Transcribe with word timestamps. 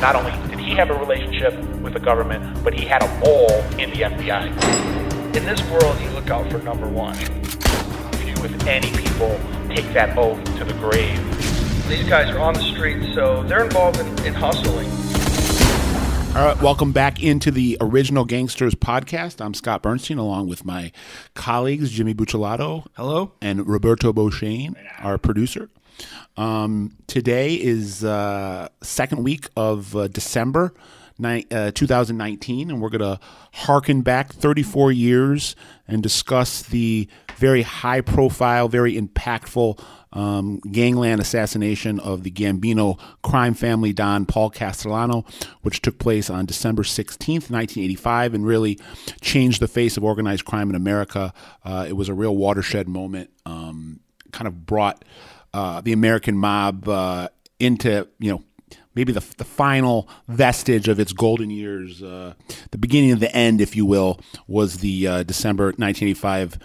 that 0.00 0.14
not 0.14 0.16
only 0.16 0.48
did 0.48 0.58
he 0.60 0.74
have 0.76 0.90
a 0.90 0.94
relationship 0.94 1.54
with 1.80 1.92
the 1.92 2.00
government, 2.00 2.62
but 2.62 2.72
he 2.72 2.84
had 2.84 3.02
a 3.02 3.18
mole 3.18 3.50
in 3.78 3.90
the 3.90 4.02
FBI. 4.02 4.46
In 5.36 5.44
this 5.44 5.60
world, 5.70 6.00
you 6.00 6.08
look 6.10 6.30
out 6.30 6.50
for 6.50 6.58
number 6.58 6.86
one. 6.88 7.16
Few, 7.16 8.34
if 8.44 8.66
any, 8.66 8.90
people 8.92 9.38
take 9.68 9.92
that 9.94 10.16
oath 10.16 10.42
to 10.58 10.64
the 10.64 10.74
grave. 10.74 11.18
These 11.88 12.08
guys 12.08 12.30
are 12.30 12.38
on 12.38 12.54
the 12.54 12.62
street, 12.62 13.14
so 13.14 13.42
they're 13.44 13.64
involved 13.64 13.98
in, 13.98 14.06
in 14.26 14.34
hustling. 14.34 14.88
All 16.36 16.44
right, 16.44 16.62
welcome 16.62 16.92
back 16.92 17.22
into 17.22 17.50
the 17.50 17.76
Original 17.80 18.24
Gangsters 18.24 18.74
podcast. 18.74 19.44
I'm 19.44 19.54
Scott 19.54 19.82
Burnstein, 19.82 20.18
along 20.18 20.46
with 20.46 20.64
my 20.64 20.92
colleagues 21.34 21.90
Jimmy 21.90 22.14
Buccellato. 22.14 22.86
Hello. 22.94 23.32
And 23.40 23.66
Roberto 23.66 24.12
Beauchesne, 24.12 24.76
our 25.00 25.18
producer. 25.18 25.70
Um, 26.36 26.92
today 27.06 27.54
is 27.54 28.04
uh, 28.04 28.68
second 28.82 29.24
week 29.24 29.48
of 29.56 29.96
uh, 29.96 30.08
December 30.08 30.72
ni- 31.18 31.46
uh, 31.50 31.70
2019, 31.72 32.70
and 32.70 32.80
we're 32.80 32.90
going 32.90 33.00
to 33.00 33.20
harken 33.52 34.02
back 34.02 34.32
34 34.32 34.92
years 34.92 35.56
and 35.86 36.02
discuss 36.02 36.62
the 36.62 37.08
very 37.36 37.62
high 37.62 38.00
profile, 38.00 38.68
very 38.68 38.96
impactful 39.00 39.80
um, 40.12 40.58
gangland 40.72 41.20
assassination 41.20 42.00
of 42.00 42.22
the 42.22 42.30
Gambino 42.30 42.98
crime 43.22 43.54
family 43.54 43.92
Don 43.92 44.24
Paul 44.26 44.50
Castellano, 44.50 45.24
which 45.62 45.82
took 45.82 45.98
place 45.98 46.30
on 46.30 46.46
December 46.46 46.82
16th, 46.82 47.50
1985, 47.50 48.34
and 48.34 48.46
really 48.46 48.78
changed 49.20 49.60
the 49.60 49.68
face 49.68 49.96
of 49.96 50.04
organized 50.04 50.44
crime 50.44 50.70
in 50.70 50.76
America. 50.76 51.32
Uh, 51.64 51.84
it 51.86 51.92
was 51.92 52.08
a 52.08 52.14
real 52.14 52.36
watershed 52.36 52.88
moment, 52.88 53.30
um, 53.44 54.00
kind 54.32 54.48
of 54.48 54.64
brought 54.66 55.04
uh, 55.54 55.80
the 55.80 55.92
American 55.92 56.36
mob 56.36 56.88
uh, 56.88 57.28
into, 57.58 58.06
you 58.18 58.30
know, 58.32 58.42
maybe 58.94 59.12
the, 59.12 59.24
the 59.36 59.44
final 59.44 60.08
vestige 60.28 60.88
of 60.88 60.98
its 61.00 61.12
golden 61.12 61.50
years, 61.50 62.02
uh, 62.02 62.34
the 62.70 62.78
beginning 62.78 63.12
of 63.12 63.20
the 63.20 63.34
end, 63.34 63.60
if 63.60 63.76
you 63.76 63.86
will, 63.86 64.20
was 64.46 64.78
the 64.78 65.06
uh, 65.06 65.22
December 65.22 65.66
1985 65.66 66.58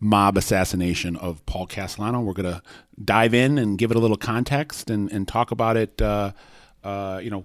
mob 0.00 0.36
assassination 0.36 1.16
of 1.16 1.44
Paul 1.46 1.66
Castellano. 1.66 2.20
We're 2.20 2.34
going 2.34 2.52
to 2.54 2.62
dive 3.04 3.34
in 3.34 3.58
and 3.58 3.78
give 3.78 3.90
it 3.90 3.96
a 3.96 4.00
little 4.00 4.16
context 4.16 4.90
and, 4.90 5.10
and 5.10 5.26
talk 5.26 5.50
about 5.50 5.76
it, 5.76 6.00
uh, 6.00 6.32
uh, 6.84 7.20
you 7.22 7.30
know, 7.30 7.44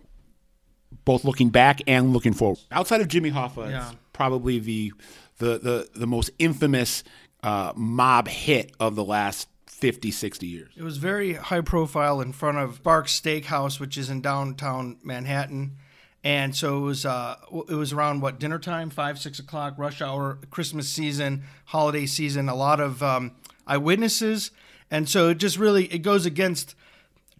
both 1.05 1.23
looking 1.23 1.49
back 1.49 1.81
and 1.87 2.13
looking 2.13 2.33
forward. 2.33 2.59
Outside 2.71 3.01
of 3.01 3.07
Jimmy 3.07 3.31
Hoffa, 3.31 3.69
Yeah. 3.69 3.87
it's 3.87 3.95
probably 4.13 4.59
the, 4.59 4.93
the, 5.39 5.57
the, 5.57 5.89
the 5.95 6.07
most 6.07 6.29
infamous 6.37 7.03
uh, 7.41 7.73
mob 7.75 8.27
hit 8.27 8.71
of 8.79 8.95
the 8.95 9.03
last 9.03 9.47
50, 9.81 10.11
60 10.11 10.47
years. 10.47 10.71
It 10.77 10.83
was 10.83 10.97
very 10.97 11.33
high 11.33 11.61
profile 11.61 12.21
in 12.21 12.31
front 12.31 12.59
of 12.59 12.75
Sparks 12.75 13.19
Steakhouse, 13.19 13.79
which 13.79 13.97
is 13.97 14.09
in 14.09 14.21
downtown 14.21 14.97
Manhattan. 15.03 15.77
And 16.23 16.55
so 16.55 16.77
it 16.77 16.81
was 16.81 17.03
uh, 17.03 17.35
it 17.67 17.73
was 17.73 17.91
around 17.91 18.21
what 18.21 18.39
dinner 18.39 18.59
time, 18.59 18.91
five 18.91 19.17
six 19.17 19.39
o'clock, 19.39 19.73
rush 19.77 20.03
hour, 20.03 20.37
Christmas 20.51 20.87
season, 20.87 21.43
holiday 21.65 22.05
season. 22.05 22.47
A 22.47 22.53
lot 22.53 22.79
of 22.79 23.01
um, 23.01 23.31
eyewitnesses, 23.65 24.51
and 24.91 25.09
so 25.09 25.29
it 25.29 25.39
just 25.39 25.57
really 25.57 25.85
it 25.85 26.03
goes 26.03 26.27
against 26.27 26.75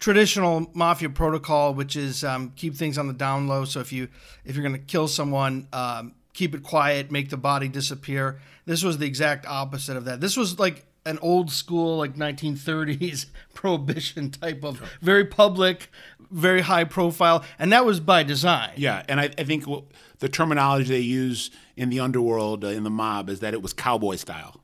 traditional 0.00 0.68
mafia 0.74 1.10
protocol, 1.10 1.74
which 1.74 1.94
is 1.94 2.24
um, 2.24 2.52
keep 2.56 2.74
things 2.74 2.98
on 2.98 3.06
the 3.06 3.12
down 3.12 3.46
low. 3.46 3.64
So 3.64 3.78
if 3.78 3.92
you 3.92 4.08
if 4.44 4.56
you're 4.56 4.68
going 4.68 4.80
to 4.80 4.84
kill 4.84 5.06
someone, 5.06 5.68
um, 5.72 6.14
keep 6.32 6.52
it 6.52 6.64
quiet, 6.64 7.12
make 7.12 7.30
the 7.30 7.36
body 7.36 7.68
disappear. 7.68 8.40
This 8.66 8.82
was 8.82 8.98
the 8.98 9.06
exact 9.06 9.46
opposite 9.46 9.96
of 9.96 10.06
that. 10.06 10.20
This 10.20 10.36
was 10.36 10.58
like 10.58 10.84
an 11.04 11.18
old 11.20 11.50
school, 11.50 11.98
like 11.98 12.14
1930s 12.14 13.26
prohibition 13.54 14.30
type 14.30 14.64
of 14.64 14.80
very 15.00 15.24
public, 15.24 15.90
very 16.30 16.62
high 16.62 16.84
profile, 16.84 17.44
and 17.58 17.72
that 17.72 17.84
was 17.84 18.00
by 18.00 18.22
design. 18.22 18.70
Yeah, 18.76 19.02
and 19.08 19.20
I, 19.20 19.24
I 19.38 19.44
think 19.44 19.64
w- 19.64 19.84
the 20.20 20.28
terminology 20.28 20.88
they 20.90 21.00
use 21.00 21.50
in 21.76 21.90
the 21.90 22.00
underworld, 22.00 22.64
uh, 22.64 22.68
in 22.68 22.84
the 22.84 22.90
mob, 22.90 23.28
is 23.28 23.40
that 23.40 23.54
it 23.54 23.62
was 23.62 23.72
cowboy 23.72 24.16
style. 24.16 24.60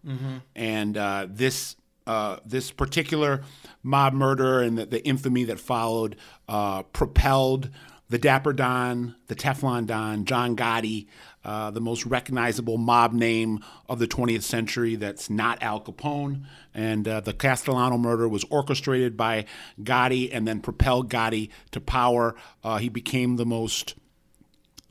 And 0.55 0.97
uh, 0.97 1.27
this 1.29 1.77
uh, 2.07 2.39
this 2.47 2.71
particular 2.71 3.43
mob 3.83 4.15
murder 4.15 4.63
and 4.63 4.79
the, 4.79 4.87
the 4.87 5.05
infamy 5.05 5.45
that 5.45 5.61
followed 5.61 6.17
uh, 6.49 6.83
propelled 6.85 7.69
the 8.09 8.17
Dapper 8.19 8.55
Don, 8.55 9.15
the 9.27 9.35
Teflon 9.35 9.87
Don, 9.87 10.25
John 10.25 10.57
Gotti, 10.57 11.07
uh, 11.49 11.71
the 11.71 11.81
most 11.81 12.05
recognizable 12.05 12.77
mob 12.77 13.15
name 13.15 13.65
of 13.89 13.99
the 13.99 14.07
20th 14.07 14.43
century 14.43 14.97
that's 14.97 15.31
not 15.31 15.63
Al 15.63 15.81
Capone. 15.81 16.45
And 16.75 17.09
uh, 17.09 17.21
the 17.21 17.33
Castellano 17.33 17.97
murder 17.97 18.29
was 18.29 18.45
orchestrated 18.51 19.17
by 19.17 19.47
Gotti 19.83 20.29
and 20.31 20.47
then 20.47 20.61
propelled 20.61 21.09
Gotti 21.09 21.49
to 21.71 21.81
power. 21.81 22.35
Uh, 22.63 22.77
he 22.77 22.91
became 22.91 23.37
the 23.37 23.47
most 23.47 23.95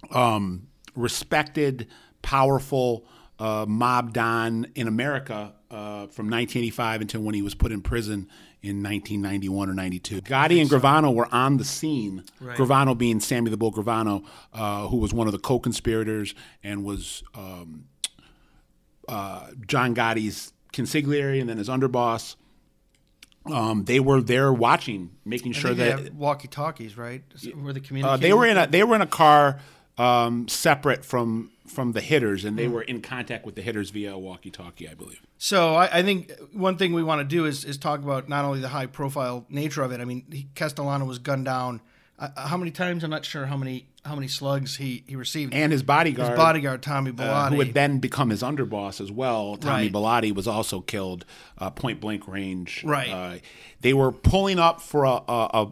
um, 0.10 0.68
respected, 0.96 1.86
powerful 2.24 3.06
uh, 3.38 3.68
mob 3.68 4.14
don 4.14 4.66
in 4.74 4.88
America 4.88 5.54
uh, 5.70 6.08
from 6.08 6.28
1985 6.30 7.02
until 7.02 7.22
when 7.22 7.36
he 7.36 7.42
was 7.42 7.56
put 7.56 7.72
in 7.72 7.82
prison 7.82 8.30
in 8.62 8.82
1991 8.82 9.70
or 9.70 9.74
92. 9.74 10.22
Gotti 10.22 10.62
and 10.62 10.70
Gravano 10.70 11.14
were 11.14 11.28
on 11.34 11.58
the 11.58 11.66
scene. 11.66 12.24
Gravano 12.42 12.98
being 12.98 13.20
Sammy 13.20 13.50
the 13.50 13.58
Bull 13.58 13.72
Gravano, 13.72 14.26
uh, 14.54 14.88
who 14.88 14.98
was 14.98 15.14
one 15.14 15.28
of 15.28 15.34
the 15.34 15.40
co-conspirators 15.40 16.34
and 16.64 16.84
was 16.84 17.24
um, 17.36 17.86
uh, 19.08 19.48
John 19.66 19.94
Gotti's 19.94 20.54
consigliere 20.74 21.40
and 21.40 21.50
then 21.50 21.58
his 21.58 21.70
underboss. 21.70 22.36
Um, 23.46 23.86
they 23.86 24.00
were 24.02 24.22
there 24.22 24.52
watching, 24.52 25.12
making 25.24 25.54
sure 25.54 25.74
they 25.74 25.90
that 25.90 26.14
walkie-talkies, 26.14 26.98
right? 26.98 27.24
Were 27.56 27.72
the 27.72 27.80
uh, 27.80 27.84
communicating. 27.84 28.22
they 28.22 28.34
were 28.34 28.46
in 28.46 28.58
a 28.58 28.68
they 28.68 28.84
were 28.84 28.96
in 28.96 29.02
a 29.02 29.08
car 29.08 29.60
um, 29.98 30.50
separate 30.50 31.06
from 31.06 31.52
from 31.68 31.92
the 31.92 32.02
hitters, 32.02 32.46
and 32.46 32.58
they 32.58 32.68
were 32.68 32.82
in 32.82 33.02
contact 33.02 33.46
with 33.46 33.56
the 33.56 33.62
hitters 33.62 33.90
via 33.92 34.14
a 34.14 34.18
walkie-talkie, 34.18 34.88
I 34.90 34.94
believe. 34.94 35.22
So 35.38 35.76
I, 35.76 36.00
I 36.00 36.04
think 36.04 36.32
one 36.54 36.78
thing 36.78 36.94
we 36.94 37.04
want 37.04 37.20
to 37.20 37.26
do 37.26 37.46
is, 37.46 37.66
is 37.66 37.78
talk 37.78 38.02
about 38.02 38.28
not 38.28 38.46
only 38.46 38.60
the 38.60 38.70
high 38.70 38.88
profile 38.88 39.46
nature 39.50 39.84
of 39.84 39.92
it. 39.92 40.02
I 40.02 40.06
mean, 40.06 40.26
he, 40.32 40.48
Castellano 40.56 41.06
was 41.06 41.20
gunned 41.20 41.46
down. 41.46 41.82
Uh, 42.20 42.48
how 42.48 42.58
many 42.58 42.72
times? 42.72 43.04
I'm 43.04 43.12
not 43.12 43.26
sure 43.26 43.46
how 43.46 43.58
many 43.58 43.88
how 44.04 44.16
many 44.16 44.28
slugs 44.28 44.78
he, 44.78 45.04
he 45.06 45.16
received. 45.16 45.54
And 45.54 45.72
his 45.72 45.84
bodyguard, 45.84 46.30
his 46.30 46.38
bodyguard 46.38 46.82
Tommy 46.82 47.14
uh, 47.18 47.50
who 47.50 47.58
would 47.58 47.74
then 47.74 48.00
become 48.00 48.30
his 48.30 48.42
underboss 48.42 49.02
as 49.02 49.12
well. 49.12 49.58
Tommy 49.58 49.84
Right. 49.84 49.92
Bilotti 49.92 50.34
was 50.34 50.48
also 50.48 50.80
killed 50.82 51.26
uh, 51.58 51.70
point 51.70 52.00
blank 52.00 52.28
range. 52.28 52.84
Right. 52.86 53.10
Uh, 53.10 53.38
they 53.82 53.94
were 53.94 54.12
pulling 54.12 54.58
up 54.58 54.82
for 54.82 55.04
a 55.04 55.68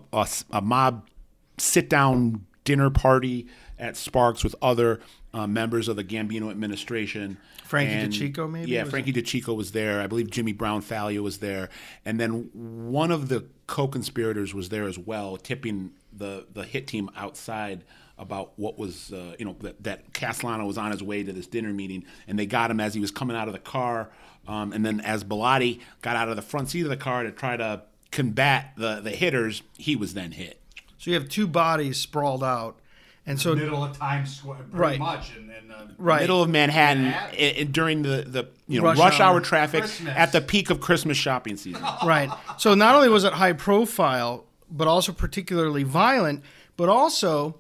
a 0.52 0.62
mob 0.62 1.10
sit 1.58 1.90
down 1.90 2.46
dinner 2.66 2.90
party 2.90 3.48
at 3.80 3.98
Sparks 3.98 4.44
with 4.44 4.56
other 4.62 5.00
uh, 5.36 5.46
members 5.46 5.88
of 5.88 5.96
the 5.98 6.04
Gambino 6.04 6.50
administration. 6.50 7.38
Frankie 7.66 7.94
And- 7.94 8.14
DeCicco, 8.14 8.50
maybe, 8.50 8.72
Yeah, 8.72 8.84
Frankie 8.86 9.12
DeCicco 9.14 9.56
was 9.56 9.72
there. 9.72 10.00
I 10.00 10.08
believe 10.08 10.30
Jimmy 10.32 10.54
Brown 10.54 10.82
Failla 10.82 11.20
was 11.20 11.40
there, 11.40 11.70
and 12.06 12.20
then 12.20 12.50
one 12.54 13.12
of 13.12 13.28
the 13.30 13.46
co-conspirators 13.68 14.54
was 14.54 14.70
there 14.70 14.88
as 14.88 14.98
well, 14.98 15.38
tipping 15.38 15.92
the 16.14 16.46
the 16.54 16.64
hit 16.64 16.88
team 16.88 17.10
outside 17.16 17.84
about 18.18 18.54
what 18.58 18.78
was 18.78 19.12
uh, 19.12 19.36
you 19.38 19.44
know 19.46 19.56
that, 19.60 19.84
that 19.84 20.14
Castellano 20.14 20.66
was 20.66 20.78
on 20.78 20.92
his 20.92 21.04
way 21.04 21.24
to 21.24 21.34
this 21.34 21.48
dinner 21.48 21.74
meeting, 21.74 22.06
and 22.28 22.40
they 22.40 22.46
got 22.46 22.72
him 22.72 22.80
as 22.80 22.94
he 22.94 23.00
was 23.02 23.12
coming 23.12 23.36
out 23.36 23.48
of 23.48 23.54
the 23.54 23.60
car, 23.60 24.10
um, 24.48 24.72
and 24.72 24.86
then 24.86 25.02
as 25.02 25.24
Bilotti 25.26 25.82
got 26.02 26.16
out 26.16 26.30
of 26.30 26.36
the 26.38 26.42
front 26.42 26.70
seat 26.70 26.84
of 26.84 26.90
the 26.90 26.96
car 26.98 27.24
to 27.24 27.32
try 27.32 27.58
to 27.58 27.82
combat 28.12 28.72
the 28.78 29.02
the 29.02 29.12
hitters, 29.12 29.64
he 29.78 29.96
was 29.98 30.14
then 30.14 30.32
hit. 30.32 30.62
so 30.98 31.10
you 31.12 31.16
have 31.20 31.28
two 31.28 31.48
bodies 31.48 31.98
sprawled 31.98 32.44
out, 32.44 32.80
and 33.28 33.40
so 33.40 33.56
middle 33.56 33.84
of 33.84 33.98
Times 33.98 34.36
Square, 34.38 34.58
pretty 34.72 34.78
Right. 34.78 35.00
much, 35.00 35.36
and, 35.36 35.50
and 35.52 35.72
uh, 35.72 35.76
right. 35.98 36.22
Middle 36.22 36.44
of 36.44 36.50
Manhattan, 36.50 37.04
Manhattan. 37.06 37.40
i- 37.40 37.60
i- 37.62 37.64
during 37.64 38.02
the, 38.04 38.24
the 38.28 38.48
you 38.68 38.80
know 38.82 38.88
Rush 38.88 38.98
rush, 39.00 39.20
hour. 39.20 39.34
hour, 39.36 39.42
traffic 39.42 39.82
Christmas. 39.82 40.14
at 40.16 40.32
the 40.32 40.42
peak 40.42 40.70
of 40.70 40.80
Christmas 40.82 41.18
shopping 41.18 41.58
season. 41.58 41.84
Right. 42.06 42.30
So 42.58 42.74
not 42.76 42.96
only 42.96 43.10
was 43.10 43.24
it 43.24 43.34
high 43.34 43.54
profile, 43.54 44.46
but 44.70 44.88
also 44.88 45.12
particularly 45.12 45.84
violent, 45.84 46.44
but 46.78 46.90
also, 46.90 47.56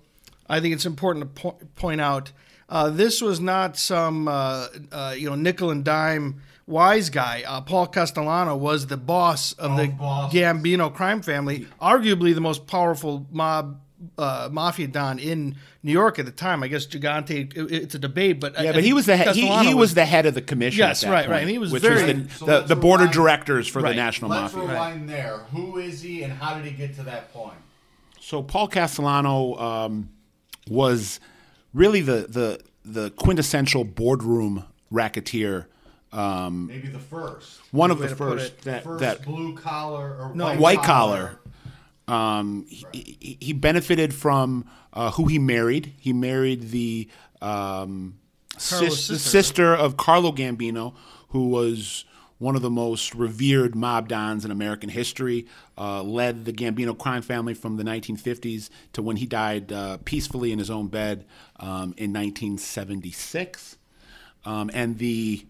I 0.49 0.59
think 0.59 0.73
it's 0.75 0.85
important 0.85 1.35
to 1.35 1.41
po- 1.41 1.57
point 1.75 2.01
out, 2.01 2.31
uh, 2.69 2.89
this 2.89 3.21
was 3.21 3.39
not 3.39 3.77
some 3.77 4.27
uh, 4.27 4.67
uh, 4.91 5.13
you 5.17 5.29
know 5.29 5.35
nickel 5.35 5.69
and 5.71 5.83
dime 5.83 6.41
wise 6.67 7.09
guy. 7.11 7.43
Uh, 7.47 7.61
Paul 7.61 7.85
Castellano 7.87 8.55
was 8.55 8.87
the 8.87 8.97
boss 8.97 9.53
of 9.53 9.77
the 9.77 9.87
boss. 9.87 10.33
Gambino 10.33 10.91
crime 10.93 11.21
family, 11.21 11.67
arguably 11.81 12.33
the 12.33 12.41
most 12.41 12.65
powerful 12.67 13.25
mob. 13.31 13.79
Uh, 14.17 14.49
mafia 14.51 14.87
don 14.87 15.19
in 15.19 15.55
New 15.81 15.91
York 15.91 16.19
at 16.19 16.25
the 16.25 16.31
time. 16.31 16.61
I 16.63 16.67
guess 16.67 16.85
Gigante. 16.85 17.55
it- 17.55 17.71
it's 17.71 17.95
a 17.95 17.99
debate, 17.99 18.41
but 18.41 18.53
Yeah, 18.61 18.73
but 18.73 18.83
he 18.83 18.91
was 18.91 19.05
the 19.05 19.15
he, 19.15 19.47
he 19.63 19.73
was 19.73 19.93
the 19.93 20.03
head 20.05 20.25
of 20.25 20.33
the 20.33 20.41
commission. 20.41 20.79
Yes, 20.79 21.01
at 21.01 21.07
that 21.07 21.13
right, 21.13 21.21
point, 21.21 21.31
right. 21.31 21.41
And 21.43 21.49
he 21.49 21.57
was 21.57 21.71
which 21.71 21.81
very- 21.81 22.13
was 22.13 22.33
So 22.33 22.45
the, 22.45 22.51
the, 22.61 22.67
let's 22.67 22.81
board 22.81 22.99
of 23.01 23.11
directors 23.11 23.69
for 23.69 23.81
Right. 23.81 23.91
the 23.91 23.95
national 23.95 24.31
let's 24.31 24.53
mafia. 24.53 24.69
rewind 24.69 25.07
there. 25.09 25.37
Who 25.51 25.77
is 25.77 26.01
he, 26.01 26.23
and 26.23 26.33
how 26.33 26.55
did 26.55 26.65
he 26.65 26.71
get 26.71 26.95
to 26.97 27.03
that 27.03 27.31
point? 27.33 27.55
So 28.19 28.43
Paul 28.43 28.67
Castellano 28.67 29.55
um, 29.55 30.09
was 30.69 31.21
really 31.73 32.01
the 32.01 32.25
the 32.27 32.59
the 32.83 33.11
quintessential 33.11 33.85
boardroom 33.85 34.65
racketeer. 34.91 35.67
Um, 36.11 36.67
Maybe 36.67 36.87
the 36.89 36.99
first, 36.99 37.59
one 37.71 37.91
of 37.91 37.99
the 37.99 38.09
first 38.09 38.61
that 38.63 38.83
first 38.83 38.99
that 39.01 39.23
blue 39.23 39.53
collar 39.55 40.17
or 40.19 40.31
No, 40.35 40.45
white, 40.45 40.59
white 40.59 40.83
collar. 40.83 41.39
Um, 42.07 42.65
he, 42.69 43.37
he- 43.39 43.53
benefited 43.53 44.13
from 44.13 44.65
uh, 44.93 45.11
who 45.11 45.25
he 45.27 45.39
married. 45.39 45.93
He 45.97 46.13
married 46.13 46.69
the 46.69 47.09
um, 47.41 48.19
sis- 48.57 49.05
sister, 49.05 49.17
sister 49.17 49.73
of 49.73 49.97
Carlo 49.97 50.31
Gambino, 50.31 50.93
who 51.29 51.49
was 51.49 52.05
one 52.37 52.55
of 52.55 52.61
the 52.61 52.69
most 52.69 53.15
revered 53.15 53.75
mob 53.75 54.07
dons 54.09 54.45
in 54.45 54.51
American 54.51 54.89
history. 54.89 55.47
Uh, 55.77 56.03
led 56.03 56.45
the 56.45 56.53
Gambino 56.53 56.97
crime 56.97 57.21
family 57.21 57.53
from 57.53 57.77
the 57.77 57.83
1950s 57.83 58.69
to 58.93 59.01
when 59.01 59.17
he 59.17 59.25
died 59.25 59.71
uh, 59.71 59.97
peacefully 60.05 60.51
in 60.51 60.59
his 60.59 60.69
own 60.69 60.87
bed 60.87 61.25
um, 61.59 61.93
in 61.97 62.13
1976. 62.13 63.77
Um, 64.45 64.69
and 64.73 64.97
the 64.99 65.45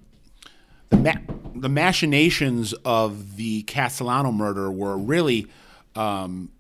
the, 0.90 0.98
ma- 0.98 1.34
the 1.56 1.70
machinations 1.70 2.74
of 2.86 3.36
the 3.38 3.64
Castellano 3.64 4.32
murder 4.32 4.72
were 4.72 4.98
really 4.98 5.48
um, 5.96 6.52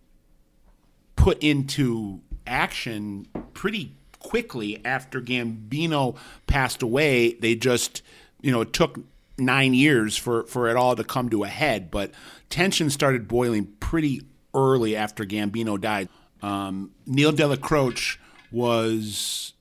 put 1.16 1.42
into 1.44 2.22
action 2.48 3.28
pretty 3.54 3.96
quickly 4.20 4.84
after 4.86 5.22
Gambino 5.22 6.16
passed 6.48 6.82
away. 6.82 7.34
They 7.34 7.56
just, 7.56 8.02
you 8.42 8.52
know, 8.52 8.62
it 8.62 8.74
took 8.74 9.00
nine 9.38 9.74
years 9.74 10.18
for, 10.18 10.44
for 10.46 10.70
it 10.70 10.76
all 10.76 10.96
to 10.96 11.04
come 11.04 11.30
to 11.30 11.44
a 11.44 11.48
head, 11.48 11.92
but 11.92 12.12
tension 12.50 12.90
started 12.90 13.28
boiling 13.28 13.66
pretty 13.80 14.22
early 14.54 14.96
after 14.96 15.26
Gambino 15.26 15.80
died. 15.80 16.10
Um, 16.42 16.92
Neil 17.06 17.34
Dellacroce 17.34 18.18
was 18.52 19.54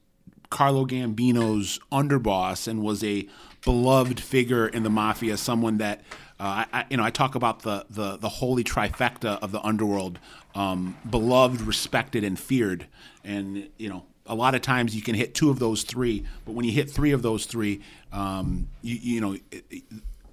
Carlo 0.51 0.87
Gambino's 0.87 1.81
underboss 1.91 2.69
and 2.69 2.83
was 2.83 3.03
a 3.03 3.29
beloved 3.65 4.21
figure 4.21 4.69
in 4.69 4.83
the 4.83 4.91
mafia, 4.91 5.37
someone 5.37 5.79
that 5.79 6.03
uh, 6.41 6.65
I, 6.73 6.85
you 6.91 6.97
know 6.97 7.05
I 7.05 7.11
talk 7.11 7.35
about 7.35 7.63
the, 7.63 7.87
the 7.91 8.17
the 8.17 8.29
holy 8.29 8.65
trifecta 8.65 9.39
of 9.41 9.53
the 9.53 9.61
underworld, 9.61 10.19
um, 10.55 10.97
beloved, 11.09 11.61
respected, 11.61 12.25
and 12.25 12.39
feared. 12.39 12.87
And 13.23 13.69
you 13.79 13.89
know 13.89 14.05
a 14.27 14.35
lot 14.35 14.55
of 14.55 14.63
times 14.63 14.97
you 14.97 15.03
can 15.03 15.15
hit 15.15 15.35
two 15.35 15.51
of 15.51 15.59
those 15.59 15.83
three, 15.83 16.25
but 16.45 16.53
when 16.53 16.65
you 16.65 16.73
hit 16.73 16.91
three 16.91 17.13
of 17.13 17.23
those 17.23 17.47
three, 17.47 17.81
um, 18.13 18.69
you, 18.83 18.97
you 18.97 19.21
know. 19.21 19.35
It, 19.51 19.65
it, 19.71 19.83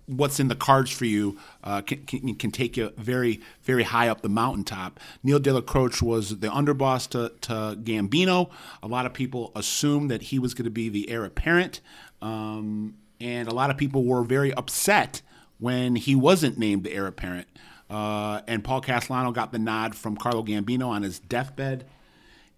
what's 0.08 0.42
in 0.42 0.50
the 0.50 0.56
cards 0.56 0.92
for 0.92 1.06
you 1.06 1.38
uh, 1.64 1.80
can, 1.82 2.04
can, 2.04 2.36
can 2.36 2.52
take 2.52 2.76
you 2.76 2.92
very, 2.98 3.40
very 3.64 3.84
high 3.84 4.10
up 4.10 4.22
the 4.22 4.28
mountaintop. 4.28 5.00
Neil 5.24 5.40
Dellacroce 5.40 6.02
was 6.02 6.40
the 6.40 6.48
underboss 6.48 7.08
to, 7.10 7.32
to 7.42 7.78
Gambino. 7.82 8.50
A 8.84 8.88
lot 8.88 9.06
of 9.06 9.14
people 9.14 9.54
assumed 9.56 10.12
that 10.12 10.24
he 10.24 10.38
was 10.38 10.54
going 10.54 10.66
to 10.66 10.72
be 10.72 10.90
the 10.90 11.10
heir 11.10 11.24
apparent, 11.24 11.80
um, 12.22 12.96
and 13.22 13.48
a 13.48 13.54
lot 13.54 13.70
of 13.70 13.78
people 13.78 14.04
were 14.04 14.24
very 14.24 14.54
upset 14.54 15.22
when 15.62 15.96
he 15.96 16.16
wasn't 16.16 16.58
named 16.58 16.84
the 16.84 16.92
heir 16.92 17.08
apparent. 17.08 17.48
Uh, 17.90 18.42
and 18.48 18.64
Paul 18.64 18.82
Castellano 18.82 19.32
got 19.32 19.52
the 19.52 19.60
nod 19.60 19.96
from 19.96 20.18
Carlo 20.18 20.44
Gambino 20.44 20.88
on 20.88 21.04
his 21.04 21.20
deathbed. 21.20 21.86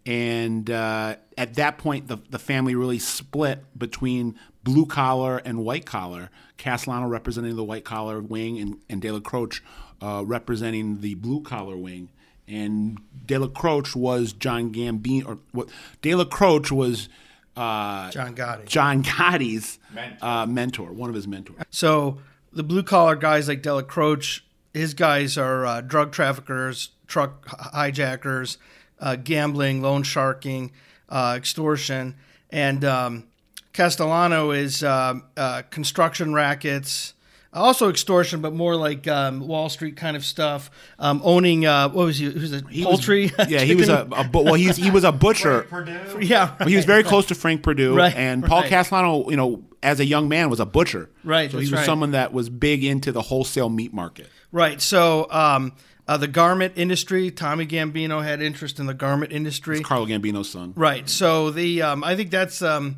And 0.06 0.70
uh, 0.70 1.18
at 1.38 1.56
that 1.56 1.78
point, 1.78 2.08
the, 2.08 2.18
the 2.30 2.40
family 2.40 2.76
really 2.76 3.00
split 3.00 3.64
between 3.78 4.40
blue 4.64 4.86
collar 4.86 5.38
and 5.38 5.66
white 5.66 5.86
collar. 5.86 6.30
Castellano 6.58 7.08
representing 7.08 7.56
the 7.56 7.64
white 7.64 7.84
collar 7.84 8.22
wing, 8.22 8.60
and, 8.60 8.78
and 8.90 9.02
Dellacroce 9.02 9.60
uh, 10.02 10.24
representing 10.26 11.02
the 11.02 11.16
blue 11.16 11.42
collar 11.42 11.76
wing. 11.78 12.10
And 12.48 13.00
Dellacroce 13.26 13.96
was 13.96 14.34
John 14.34 14.74
Gambino, 14.74 15.28
or 15.28 15.38
what? 15.52 15.70
Dellacroce 16.02 16.72
was 16.72 17.10
uh, 17.56 18.12
John 18.12 18.36
Gotti. 18.36 18.66
John 18.66 19.04
Gotti's 19.04 19.80
Mentor. 19.94 20.26
Uh, 20.26 20.46
mentor, 20.46 20.92
one 20.92 21.10
of 21.10 21.16
his 21.16 21.28
mentors. 21.28 21.62
So 21.70 22.20
the 22.54 22.64
blue 22.64 22.84
collar 22.84 23.16
guys 23.16 23.48
like 23.48 23.62
Dellacroce, 23.62 24.42
his 24.74 24.94
guys 24.94 25.38
are 25.38 25.66
uh, 25.66 25.82
drug 25.82 26.12
traffickers, 26.12 26.90
truck 27.08 27.48
hijackers, 27.48 28.58
uh, 29.00 29.16
gambling, 29.16 29.82
loan 29.82 30.04
sharking, 30.04 30.72
uh, 31.10 31.34
extortion, 31.38 32.16
and 32.50 32.86
um, 32.86 33.28
Castellano 33.74 34.52
is 34.52 34.84
um 34.84 35.24
uh, 35.36 35.64
construction 35.70 36.34
rackets. 36.34 37.14
Also 37.54 37.90
extortion, 37.90 38.42
but 38.42 38.54
more 38.54 38.76
like 38.76 39.08
um, 39.08 39.48
Wall 39.48 39.70
Street 39.70 39.96
kind 39.96 40.18
of 40.18 40.26
stuff. 40.26 40.72
Um, 40.98 41.22
owning 41.24 41.66
uh, 41.66 41.90
what 41.90 42.06
was 42.06 42.18
he? 42.18 42.26
Who's 42.32 42.52
a 42.54 42.62
He 42.70 42.82
was- 42.84 42.88
poultry? 42.96 43.32
yeah, 43.48 43.60
he 43.62 43.76
was 43.76 43.90
a, 43.90 43.98
chicken- 44.04 44.14
a 44.14 44.24
bu- 44.24 44.40
well. 44.44 44.54
He's, 44.56 44.76
he 44.76 44.90
was 44.92 45.04
a 45.04 45.12
butcher. 45.12 45.64
Perdue. 45.64 46.20
yeah. 46.22 46.56
Well, 46.60 46.70
he 46.70 46.76
was 46.76 46.86
very 46.86 47.04
close 47.04 47.28
to 47.28 47.36
Frank 47.36 47.62
Perdue, 47.64 47.96
Right, 47.96 48.16
and 48.16 48.44
Paul 48.44 48.62
right. 48.62 48.70
Castellano, 48.70 49.30
you 49.30 49.36
know, 49.38 49.64
as 49.84 50.00
a 50.00 50.06
young 50.06 50.30
man, 50.30 50.50
was 50.50 50.60
a 50.60 50.66
butcher. 50.66 51.10
Right, 51.24 51.52
So 51.52 51.58
he 51.60 51.66
was 51.66 51.74
right. 51.74 51.86
someone 51.86 52.12
that 52.12 52.34
was 52.34 52.50
big 52.50 52.84
into 52.84 53.12
the 53.12 53.22
wholesale 53.22 53.70
meat 53.70 53.94
market. 53.94 54.30
Right. 54.52 54.82
So 54.82 55.28
um, 55.30 55.74
uh, 56.08 56.18
the 56.18 56.28
garment 56.28 56.74
industry, 56.76 57.32
Tommy 57.32 57.66
Gambino 57.68 58.24
had 58.24 58.42
interest 58.42 58.80
in 58.80 58.86
the 58.88 58.94
garment 58.94 59.32
industry. 59.32 59.82
Carlo 59.82 60.06
Gambino's 60.06 60.50
son. 60.50 60.74
Right. 60.76 61.10
So 61.10 61.52
the 61.52 61.82
um, 61.82 62.04
I 62.04 62.16
think 62.16 62.32
that's 62.32 62.62
um, 62.62 62.98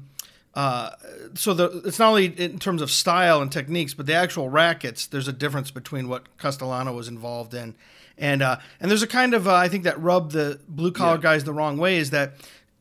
uh, 0.55 0.91
so 1.33 1.53
the 1.53 1.81
it's 1.85 1.99
not 1.99 2.09
only 2.09 2.25
in 2.25 2.59
terms 2.59 2.81
of 2.81 2.89
style 2.89 3.41
and 3.41 3.51
techniques, 3.51 3.93
but 3.93 4.05
the 4.05 4.13
actual 4.13 4.49
rackets. 4.49 5.05
There's 5.05 5.27
a 5.27 5.33
difference 5.33 5.69
between 5.69 6.07
what 6.07 6.37
Castellano 6.37 6.93
was 6.93 7.09
involved 7.09 7.53
in, 7.53 7.75
and 8.17 8.41
uh, 8.41 8.57
and 8.79 8.89
there's 8.89 9.03
a 9.03 9.07
kind 9.07 9.33
of 9.33 9.47
uh, 9.47 9.53
I 9.53 9.67
think 9.67 9.83
that 9.83 10.01
rubbed 10.01 10.31
the 10.31 10.59
blue 10.67 10.93
collar 10.93 11.17
guys 11.17 11.43
the 11.43 11.53
wrong 11.53 11.77
way 11.77 11.97
is 11.97 12.09
that. 12.11 12.33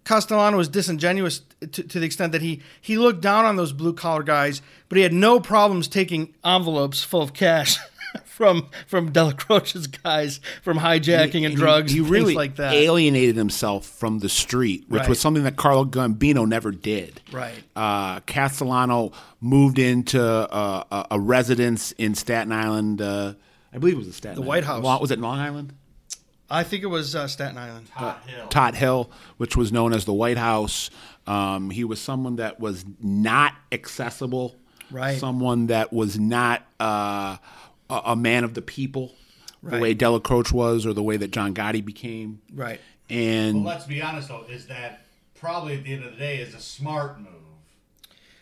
Castellano 0.05 0.59
was 0.59 0.69
disingenuous 0.69 1.41
to, 1.61 1.82
to 1.82 1.99
the 1.99 2.05
extent 2.05 2.32
that 2.32 2.43
he 2.43 2.61
he 2.79 2.99
looked 2.99 3.23
down 3.23 3.47
on 3.47 3.56
those 3.56 3.73
blue 3.73 3.94
collar 3.94 4.23
guys, 4.23 4.61
but 4.91 4.97
he 4.97 5.03
had 5.03 5.15
no 5.15 5.41
problems 5.41 5.88
taking 5.88 6.35
envelopes 6.44 7.03
full 7.03 7.23
of 7.23 7.32
cash 7.32 7.79
from 8.35 8.69
from 8.87 9.13
Dellacroce's 9.13 9.87
guys 9.87 10.41
from 10.63 10.79
hijacking 10.79 11.45
and, 11.45 11.51
he- 11.51 11.55
drugs, 11.55 11.93
He, 11.93 11.99
and 12.01 12.11
really 12.11 12.27
things 12.27 12.37
like 12.37 12.57
that. 12.57 12.75
alienated 12.75 13.37
himself 13.37 13.87
from 13.87 14.19
the 14.19 14.29
street, 14.29 14.85
which 14.89 15.01
Right. 15.01 15.09
was 15.09 15.21
something 15.21 15.45
that 15.45 15.57
Carlo 15.57 15.85
Gambino 15.85 16.47
never 16.47 16.71
did. 16.73 17.21
Right. 17.33 17.55
Uh, 17.77 18.21
Castellano 18.21 19.13
moved 19.41 19.79
into 19.79 20.21
uh, 20.23 20.85
a, 20.91 21.07
a 21.13 21.21
residence 21.21 21.93
in 21.93 22.15
Staten 22.15 22.53
Island. 22.53 23.01
Uh, 23.01 23.35
I 23.73 23.79
believe 23.79 23.95
it 23.95 23.99
was 23.99 24.07
in 24.09 24.13
Staten. 24.13 24.35
The 24.37 24.41
Island. 24.43 24.49
White 24.49 24.65
House. 24.65 24.83
Long- 24.85 25.01
was 25.01 25.11
it 25.11 25.19
Long 25.21 25.39
Island? 25.39 25.73
I 26.51 26.63
think 26.63 26.83
it 26.83 26.89
was 26.89 27.17
uh, 27.17 27.27
Staten 27.27 27.57
Island. 27.57 27.89
Hot 27.95 28.23
Hill. 28.29 28.47
Todt 28.49 28.75
Hill, 28.75 29.11
which 29.39 29.57
was 29.57 29.73
known 29.73 29.93
as 29.95 30.05
the 30.05 30.13
White 30.13 30.37
House. 30.39 30.91
Um, 31.27 31.71
he 31.71 31.85
was 31.85 32.01
someone 32.01 32.37
that 32.37 32.61
was 32.61 32.85
not 33.01 33.55
accessible, 33.73 34.55
Right. 34.91 35.19
Someone 35.19 35.69
that 35.69 35.93
was 35.93 36.19
not 36.19 36.63
uh, 36.79 37.39
a, 37.91 38.01
a 38.07 38.17
man 38.17 38.45
of 38.45 38.55
the 38.55 38.63
people, 38.63 39.15
the 39.63 39.71
Right. 39.71 39.81
way 39.83 39.95
Dellacroce 39.95 40.53
was, 40.53 40.85
or 40.87 40.93
the 40.93 41.03
way 41.03 41.17
that 41.17 41.31
John 41.31 41.55
Gotti 41.55 41.85
became. 41.85 42.41
Right. 42.55 42.81
And 43.11 43.65
Well, 43.65 43.75
let's 43.75 43.87
be 43.87 44.01
honest 44.03 44.29
though, 44.29 44.45
is 44.51 44.67
that 44.67 45.05
probably 45.35 45.75
at 45.77 45.85
the 45.85 45.93
end 45.95 46.05
of 46.05 46.13
the 46.13 46.19
day 46.19 46.39
is 46.39 46.55
a 46.55 46.61
smart 46.61 47.19
move. 47.20 47.29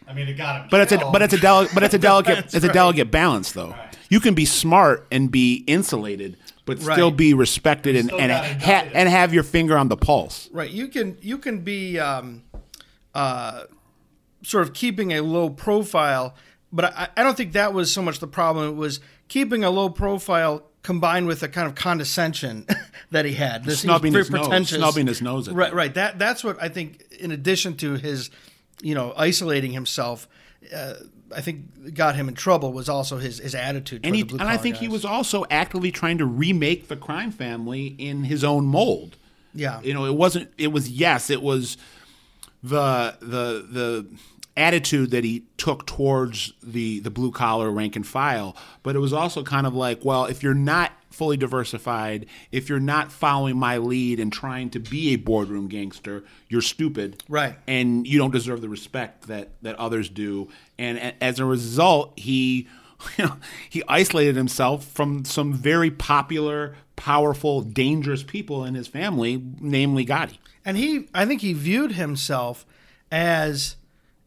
I 0.06 0.12
mean, 0.14 0.28
it 0.28 0.34
got 0.34 0.62
him. 0.62 0.68
but 0.70 0.80
it's 0.80 0.92
a 0.92 0.98
but 0.98 1.22
it's 1.22 1.32
a 1.34 1.38
deli- 1.38 1.68
but 1.72 1.82
it's 1.84 1.94
a 1.94 1.98
delicate 2.10 2.34
That's 2.36 2.54
it's 2.54 2.64
a 2.64 2.72
delicate 2.72 3.10
balance 3.10 3.52
though. 3.52 3.70
Right. 3.70 3.96
You 4.08 4.20
can 4.20 4.34
be 4.34 4.44
smart 4.44 5.06
and 5.12 5.30
be 5.30 5.64
insulated, 5.66 6.36
but 6.66 6.80
still 6.82 7.10
be 7.12 7.34
respected 7.34 7.96
and 7.96 8.10
and, 8.12 8.32
ha- 8.62 8.88
and 8.92 9.08
have 9.08 9.32
your 9.32 9.42
finger 9.44 9.76
on 9.78 9.88
the 9.88 9.96
pulse. 9.96 10.48
Right. 10.52 10.70
You 10.70 10.88
can 10.88 11.16
you 11.22 11.38
can 11.38 11.60
be 11.60 11.98
um, 12.00 12.42
uh, 13.14 13.64
sort 14.42 14.64
of 14.66 14.74
keeping 14.74 15.12
a 15.12 15.20
low 15.20 15.48
profile, 15.50 16.34
but 16.72 16.86
I, 16.96 17.08
I 17.16 17.22
don't 17.22 17.36
think 17.36 17.52
that 17.52 17.72
was 17.72 17.92
so 17.92 18.02
much 18.02 18.18
the 18.18 18.26
problem. 18.26 18.68
It 18.68 18.76
was 18.76 19.00
keeping 19.32 19.64
a 19.64 19.70
low 19.70 19.88
profile 19.88 20.62
combined 20.82 21.26
with 21.26 21.42
a 21.42 21.48
kind 21.48 21.66
of 21.66 21.74
condescension 21.74 22.66
that 23.10 23.24
he 23.24 23.32
had. 23.34 23.64
This 23.64 23.80
Snubbing 23.80 24.12
his 24.12 24.30
nose, 24.30 24.68
snubbing 24.68 25.06
his 25.06 25.22
nose 25.22 25.48
at 25.48 25.54
Right. 25.54 25.68
them. 25.70 25.76
Right. 25.78 25.94
That 25.94 26.18
that's 26.18 26.44
what 26.44 26.60
I 26.62 26.68
think. 26.68 27.02
In 27.18 27.30
addition 27.32 27.76
to 27.78 27.94
his, 27.94 28.30
you 28.82 28.94
know, 28.94 29.12
isolating 29.16 29.72
himself. 29.72 30.28
Uh, 30.74 30.94
I 31.34 31.40
think 31.40 31.94
got 31.94 32.14
him 32.14 32.28
in 32.28 32.34
trouble 32.34 32.74
was 32.74 32.90
also 32.90 33.16
his, 33.16 33.38
his 33.38 33.54
attitude. 33.54 34.04
and 34.04 34.14
he, 34.14 34.20
and 34.20 34.42
I 34.42 34.58
think 34.58 34.76
he 34.76 34.86
was 34.88 35.02
also 35.04 35.46
actively 35.50 35.90
trying 35.90 36.18
to 36.18 36.26
remake 36.26 36.88
the 36.88 36.96
crime 36.96 37.32
family 37.32 37.86
in 37.98 38.24
his 38.24 38.44
own 38.44 38.66
mold. 38.66 39.16
Yeah. 39.54 39.80
You 39.82 39.94
know, 39.94 40.04
it 40.04 40.14
wasn't. 40.14 40.50
It 40.58 40.72
was 40.72 40.90
yes, 40.90 41.30
it 41.30 41.40
was 41.42 41.78
the 42.62 43.16
the 43.20 43.66
the 43.70 44.06
attitude 44.56 45.10
that 45.12 45.24
he 45.24 45.44
took 45.56 45.86
towards 45.86 46.52
the 46.62 47.00
the 47.00 47.10
blue 47.10 47.30
collar 47.32 47.70
rank 47.70 47.96
and 47.96 48.06
file, 48.06 48.56
but 48.82 48.94
it 48.94 48.98
was 48.98 49.12
also 49.12 49.42
kind 49.42 49.66
of 49.66 49.74
like, 49.74 50.04
well, 50.04 50.26
if 50.26 50.42
you're 50.42 50.54
not 50.54 50.92
fully 51.10 51.36
diversified, 51.36 52.24
if 52.50 52.68
you're 52.68 52.80
not 52.80 53.12
following 53.12 53.56
my 53.58 53.76
lead 53.78 54.18
and 54.18 54.32
trying 54.32 54.70
to 54.70 54.78
be 54.78 55.12
a 55.12 55.16
boardroom 55.16 55.68
gangster, 55.68 56.24
you're 56.48 56.62
stupid, 56.62 57.22
Right. 57.28 57.54
And 57.66 58.06
you 58.06 58.18
don't 58.18 58.30
deserve 58.30 58.60
the 58.62 58.68
respect 58.68 59.26
that 59.28 59.50
that 59.62 59.76
others 59.76 60.08
do. 60.08 60.48
And 60.78 60.98
a- 60.98 61.22
as 61.24 61.38
a 61.38 61.44
result, 61.44 62.18
he 62.18 62.66
you 63.18 63.24
know, 63.26 63.36
he 63.68 63.82
isolated 63.88 64.36
himself 64.36 64.84
from 64.86 65.24
some 65.24 65.52
very 65.52 65.90
popular, 65.90 66.76
powerful, 66.96 67.60
dangerous 67.62 68.22
people 68.22 68.64
in 68.64 68.74
his 68.74 68.86
family, 68.86 69.42
namely 69.60 70.06
Gotti. 70.06 70.38
and 70.64 70.76
he 70.76 71.08
I 71.14 71.26
think 71.26 71.40
he 71.40 71.52
viewed 71.52 71.92
himself 71.92 72.64
as 73.10 73.76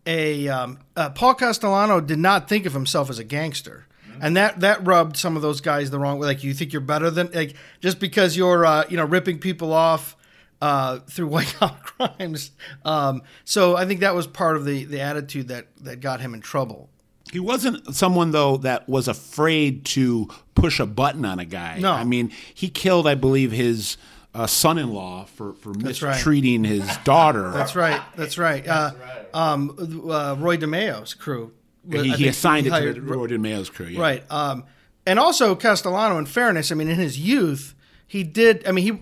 a 0.05 0.47
um, 0.47 0.79
uh, 0.95 1.09
Paul 1.09 1.35
Castellano 1.35 1.99
did 2.01 2.19
not 2.19 2.47
think 2.47 2.65
of 2.65 2.73
himself 2.73 3.09
as 3.09 3.19
a 3.19 3.23
gangster. 3.23 3.85
and 4.21 4.37
that 4.37 4.61
that 4.61 4.85
rubbed 4.85 5.17
some 5.17 5.35
of 5.35 5.41
those 5.41 5.61
guys 5.61 5.91
the 5.91 5.99
wrong 5.99 6.19
way. 6.19 6.27
Like 6.27 6.43
you 6.43 6.53
think 6.53 6.71
you're 6.71 6.81
better 6.81 7.09
than 7.09 7.29
like 7.33 7.55
just 7.81 7.99
because 7.99 8.37
you're 8.37 8.65
uh, 8.65 8.85
you 8.89 8.97
know 8.97 9.05
ripping 9.05 9.39
people 9.39 9.73
off 9.73 10.15
uh, 10.61 10.99
through 10.99 11.27
white 11.35 11.47
collar 11.47 11.77
crimes. 11.83 12.51
Um, 12.83 13.23
so 13.43 13.75
I 13.75 13.85
think 13.85 13.99
that 13.99 14.15
was 14.15 14.27
part 14.27 14.55
of 14.55 14.65
the 14.65 14.85
the 14.85 15.01
attitude 15.01 15.49
that 15.49 15.67
that 15.81 15.99
got 15.99 16.21
him 16.21 16.33
in 16.33 16.41
trouble. 16.41 16.89
He 17.31 17.39
wasn't 17.39 17.93
someone 17.95 18.31
though 18.31 18.57
that 18.57 18.87
was 18.87 19.07
afraid 19.07 19.83
to 19.85 20.29
push 20.53 20.79
a 20.79 20.85
button 20.85 21.25
on 21.25 21.39
a 21.39 21.45
guy. 21.45 21.79
No. 21.79 21.91
I 21.91 22.03
mean 22.03 22.31
he 22.53 22.69
killed, 22.69 23.07
I 23.07 23.15
believe, 23.15 23.51
his 23.51 23.97
uh, 24.35 24.45
son-in-law 24.45 25.25
for 25.25 25.53
for 25.53 25.71
right. 25.71 25.85
mistreating 25.85 26.63
his 26.63 26.85
daughter. 27.03 27.51
That's 27.51 27.75
right. 27.75 28.01
That's 28.15 28.37
right. 28.37 28.67
Uh, 28.67 28.91
right. 28.99 29.25
Um, 29.33 30.03
uh, 30.09 30.35
Roy 30.37 30.57
DeMeo's 30.57 31.13
crew. 31.13 31.53
He, 31.89 31.97
I 31.97 32.03
he 32.03 32.11
think 32.11 32.29
assigned 32.29 32.67
it 32.67 32.71
hired 32.71 32.95
to 32.95 33.01
Ro- 33.01 33.19
Roy 33.19 33.27
DeMeo's 33.27 33.69
crew. 33.69 33.87
Yeah. 33.87 34.01
Right. 34.01 34.23
Um, 34.29 34.65
and 35.05 35.19
also 35.19 35.55
Castellano, 35.55 36.17
in 36.17 36.25
fairness, 36.25 36.71
I 36.71 36.75
mean, 36.75 36.89
in 36.89 36.97
his 36.97 37.17
youth, 37.19 37.75
he 38.05 38.23
did. 38.23 38.67
I 38.67 38.71
mean, 38.71 38.83
he. 38.83 39.01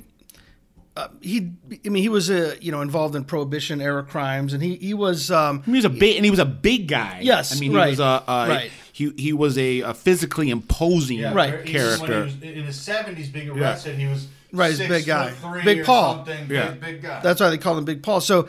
Uh, 0.95 1.07
he, 1.21 1.51
I 1.83 1.89
mean, 1.89 2.03
he 2.03 2.09
was 2.09 2.29
uh, 2.29 2.55
you 2.61 2.71
know 2.71 2.81
involved 2.81 3.15
in 3.15 3.23
Prohibition 3.25 3.81
era 3.81 4.03
crimes, 4.03 4.53
and 4.53 4.61
he 4.61 4.75
he 4.75 4.93
was 4.93 5.31
um, 5.31 5.63
He 5.63 5.71
was 5.71 5.85
a 5.85 5.89
big, 5.89 6.17
and 6.17 6.23
he 6.23 6.29
was 6.29 6.39
a 6.39 6.45
big 6.45 6.87
guy. 6.87 7.21
Yes, 7.23 7.51
I 7.51 7.59
mean 7.59 7.71
he 7.71 7.77
was 7.77 7.99
a, 7.99 8.23
a 8.27 8.47
right. 8.47 8.71
He 8.93 9.11
he 9.17 9.33
was 9.33 9.57
a, 9.57 9.81
a 9.81 9.93
physically 9.93 10.49
imposing 10.49 11.19
Yeah, 11.19 11.33
Right. 11.33 11.65
Character. 11.65 12.25
He 12.27 12.33
was 12.35 12.41
in 12.43 12.63
his 12.63 12.79
seventies, 12.79 13.27
being 13.29 13.49
arrested, 13.49 13.97
he 13.99 14.05
was 14.07 14.27
Right, 14.53 14.69
he's 14.69 14.79
a 14.79 14.83
six 14.83 14.89
big 14.89 15.05
guy. 15.07 15.31
three 15.31 15.63
Big 15.63 15.79
or 15.79 15.83
Paul. 15.83 16.15
something, 16.17 16.49
Yeah. 16.49 16.69
big, 16.71 16.79
big 16.79 17.01
guy. 17.01 17.19
that's 17.21 17.41
why 17.41 17.49
they 17.49 17.57
called 17.57 17.79
him 17.79 17.85
Big 17.85 18.01
Paul. 18.03 18.21
So, 18.21 18.47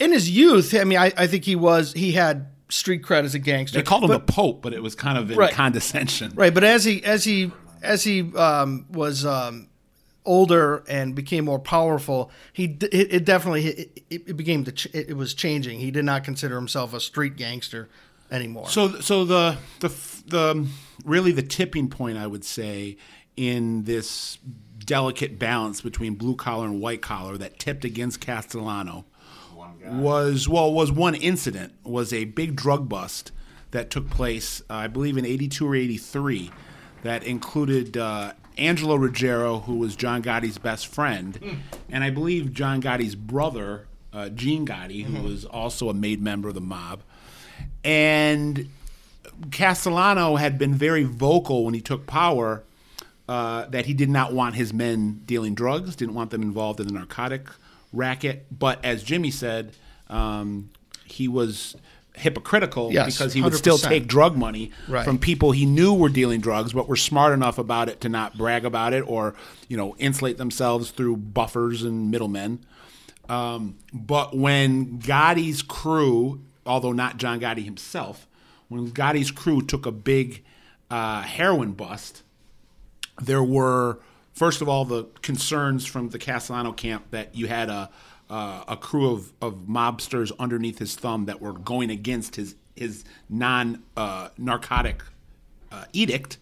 in 0.00 0.10
his 0.12 0.28
youth, 0.28 0.74
I 0.74 0.82
mean, 0.84 0.98
I, 0.98 1.12
I 1.16 1.26
think 1.28 1.44
he 1.44 1.54
was 1.56 1.92
he 1.94 2.10
had 2.12 2.48
street 2.68 3.02
cred 3.02 3.22
as 3.24 3.34
a 3.34 3.38
gangster. 3.38 3.78
They 3.78 3.82
called 3.84 4.02
him 4.02 4.08
But- 4.08 4.26
the 4.26 4.32
Pope, 4.32 4.60
but 4.62 4.72
it 4.74 4.82
was 4.82 4.94
kind 4.96 5.16
of 5.16 5.30
in 5.30 5.38
Right. 5.38 5.52
condescension. 5.54 6.32
Right, 6.34 6.52
but 6.52 6.64
as 6.64 6.84
he 6.84 7.02
as 7.04 7.22
he 7.24 7.52
as 7.82 8.02
he 8.02 8.34
um, 8.34 8.86
was 8.90 9.24
um, 9.24 9.68
older 10.24 10.82
and 10.88 11.14
became 11.14 11.44
more 11.44 11.58
powerful, 11.58 12.30
he 12.52 12.64
it, 12.80 12.92
it 13.14 13.24
definitely 13.24 13.66
it, 13.66 14.02
it 14.10 14.22
it 14.30 14.36
became 14.36 14.64
the 14.64 14.72
ch- 14.72 14.86
it, 14.86 15.10
it 15.10 15.16
was 15.16 15.34
changing. 15.34 15.78
He 15.80 15.90
did 15.92 16.04
not 16.04 16.24
consider 16.24 16.56
himself 16.56 16.92
a 16.94 17.00
street 17.00 17.36
gangster 17.36 17.88
anymore. 18.32 18.68
So 18.68 19.00
so 19.00 19.24
the 19.24 19.58
the 19.80 19.88
the 20.26 20.66
really 21.04 21.32
the 21.32 21.42
tipping 21.42 21.88
point 21.88 22.18
I 22.18 22.26
would 22.26 22.44
say 22.44 22.96
in 23.36 23.84
this 23.84 24.38
delicate 24.84 25.38
balance 25.38 25.80
between 25.80 26.14
blue 26.14 26.34
collar 26.34 26.66
and 26.66 26.80
white 26.80 27.02
collar 27.02 27.36
that 27.38 27.58
tipped 27.58 27.84
against 27.84 28.20
Castellano 28.20 29.04
One 29.54 29.74
guy. 29.80 29.90
was 29.96 30.48
well 30.48 30.72
was 30.72 30.90
one 30.90 31.14
incident 31.14 31.72
was 31.84 32.12
a 32.12 32.24
big 32.24 32.56
drug 32.56 32.88
bust 32.88 33.30
that 33.70 33.90
took 33.90 34.10
place 34.10 34.60
uh, 34.68 34.74
I 34.74 34.86
believe 34.88 35.16
in 35.16 35.24
82 35.24 35.66
or 35.68 35.76
83 35.76 36.50
that 37.04 37.22
included 37.24 37.96
uh, 37.96 38.32
Angelo 38.58 38.96
Ruggiero 38.96 39.60
who 39.60 39.76
was 39.76 39.94
John 39.96 40.20
Gotti's 40.22 40.58
best 40.58 40.88
friend 40.88 41.60
and 41.88 42.02
I 42.02 42.10
believe 42.10 42.52
John 42.52 42.82
Gotti's 42.82 43.14
brother 43.14 43.86
uh, 44.12 44.28
Gene 44.30 44.66
Gotti 44.66 45.04
who 45.04 45.22
was 45.22 45.44
also 45.44 45.88
a 45.88 45.94
made 45.94 46.20
member 46.20 46.48
of 46.48 46.54
the 46.54 46.60
mob 46.60 47.02
and 47.84 48.68
Castellano 49.50 50.36
had 50.36 50.58
been 50.58 50.74
very 50.74 51.04
vocal 51.04 51.64
when 51.64 51.74
he 51.74 51.80
took 51.80 52.06
power 52.06 52.62
uh, 53.28 53.66
that 53.66 53.86
he 53.86 53.94
did 53.94 54.10
not 54.10 54.32
want 54.32 54.54
his 54.54 54.72
men 54.72 55.22
dealing 55.26 55.54
drugs, 55.54 55.96
didn't 55.96 56.14
want 56.14 56.30
them 56.30 56.42
involved 56.42 56.80
in 56.80 56.86
the 56.86 56.92
narcotic 56.92 57.48
racket. 57.92 58.46
But 58.56 58.84
as 58.84 59.02
Jimmy 59.02 59.30
said, 59.30 59.72
um, 60.08 60.70
he 61.04 61.28
was 61.28 61.76
hypocritical 62.14 62.92
Yes, 62.92 63.14
because 63.16 63.32
he 63.32 63.40
would 63.40 63.54
still 63.54 63.78
take 63.78 64.06
drug 64.06 64.36
money 64.36 64.70
Right. 64.86 65.04
from 65.04 65.18
people 65.18 65.52
he 65.52 65.64
knew 65.64 65.94
were 65.94 66.10
dealing 66.10 66.40
drugs, 66.40 66.74
but 66.74 66.86
were 66.86 66.96
smart 66.96 67.32
enough 67.32 67.56
about 67.58 67.88
it 67.88 68.02
to 68.02 68.08
not 68.10 68.36
brag 68.36 68.64
about 68.66 68.92
it 68.92 69.02
or 69.06 69.34
you 69.68 69.76
know 69.76 69.96
insulate 69.98 70.36
themselves 70.36 70.90
through 70.90 71.16
buffers 71.16 71.82
and 71.82 72.10
middlemen. 72.10 72.64
Um, 73.30 73.76
but 73.94 74.36
when 74.36 74.98
Gotti's 74.98 75.62
crew, 75.62 76.40
although 76.66 76.92
not 76.92 77.16
John 77.16 77.40
Gotti 77.40 77.64
himself, 77.64 78.26
when 78.68 78.90
Gotti's 78.90 79.30
crew 79.30 79.62
took 79.62 79.86
a 79.86 79.92
big 79.92 80.42
uh, 80.90 81.22
heroin 81.22 81.72
bust, 81.72 82.22
there 83.20 83.42
were 83.42 83.98
first 84.32 84.62
of 84.62 84.68
all 84.68 84.84
the 84.84 85.04
concerns 85.22 85.86
from 85.86 86.08
the 86.08 86.18
Castellano 86.18 86.72
camp 86.72 87.10
that 87.10 87.34
you 87.34 87.46
had 87.46 87.68
a 87.68 87.90
uh, 88.30 88.64
a 88.66 88.76
crew 88.78 89.12
of, 89.12 89.32
of 89.42 89.66
mobsters 89.68 90.32
underneath 90.38 90.78
his 90.78 90.94
thumb 90.94 91.26
that 91.26 91.40
were 91.40 91.52
going 91.52 91.90
against 91.90 92.36
his 92.36 92.54
his 92.74 93.04
non 93.28 93.82
uh, 93.96 94.28
narcotic 94.38 95.02
uh, 95.70 95.84
edict, 95.92 96.38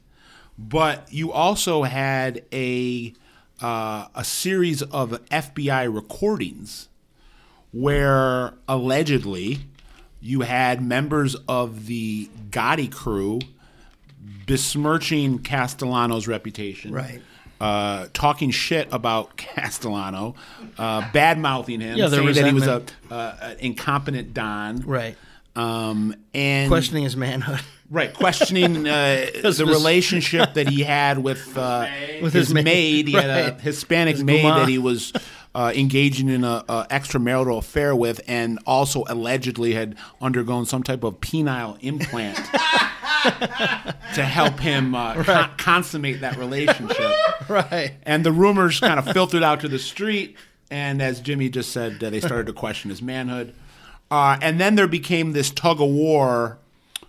but 0.56 1.12
you 1.12 1.32
also 1.32 1.82
had 1.82 2.44
a 2.52 3.12
uh, 3.60 4.06
a 4.14 4.24
series 4.24 4.82
of 4.82 5.10
FBI 5.30 5.92
recordings 5.92 6.88
where 7.72 8.54
allegedly 8.68 9.60
you 10.20 10.42
had 10.42 10.82
members 10.82 11.34
of 11.48 11.86
the 11.86 12.28
Gotti 12.50 12.90
crew 12.90 13.40
besmirching 14.46 15.38
Castellano's 15.38 16.28
reputation. 16.28 16.92
Right. 16.92 17.22
Uh, 17.60 18.08
talking 18.14 18.50
shit 18.50 18.88
about 18.90 19.36
Castellano, 19.36 20.34
uh, 20.78 21.10
bad 21.12 21.38
mouthing 21.38 21.80
him, 21.80 21.98
Yeah, 21.98 22.08
saying 22.08 22.32
that 22.32 22.46
he 22.46 22.52
was 22.54 22.66
a, 22.66 22.82
uh, 23.10 23.36
an 23.42 23.56
incompetent 23.60 24.32
Don. 24.32 24.78
right, 24.80 25.14
Um, 25.54 26.14
and 26.32 26.68
questioning 26.68 27.04
his 27.04 27.16
manhood. 27.18 27.60
Right, 27.90 28.14
questioning 28.14 28.88
uh, 28.88 29.26
the 29.42 29.66
relationship 29.66 30.54
that 30.54 30.68
he 30.68 30.82
had 30.84 31.18
with 31.18 31.58
uh, 31.58 31.86
With 32.22 32.32
his, 32.32 32.46
his 32.48 32.54
maid, 32.54 32.64
maid. 32.64 33.08
He 33.08 33.14
had 33.14 33.30
a. 33.30 33.58
Hispanic 33.58 34.14
His 34.16 34.24
maid 34.24 34.44
that 34.44 34.68
he 34.68 34.78
was 34.78 35.12
uh, 35.54 35.72
engaging 35.74 36.28
in 36.28 36.44
a, 36.44 36.64
a 36.68 36.86
extramarital 36.90 37.58
affair 37.58 37.94
with, 37.94 38.20
and 38.28 38.58
also 38.66 39.04
allegedly 39.08 39.74
had 39.74 39.96
undergone 40.20 40.64
some 40.66 40.82
type 40.82 41.02
of 41.02 41.20
penile 41.20 41.76
implant 41.80 42.36
to 44.14 44.22
help 44.22 44.60
him 44.60 44.94
uh, 44.94 45.22
con- 45.24 45.50
consummate 45.56 46.20
that 46.20 46.36
relationship. 46.36 47.10
right. 47.48 47.94
And 48.04 48.24
the 48.24 48.32
rumors 48.32 48.80
kind 48.80 48.98
of 48.98 49.08
filtered 49.12 49.42
out 49.42 49.60
to 49.60 49.68
the 49.68 49.78
street. 49.78 50.36
And 50.70 51.02
as 51.02 51.20
Jimmy 51.20 51.48
just 51.48 51.72
said, 51.72 52.02
uh, 52.02 52.10
they 52.10 52.20
started 52.20 52.46
to 52.46 52.52
question 52.52 52.90
his 52.90 53.02
manhood. 53.02 53.52
Uh, 54.10 54.38
and 54.40 54.60
then 54.60 54.76
there 54.76 54.88
became 54.88 55.32
this 55.32 55.50
tug 55.50 55.80
of 55.80 55.88
war 55.88 56.58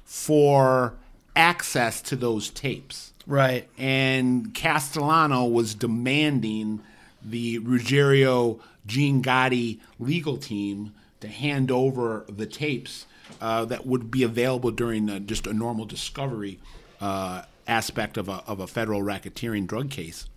for 0.04 0.94
access 1.36 2.02
to 2.02 2.16
those 2.16 2.50
tapes. 2.50 3.14
Right. 3.28 3.68
And 3.78 4.54
Castellano 4.54 5.46
was 5.46 5.76
demanding 5.76 6.82
the 7.24 7.60
Ruggiero 7.60 8.60
Gene 8.86 9.22
Gotti 9.22 9.80
legal 10.00 10.38
team 10.38 10.94
to 11.20 11.28
hand 11.28 11.72
over 11.72 12.26
the 12.28 12.46
tapes 12.46 13.06
uh, 13.40 13.66
that 13.66 13.86
would 13.86 14.10
be 14.10 14.24
available 14.24 14.72
during 14.72 15.10
uh, 15.10 15.20
just 15.20 15.48
a 15.48 15.54
normal 15.54 15.86
discovery 15.86 16.60
uh, 17.00 17.44
aspect 17.68 18.18
of 18.18 18.28
a, 18.28 18.44
of 18.48 18.60
a 18.60 18.68
federal 18.68 19.02
racketeering 19.02 19.68
drug 19.68 19.90
case. 19.90 20.28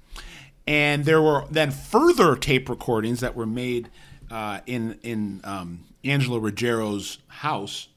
And 0.66 1.04
there 1.04 1.20
were 1.20 1.44
then 1.50 1.70
further 1.70 2.36
tape 2.36 2.68
recordings 2.68 3.20
that 3.20 3.34
were 3.34 3.46
made 3.46 3.90
uh, 4.30 4.60
in 4.66 4.98
in 5.02 5.40
um, 5.44 5.80
Angelo 6.02 6.38
Ruggiero's 6.38 7.18
house 7.28 7.88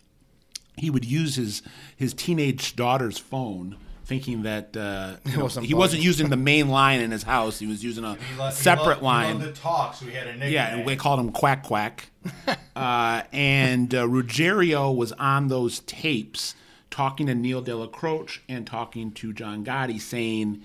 he 0.77 0.89
would 0.89 1.05
use 1.05 1.35
his 1.35 1.63
his 1.95 2.13
teenage 2.13 2.75
daughter's 2.75 3.17
phone, 3.17 3.77
thinking 4.07 4.43
that 4.43 4.75
uh, 4.75 5.17
you 5.25 5.37
know, 5.37 5.43
wasn't 5.43 5.65
he 5.65 5.73
wasn't 5.73 6.01
using 6.01 6.29
the 6.29 6.37
main 6.37 6.69
line 6.69 7.01
in 7.01 7.11
his 7.11 7.23
house. 7.23 7.59
He 7.59 7.67
was 7.67 7.83
using 7.83 8.03
a 8.03 8.15
He 8.33 8.35
lo- 8.39 8.45
he 8.47 8.51
separate 8.55 8.87
loved- 8.87 9.01
line. 9.03 9.39
loved 9.39 9.55
to 9.55 9.61
talk, 9.61 9.95
so 9.95 10.05
he 10.05 10.13
had 10.13 10.27
a 10.27 10.31
nickname. 10.31 10.53
Yeah, 10.53 10.75
and 10.75 10.85
we 10.85 10.95
called 10.95 11.19
him 11.19 11.31
Quack 11.31 11.63
Quack. 11.63 12.09
uh, 12.75 13.21
and 13.31 13.93
uh, 13.93 14.07
Ruggiero 14.07 14.91
was 14.91 15.11
on 15.13 15.47
those 15.49 15.79
tapes 15.81 16.55
talking 16.89 17.27
to 17.27 17.35
Neil 17.35 17.61
Dellacroce 17.63 18.39
and 18.49 18.65
talking 18.65 19.11
to 19.11 19.33
John 19.33 19.63
Gotti, 19.63 19.99
saying 20.01 20.63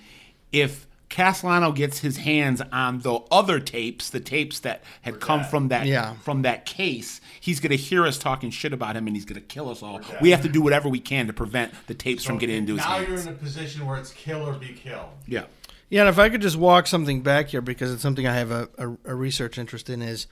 if 0.52 0.86
Castellano 1.12 1.70
gets 1.70 1.98
his 1.98 2.16
hands 2.16 2.60
on 2.72 2.98
the 3.00 3.20
other 3.30 3.60
tapes, 3.60 4.10
the 4.10 4.18
tapes 4.18 4.58
that 4.60 4.82
had 5.02 5.20
come 5.20 5.44
from 5.44 5.68
that 5.68 5.86
Yeah. 5.86 6.14
from 6.24 6.42
that 6.42 6.66
case, 6.66 7.20
he's 7.40 7.60
going 7.60 7.70
to 7.70 7.76
hear 7.76 8.04
us 8.06 8.18
talking 8.18 8.50
shit 8.50 8.72
about 8.72 8.96
him 8.96 9.06
and 9.06 9.14
he's 9.14 9.24
going 9.24 9.40
to 9.40 9.46
kill 9.46 9.68
us 9.70 9.82
all. 9.82 10.00
We 10.20 10.30
have 10.30 10.42
to 10.42 10.48
do 10.48 10.60
whatever 10.60 10.88
we 10.88 10.98
can 10.98 11.26
to 11.28 11.32
prevent 11.32 11.72
the 11.86 11.94
tapes 11.94 12.24
from 12.24 12.38
getting 12.38 12.56
into 12.56 12.72
his 12.76 12.84
now 12.84 12.96
hands. 12.96 13.08
you're 13.08 13.18
in 13.18 13.28
a 13.28 13.32
position 13.32 13.86
where 13.86 13.98
it's 13.98 14.10
kill 14.12 14.48
or 14.48 14.54
be 14.54 14.72
killed. 14.72 15.10
yeah. 15.26 15.44
Yeah, 15.90 16.00
and 16.00 16.08
if 16.08 16.18
I 16.18 16.30
could 16.30 16.40
just 16.40 16.56
walk 16.56 16.86
something 16.86 17.20
back 17.20 17.48
here 17.48 17.60
because 17.60 17.92
it's 17.92 18.00
something 18.00 18.26
I 18.26 18.32
have 18.34 18.50
a, 18.50 18.68
a, 18.78 18.88
a 19.04 19.14
research 19.14 19.58
interest 19.58 19.90
in 19.90 20.00
is 20.00 20.26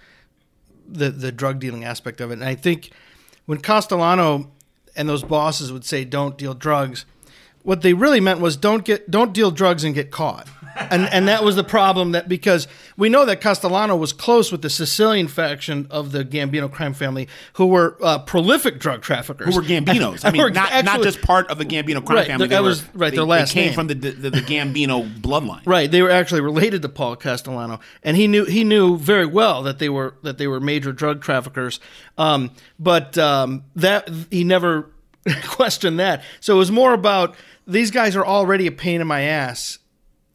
the 0.88 1.10
the 1.10 1.30
drug 1.30 1.58
dealing 1.60 1.84
aspect 1.84 2.18
of 2.22 2.30
it. 2.30 2.34
And 2.34 2.44
I 2.44 2.54
think 2.54 2.90
when 3.44 3.58
Castellano 3.60 4.50
and 4.96 5.06
those 5.06 5.22
bosses 5.22 5.70
would 5.70 5.84
say 5.84 6.06
don't 6.06 6.38
deal 6.38 6.54
drugs, 6.54 7.04
what 7.62 7.82
they 7.82 7.92
really 7.92 8.20
meant 8.20 8.40
was 8.40 8.56
don't 8.56 8.86
get 8.86 9.10
don't 9.10 9.34
deal 9.34 9.50
drugs 9.50 9.84
and 9.84 9.94
get 9.94 10.10
caught. 10.10 10.48
And 10.76 11.08
and 11.12 11.28
that 11.28 11.42
was 11.44 11.56
the 11.56 11.64
problem 11.64 12.12
that 12.12 12.28
because 12.28 12.68
we 12.96 13.08
know 13.08 13.24
that 13.24 13.40
Castellano 13.40 13.96
was 13.96 14.12
close 14.12 14.52
with 14.52 14.62
the 14.62 14.70
Sicilian 14.70 15.28
faction 15.28 15.86
of 15.90 16.12
the 16.12 16.24
Gambino 16.24 16.70
crime 16.70 16.94
family, 16.94 17.28
who 17.54 17.66
were 17.66 17.96
uh, 18.02 18.18
prolific 18.20 18.78
drug 18.78 19.02
traffickers, 19.02 19.54
who 19.54 19.60
were 19.60 19.66
Gambinos. 19.66 20.24
I 20.24 20.30
mean, 20.30 20.52
not, 20.52 20.84
not 20.84 21.02
just 21.02 21.20
part 21.22 21.48
of 21.50 21.58
the 21.58 21.64
Gambino 21.64 22.04
crime 22.04 22.16
Right, 22.18 22.26
family. 22.26 22.48
that 22.48 22.62
was- 22.62 22.82
were, 22.92 23.00
right, 23.00 23.10
They, 23.10 23.16
their 23.16 23.24
last 23.24 23.54
they 23.54 23.60
came 23.60 23.66
name. 23.66 23.74
from 23.74 23.86
the, 23.88 23.94
the 23.94 24.30
the 24.30 24.40
Gambino 24.40 25.20
bloodline. 25.20 25.62
Right, 25.66 25.90
they 25.90 26.02
were 26.02 26.10
actually 26.10 26.40
related 26.42 26.82
to 26.82 26.88
Paul 26.88 27.16
Castellano, 27.16 27.80
and 28.02 28.16
he 28.16 28.26
knew 28.26 28.44
he 28.44 28.64
knew 28.64 28.96
very 28.96 29.26
well 29.26 29.62
that 29.64 29.78
they 29.78 29.88
were 29.88 30.14
that 30.22 30.38
they 30.38 30.46
were 30.46 30.60
major 30.60 30.92
drug 30.92 31.22
traffickers. 31.22 31.80
Um, 32.18 32.50
but 32.78 33.16
um, 33.18 33.64
that 33.76 34.08
he 34.30 34.44
never 34.44 34.90
questioned 35.44 35.98
that. 36.00 36.22
So 36.40 36.54
it 36.54 36.58
was 36.58 36.70
more 36.70 36.92
about 36.92 37.34
these 37.66 37.90
guys 37.90 38.16
are 38.16 38.24
already 38.26 38.66
a 38.66 38.72
pain 38.72 39.00
in 39.00 39.06
my 39.06 39.22
ass, 39.22 39.78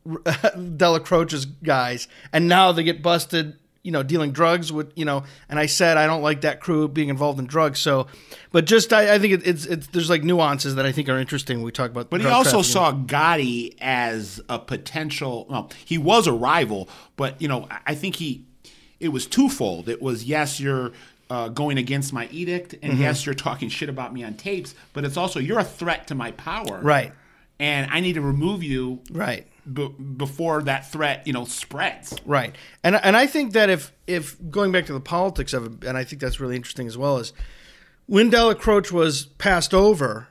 Dellacroce's 0.08 1.46
guys, 1.46 2.08
and 2.32 2.48
now 2.48 2.72
they 2.72 2.84
get 2.84 3.02
busted. 3.02 3.58
You 3.84 3.92
know, 3.92 4.02
dealing 4.02 4.32
drugs 4.32 4.74
with 4.74 4.92
you 4.96 5.06
know, 5.06 5.26
and 5.48 5.60
I 5.60 5.68
said 5.68 5.96
I 5.98 6.08
don't 6.08 6.24
like 6.24 6.42
that 6.42 6.60
crew 6.60 6.88
being 6.88 7.10
involved 7.10 7.38
in 7.38 7.46
drugs. 7.46 7.80
So, 7.80 8.08
but 8.52 8.66
just 8.66 8.92
I, 8.92 9.14
I 9.14 9.20
think 9.20 9.34
it, 9.34 9.46
it's 9.46 9.68
it's 9.68 9.86
there's 9.88 10.10
like 10.10 10.24
nuances 10.24 10.74
that 10.74 10.88
I 10.88 10.92
think 10.92 11.08
are 11.08 11.20
interesting. 11.20 11.58
when 11.60 11.66
We 11.66 11.72
talk 11.72 11.92
about, 11.92 12.10
But 12.10 12.22
he 12.22 12.26
also 12.28 12.64
trafficking. 12.64 12.72
saw 12.74 12.94
Gotti 12.94 13.76
as 13.80 14.42
a 14.50 14.58
potential. 14.58 15.46
Well, 15.48 15.70
he 15.86 16.00
was 16.00 16.26
a 16.26 16.34
rival, 16.34 16.90
but 17.16 17.40
you 17.40 17.48
know, 17.48 17.68
I- 17.70 17.80
I 17.92 17.96
think 17.96 18.16
he. 18.16 18.46
It 19.00 19.10
was 19.10 19.28
twofold. 19.28 19.88
It 19.88 20.02
was 20.02 20.24
yes, 20.24 20.60
you're 20.60 20.92
uh, 21.30 21.50
going 21.50 21.78
against 21.78 22.12
my 22.12 22.28
edict, 22.32 22.74
and 22.82 22.94
Mm-hmm. 22.94 23.02
yes, 23.04 23.24
you're 23.28 23.36
talking 23.36 23.70
shit 23.70 23.90
about 23.90 24.14
me 24.16 24.24
on 24.24 24.34
tapes. 24.34 24.74
But 24.94 25.06
it's 25.06 25.16
also 25.18 25.40
you're 25.40 25.60
a 25.60 25.64
threat 25.64 26.08
to 26.08 26.16
my 26.16 26.32
power, 26.32 26.80
Right. 26.82 27.14
And 27.60 27.90
I 27.92 28.02
need 28.02 28.14
to 28.14 28.22
remove 28.22 28.64
you, 28.64 29.02
right. 29.12 29.48
b- 29.72 29.88
before 30.18 30.62
that 30.64 30.92
threat, 30.92 31.26
you 31.26 31.32
know, 31.34 31.46
spreads. 31.46 32.14
Right, 32.26 32.54
and 32.84 32.96
and 32.96 33.16
I 33.16 33.28
think 33.28 33.54
that 33.54 33.70
if 33.70 33.94
if 34.08 34.36
going 34.50 34.72
back 34.74 34.86
to 34.88 34.94
the 34.94 35.00
politics 35.00 35.54
of 35.54 35.66
it, 35.66 35.88
and 35.88 35.98
I 35.98 36.04
think 36.04 36.22
that's 36.22 36.40
really 36.42 36.58
interesting 36.58 36.86
as 36.86 36.98
well 36.98 37.18
is 37.18 37.32
when 38.08 38.30
Dellacroce 38.30 38.92
was 38.92 39.26
passed 39.26 39.74
over, 39.74 40.28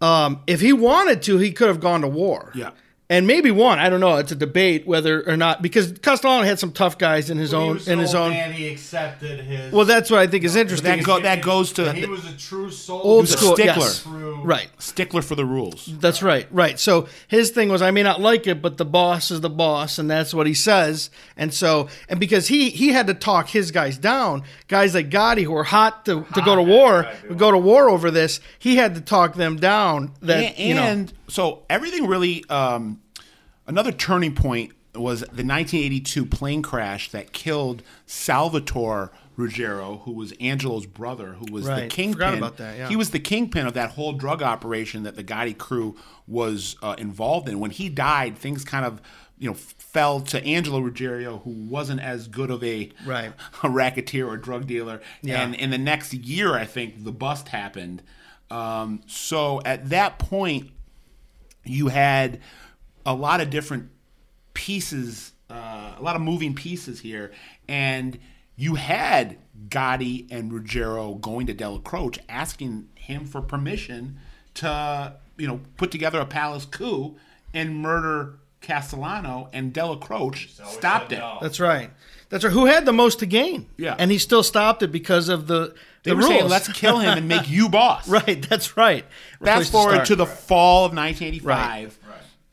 um, 0.00 0.42
if 0.46 0.60
he 0.60 0.72
wanted 0.72 1.22
to, 1.22 1.38
he 1.38 1.52
could 1.52 1.68
have 1.68 1.80
gone 1.80 2.00
to 2.00 2.08
war. 2.08 2.52
Yeah. 2.54 2.70
And 3.10 3.26
maybe 3.26 3.50
one. 3.50 3.78
I 3.78 3.90
don't 3.90 4.00
know. 4.00 4.16
It's 4.16 4.32
a 4.32 4.36
debate 4.36 4.86
whether 4.86 5.28
or 5.28 5.36
not 5.36 5.60
because 5.60 5.92
Castellano 6.00 6.44
had 6.44 6.58
some 6.58 6.72
tough 6.72 6.96
guys 6.96 7.28
in 7.28 7.36
his 7.36 7.52
When 7.52 7.60
he 7.60 7.68
own 7.68 7.74
was 7.74 7.88
in 7.88 7.98
his 7.98 8.14
old 8.14 8.28
own. 8.28 8.32
And 8.32 8.54
he 8.54 8.68
accepted 8.68 9.40
his. 9.40 9.72
Well, 9.72 9.84
that's 9.84 10.10
what 10.10 10.20
I 10.20 10.26
think 10.26 10.42
is 10.42 10.56
interesting. 10.56 10.96
That 10.96 11.04
go- 11.04 11.20
that 11.20 11.42
goes 11.42 11.72
to- 11.72 11.92
he 11.92 12.06
was 12.06 12.24
a 12.24 12.36
true 12.36 12.70
soul. 12.70 13.02
Old 13.04 13.28
school, 13.28 13.56
stickler. 13.56 13.84
yes. 13.84 14.02
True. 14.02 14.40
Right. 14.42 14.68
Stickler 14.78 15.20
for 15.20 15.34
the 15.34 15.44
rules. 15.44 15.86
That's 16.00 16.22
right, 16.22 16.46
right. 16.50 16.80
So 16.80 17.06
his 17.28 17.50
thing 17.50 17.68
was, 17.68 17.82
I 17.82 17.90
may 17.90 18.02
not 18.02 18.22
like 18.22 18.46
it, 18.46 18.62
but 18.62 18.78
the 18.78 18.86
boss 18.86 19.30
is 19.30 19.42
the 19.42 19.50
boss, 19.50 19.98
and 19.98 20.10
that's 20.10 20.32
what 20.32 20.46
he 20.46 20.54
says. 20.54 21.10
And 21.36 21.52
so, 21.52 21.88
and 22.08 22.18
because 22.18 22.48
he 22.48 22.70
he 22.70 22.88
had 22.88 23.06
to 23.08 23.14
talk 23.14 23.50
his 23.50 23.70
guys 23.70 23.98
down, 23.98 24.44
guys 24.68 24.94
like 24.94 25.10
Gotti 25.10 25.44
who 25.44 25.52
were 25.52 25.64
hot 25.64 26.06
to, 26.06 26.24
to 26.34 26.42
go 26.42 26.52
ah, 26.52 26.56
to 26.56 26.62
war, 26.62 27.10
would 27.28 27.38
go 27.38 27.50
to 27.50 27.58
war 27.58 27.90
over 27.90 28.10
this. 28.10 28.40
He 28.58 28.76
had 28.76 28.94
to 28.94 29.02
talk 29.02 29.34
them 29.34 29.56
down. 29.56 30.12
That 30.22 30.56
and, 30.56 30.58
you 30.58 30.74
know, 30.74 30.82
and 30.82 31.12
so 31.34 31.64
everything 31.68 32.06
really 32.06 32.44
um, 32.48 33.02
another 33.66 33.90
turning 33.90 34.36
point 34.36 34.70
was 34.94 35.20
the 35.22 35.42
1982 35.42 36.26
plane 36.26 36.62
crash 36.62 37.10
that 37.10 37.32
killed 37.32 37.82
Salvatore 38.06 39.10
Ruggiero, 39.36 40.02
who 40.04 40.12
was 40.12 40.32
Angelo's 40.38 40.86
brother, 40.86 41.32
who 41.32 41.52
was 41.52 41.66
the 41.66 41.88
kingpin. 41.88 42.12
Forgot 42.12 42.38
about 42.38 42.56
that, 42.58 42.78
yeah. 42.78 42.88
He 42.88 42.94
was 42.94 43.10
the 43.10 43.18
kingpin 43.18 43.66
of 43.66 43.74
that 43.74 43.90
whole 43.90 44.12
drug 44.12 44.44
operation 44.44 45.02
that 45.02 45.16
the 45.16 45.24
Gotti 45.24 45.58
crew 45.58 45.96
was 46.28 46.76
uh, 46.84 46.94
involved 46.98 47.48
in. 47.48 47.58
When 47.58 47.72
he 47.72 47.88
died, 47.88 48.38
things 48.38 48.64
kind 48.64 48.84
of 48.84 49.02
you 49.36 49.50
know 49.50 49.54
fell 49.54 50.20
to 50.20 50.40
Angelo 50.44 50.78
Ruggiero, 50.78 51.38
who 51.38 51.50
wasn't 51.50 52.00
as 52.00 52.28
good 52.28 52.52
of 52.52 52.62
a 52.62 52.92
Right. 53.04 53.32
a 53.64 53.68
racketeer 53.68 54.28
or 54.28 54.36
drug 54.36 54.68
dealer. 54.68 55.00
Yeah. 55.20 55.42
And 55.42 55.56
in 55.56 55.70
the 55.70 55.78
next 55.78 56.14
year, 56.14 56.54
I 56.54 56.64
think 56.64 57.02
the 57.02 57.10
bust 57.10 57.48
happened. 57.48 58.04
Um, 58.52 59.00
so 59.08 59.60
at 59.64 59.88
that 59.88 60.20
point, 60.20 60.70
you 61.64 61.88
had 61.88 62.40
a 63.06 63.14
lot 63.14 63.40
of 63.40 63.50
different 63.50 63.90
pieces, 64.54 65.32
uh, 65.50 65.94
a 65.98 66.02
lot 66.02 66.16
of 66.16 66.22
moving 66.22 66.54
pieces 66.54 67.00
here, 67.00 67.32
and 67.68 68.18
you 68.56 68.76
had 68.76 69.38
Gotti 69.68 70.26
and 70.30 70.52
Ruggiero 70.52 71.14
going 71.14 71.46
to 71.46 71.54
Dellacroce 71.54 72.18
asking 72.28 72.88
him 72.94 73.24
for 73.26 73.40
permission 73.40 74.18
to, 74.54 75.16
you 75.36 75.46
know, 75.46 75.60
put 75.76 75.90
together 75.90 76.20
a 76.20 76.26
palace 76.26 76.64
coup 76.64 77.16
and 77.52 77.76
murder 77.76 78.38
Castellano, 78.60 79.50
and 79.52 79.72
Dellacroce 79.74 80.48
stopped 80.66 81.12
it. 81.12 81.18
no. 81.18 81.38
that's 81.40 81.60
right. 81.60 81.90
That's 82.34 82.42
right. 82.42 82.52
Who 82.52 82.64
had 82.66 82.84
the 82.84 82.92
most 82.92 83.20
to 83.20 83.26
gain? 83.26 83.66
Yeah. 83.76 83.94
and 83.96 84.10
he 84.10 84.18
still 84.18 84.42
stopped 84.42 84.82
it 84.82 84.90
because 84.90 85.28
of 85.28 85.46
the 85.46 85.72
They 86.02 86.10
the 86.10 86.16
were 86.16 86.22
rules. 86.22 86.28
saying, 86.32 86.48
"Let's 86.48 86.66
kill 86.72 86.98
him 86.98 87.16
and 87.16 87.28
make 87.28 87.48
you 87.48 87.68
boss." 87.68 88.08
right. 88.08 88.44
That's 88.50 88.76
right. 88.76 89.04
Fast 89.40 89.56
Place 89.56 89.70
forward 89.70 89.92
start. 89.92 90.06
to 90.08 90.16
the 90.16 90.26
fall 90.26 90.78
of 90.84 90.92
1985. 90.92 91.96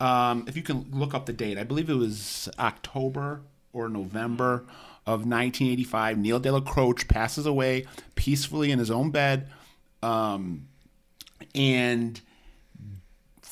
Right. 0.00 0.30
Um, 0.30 0.44
if 0.46 0.56
you 0.56 0.62
can 0.62 0.86
look 0.92 1.14
up 1.14 1.26
the 1.26 1.32
date, 1.32 1.58
I 1.58 1.64
believe 1.64 1.90
it 1.90 1.94
was 1.94 2.48
October 2.60 3.40
or 3.72 3.88
November 3.88 4.66
of 5.04 5.26
1985. 5.26 6.16
Neil 6.16 6.40
Dellacroce 6.40 7.08
passes 7.08 7.44
away 7.44 7.86
peacefully 8.14 8.70
in 8.70 8.78
his 8.78 8.88
own 8.88 9.10
bed, 9.10 9.48
um, 10.00 10.68
and 11.56 12.20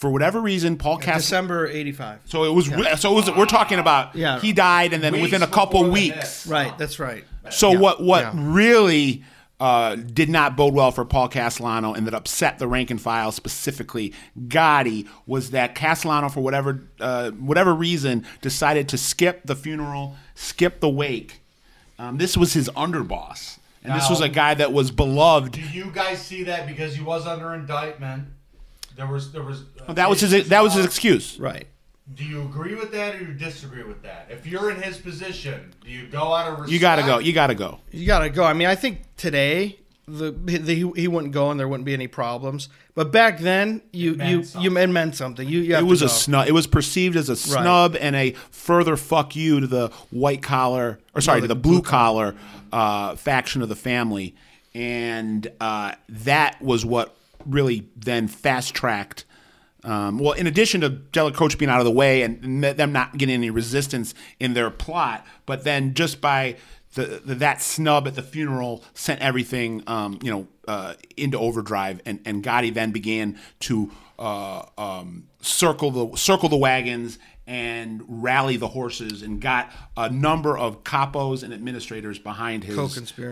for 0.01 0.09
whatever 0.09 0.41
reason, 0.41 0.79
Paul 0.79 0.97
Castellano. 0.97 1.19
December 1.19 1.67
'85. 1.69 2.21
So 2.25 2.45
it 2.45 2.55
was. 2.55 2.69
So 3.01 3.13
it 3.13 3.15
was. 3.15 3.31
We're 3.37 3.45
talking 3.45 3.79
about. 3.79 4.17
Yeah. 4.17 4.41
He 4.41 4.55
died, 4.55 4.95
and 4.95 5.03
then 5.03 5.13
Weeks 5.13 5.25
within 5.25 5.43
a 5.43 5.47
couple 5.47 5.89
weeks. 5.91 6.47
Right. 6.47 6.77
That's 6.79 6.99
right. 6.99 7.23
So 7.51 7.79
what 7.79 8.03
what 8.03 8.23
yeah. 8.23 8.33
really 8.35 9.23
uh, 9.61 9.97
did 9.97 10.31
not 10.31 10.57
bode 10.57 10.73
well 10.73 10.91
for 10.91 11.05
Paul 11.05 11.29
Castellano 11.29 11.93
and 11.93 12.07
that 12.07 12.15
upset 12.15 12.59
the 12.59 12.67
rank 12.67 12.91
and 12.91 12.99
file, 12.99 13.31
specifically 13.31 14.15
Gotti, 14.49 15.07
was 15.27 15.51
that 15.51 15.75
Castellano, 15.75 16.31
for 16.31 16.41
whatever 16.41 16.83
uh, 16.99 17.33
whatever 17.33 17.75
reason, 17.75 18.25
decided 18.41 18.89
to 18.89 18.99
skip 18.99 19.43
the 19.45 19.55
funeral, 19.55 20.17
skip 20.35 20.81
the 20.81 20.89
wake. 20.89 21.41
Um, 21.99 22.17
this 22.17 22.39
was 22.39 22.55
his 22.55 22.71
underboss, 22.71 23.59
and 23.85 23.95
this 23.95 24.09
was 24.09 24.23
a 24.23 24.31
guy 24.31 24.55
that 24.55 24.73
was 24.73 24.91
beloved. 24.91 25.53
Do 25.53 25.61
you 25.61 25.91
guys 25.93 26.23
see 26.23 26.45
that 26.45 26.67
because 26.67 26.97
he 26.97 27.03
was 27.03 27.27
under 27.27 27.53
indictment? 27.53 28.29
There 29.01 29.07
was 29.09 29.33
there 29.33 29.43
was. 29.43 29.63
uh, 29.89 29.95
That 29.95 30.11
was 30.11 30.21
his 30.21 30.51
that 30.51 30.63
was 30.63 30.75
his 30.75 30.85
excuse. 30.85 31.39
Right. 31.41 31.67
Do 32.15 32.23
you 32.23 32.43
agree 32.43 32.75
with 32.75 32.93
that 32.93 33.15
or 33.15 33.21
you 33.23 33.33
disagree 33.33 33.83
with 33.83 34.03
that? 34.03 34.27
If 34.29 34.47
you're 34.47 34.71
in 34.71 34.83
his 34.83 34.99
position, 34.99 35.73
do 35.83 35.91
you 35.91 36.07
go 36.07 36.35
out 36.35 36.49
of 36.49 36.59
respect? 36.59 36.71
You 36.73 36.79
got 36.81 36.97
to 36.97 37.03
go. 37.03 37.19
You 37.19 37.33
got 37.33 37.47
to 37.47 37.55
go. 37.55 37.79
You 37.93 38.07
got 38.07 38.19
to 38.19 38.29
go. 38.29 38.45
I 38.45 38.53
mean, 38.53 38.69
I 38.69 38.75
think 38.75 39.03
today 39.17 39.79
the, 40.07 40.33
the 40.33 40.75
he, 40.75 40.91
he 40.97 41.09
wouldn't 41.09 41.33
go 41.33 41.51
and 41.51 41.59
there 41.59 41.67
wouldn't 41.67 41.87
be 41.87 41.95
any 41.95 42.09
problems. 42.09 42.69
But 42.95 43.11
back 43.11 43.39
then, 43.39 43.81
you 43.93 44.17
meant 44.17 44.31
you 44.31 44.45
something. 44.45 44.71
you 44.71 44.79
it 44.79 44.87
meant 44.89 45.15
something. 45.15 45.49
You, 45.49 45.61
you 45.61 45.75
have 45.77 45.85
It 45.85 45.87
was 45.87 46.01
to 46.01 46.07
a 46.07 46.09
snub. 46.11 46.47
It 46.47 46.53
was 46.53 46.67
perceived 46.67 47.17
as 47.17 47.31
a 47.31 47.37
snub 47.37 47.97
and 47.99 48.15
a 48.15 48.33
further 48.51 48.97
fuck 48.99 49.35
you 49.35 49.61
to 49.61 49.67
the 49.67 49.89
white 50.11 50.43
collar, 50.43 50.99
or 51.15 51.23
sorry, 51.23 51.41
to 51.41 51.49
the 51.49 51.55
blue 51.55 51.81
collar 51.81 52.35
uh, 52.71 53.15
faction 53.17 53.63
of 53.63 53.71
the 53.71 53.77
family, 53.77 54.35
and 54.75 55.51
uh, 55.59 55.93
that 56.09 56.61
was 56.61 56.85
what 56.85 57.15
really 57.47 57.89
then 57.97 58.29
fast 58.29 58.75
tracked. 58.75 59.25
Um, 59.83 60.19
well, 60.19 60.33
in 60.33 60.47
addition 60.47 60.83
to 60.83 60.91
Dellacroce 60.91 61.57
being 61.57 61.71
out 61.71 61.81
of 61.81 61.87
the 61.87 61.91
way 61.91 62.23
and 62.23 62.63
them 62.63 62.93
not 62.93 63.17
getting 63.17 63.35
any 63.35 63.51
resistance 63.51 64.15
in 64.39 64.53
their 64.55 64.71
plot, 64.71 65.27
but 65.47 65.65
then 65.65 65.95
just 65.95 66.21
by 66.21 66.57
the, 66.95 67.23
the 67.25 67.35
that 67.37 67.63
snub 67.63 68.07
at 68.07 68.15
the 68.15 68.23
funeral 68.23 68.83
sent 68.95 69.21
everything, 69.21 69.83
um, 69.87 70.19
you 70.23 70.31
know, 70.31 70.49
uh, 70.69 70.95
into 71.17 71.39
overdrive, 71.39 72.01
and, 72.05 72.21
and 72.25 72.43
Gotti 72.45 72.73
then 72.73 72.91
began 72.91 73.39
to 73.61 73.91
uh, 74.19 74.65
um, 74.77 75.29
circle 75.41 75.91
the 75.91 76.17
circle 76.17 76.49
the 76.49 76.57
wagons 76.57 77.19
and 77.51 78.01
rally 78.07 78.57
the 78.57 78.69
horses, 78.69 79.23
and 79.23 79.41
got 79.41 79.73
a 79.97 80.09
number 80.09 80.57
of 80.57 80.85
capos 80.85 81.43
and 81.43 81.53
administrators 81.53 82.17
behind 82.17 82.63
his 82.63 82.77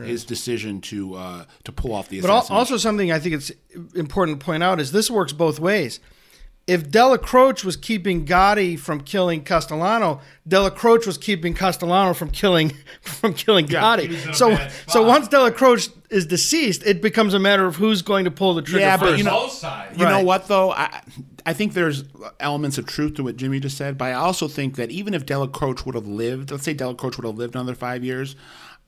his 0.08 0.24
decision 0.24 0.80
to 0.80 1.14
uh, 1.14 1.44
to 1.62 1.70
pull 1.70 1.92
off 1.94 2.08
the 2.08 2.20
But 2.20 2.30
also 2.50 2.76
something 2.76 3.12
I 3.12 3.20
think 3.20 3.36
it's 3.36 3.52
important 3.94 4.40
to 4.40 4.44
point 4.44 4.64
out 4.64 4.80
is 4.80 4.90
this 4.90 5.08
works 5.08 5.32
both 5.32 5.60
ways. 5.60 6.00
If 6.68 6.90
Dellacroce 6.90 7.64
was 7.64 7.76
keeping 7.78 8.26
Gotti 8.26 8.78
from 8.78 9.00
killing 9.00 9.42
Castellano, 9.42 10.20
Dellacroce 10.46 11.06
was 11.06 11.16
keeping 11.16 11.54
Castellano 11.54 12.12
from 12.12 12.30
killing 12.30 12.74
from 13.00 13.32
killing 13.32 13.66
Gotti. 13.66 14.04
in 14.22 14.30
a 14.30 14.34
So 14.34 14.54
so 14.86 15.02
once 15.02 15.28
Dellacroce 15.28 15.90
is 16.10 16.26
deceased, 16.26 16.86
it 16.86 17.00
becomes 17.00 17.32
a 17.32 17.38
matter 17.38 17.64
of 17.64 17.76
who's 17.76 18.02
going 18.02 18.26
to 18.26 18.30
pull 18.30 18.52
the 18.52 18.60
trigger 18.60 18.80
Yeah, 18.80 18.96
but 18.98 19.16
you 19.16 19.24
know- 19.24 19.30
Both 19.44 19.52
sides. 19.52 19.98
You 19.98 20.04
know 20.04 20.22
what 20.22 20.46
though? 20.46 20.70
I 20.72 21.00
I 21.46 21.54
think 21.54 21.72
there's 21.72 22.04
elements 22.38 22.76
of 22.76 22.84
truth 22.84 23.14
to 23.14 23.22
what 23.24 23.38
Jimmy 23.38 23.60
just 23.60 23.78
said, 23.78 23.96
but 23.96 24.04
I 24.04 24.12
also 24.12 24.46
think 24.46 24.76
that 24.76 24.90
even 24.90 25.14
if 25.14 25.24
Dellacroce 25.24 25.86
would 25.86 25.94
have 25.94 26.06
lived, 26.06 26.50
let's 26.50 26.64
say 26.64 26.74
Dellacroce 26.74 27.16
would 27.16 27.24
have 27.24 27.38
lived 27.38 27.54
another 27.54 27.74
five 27.74 28.04
years, 28.04 28.36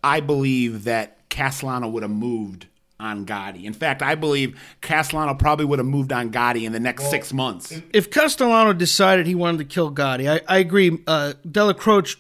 I 0.05 0.21
believe 0.21 0.85
that 0.85 1.17
Castellano 1.31 1.89
would 1.89 2.03
have 2.03 2.13
moved 2.13 2.67
on 3.01 3.27
Gotti. 3.27 3.65
In 3.65 3.73
fact, 3.73 4.03
I 4.03 4.15
believe 4.15 4.61
Castellano 4.81 5.35
probably 5.35 5.65
would 5.65 5.79
have 5.79 5.87
moved 5.87 6.13
on 6.13 6.31
Gotti 6.31 6.65
in 6.65 6.73
the 6.73 6.81
next 6.81 7.11
six 7.11 7.33
months. 7.33 7.81
if 7.93 8.11
Castellano 8.11 8.73
decided 8.73 9.27
he 9.27 9.35
wanted 9.35 9.59
to 9.59 9.65
kill 9.65 9.91
Gotti, 9.93 10.31
I, 10.31 10.41
I 10.47 10.59
agree. 10.59 10.99
Uh, 11.07 11.33
Dellacroce, 11.47 12.17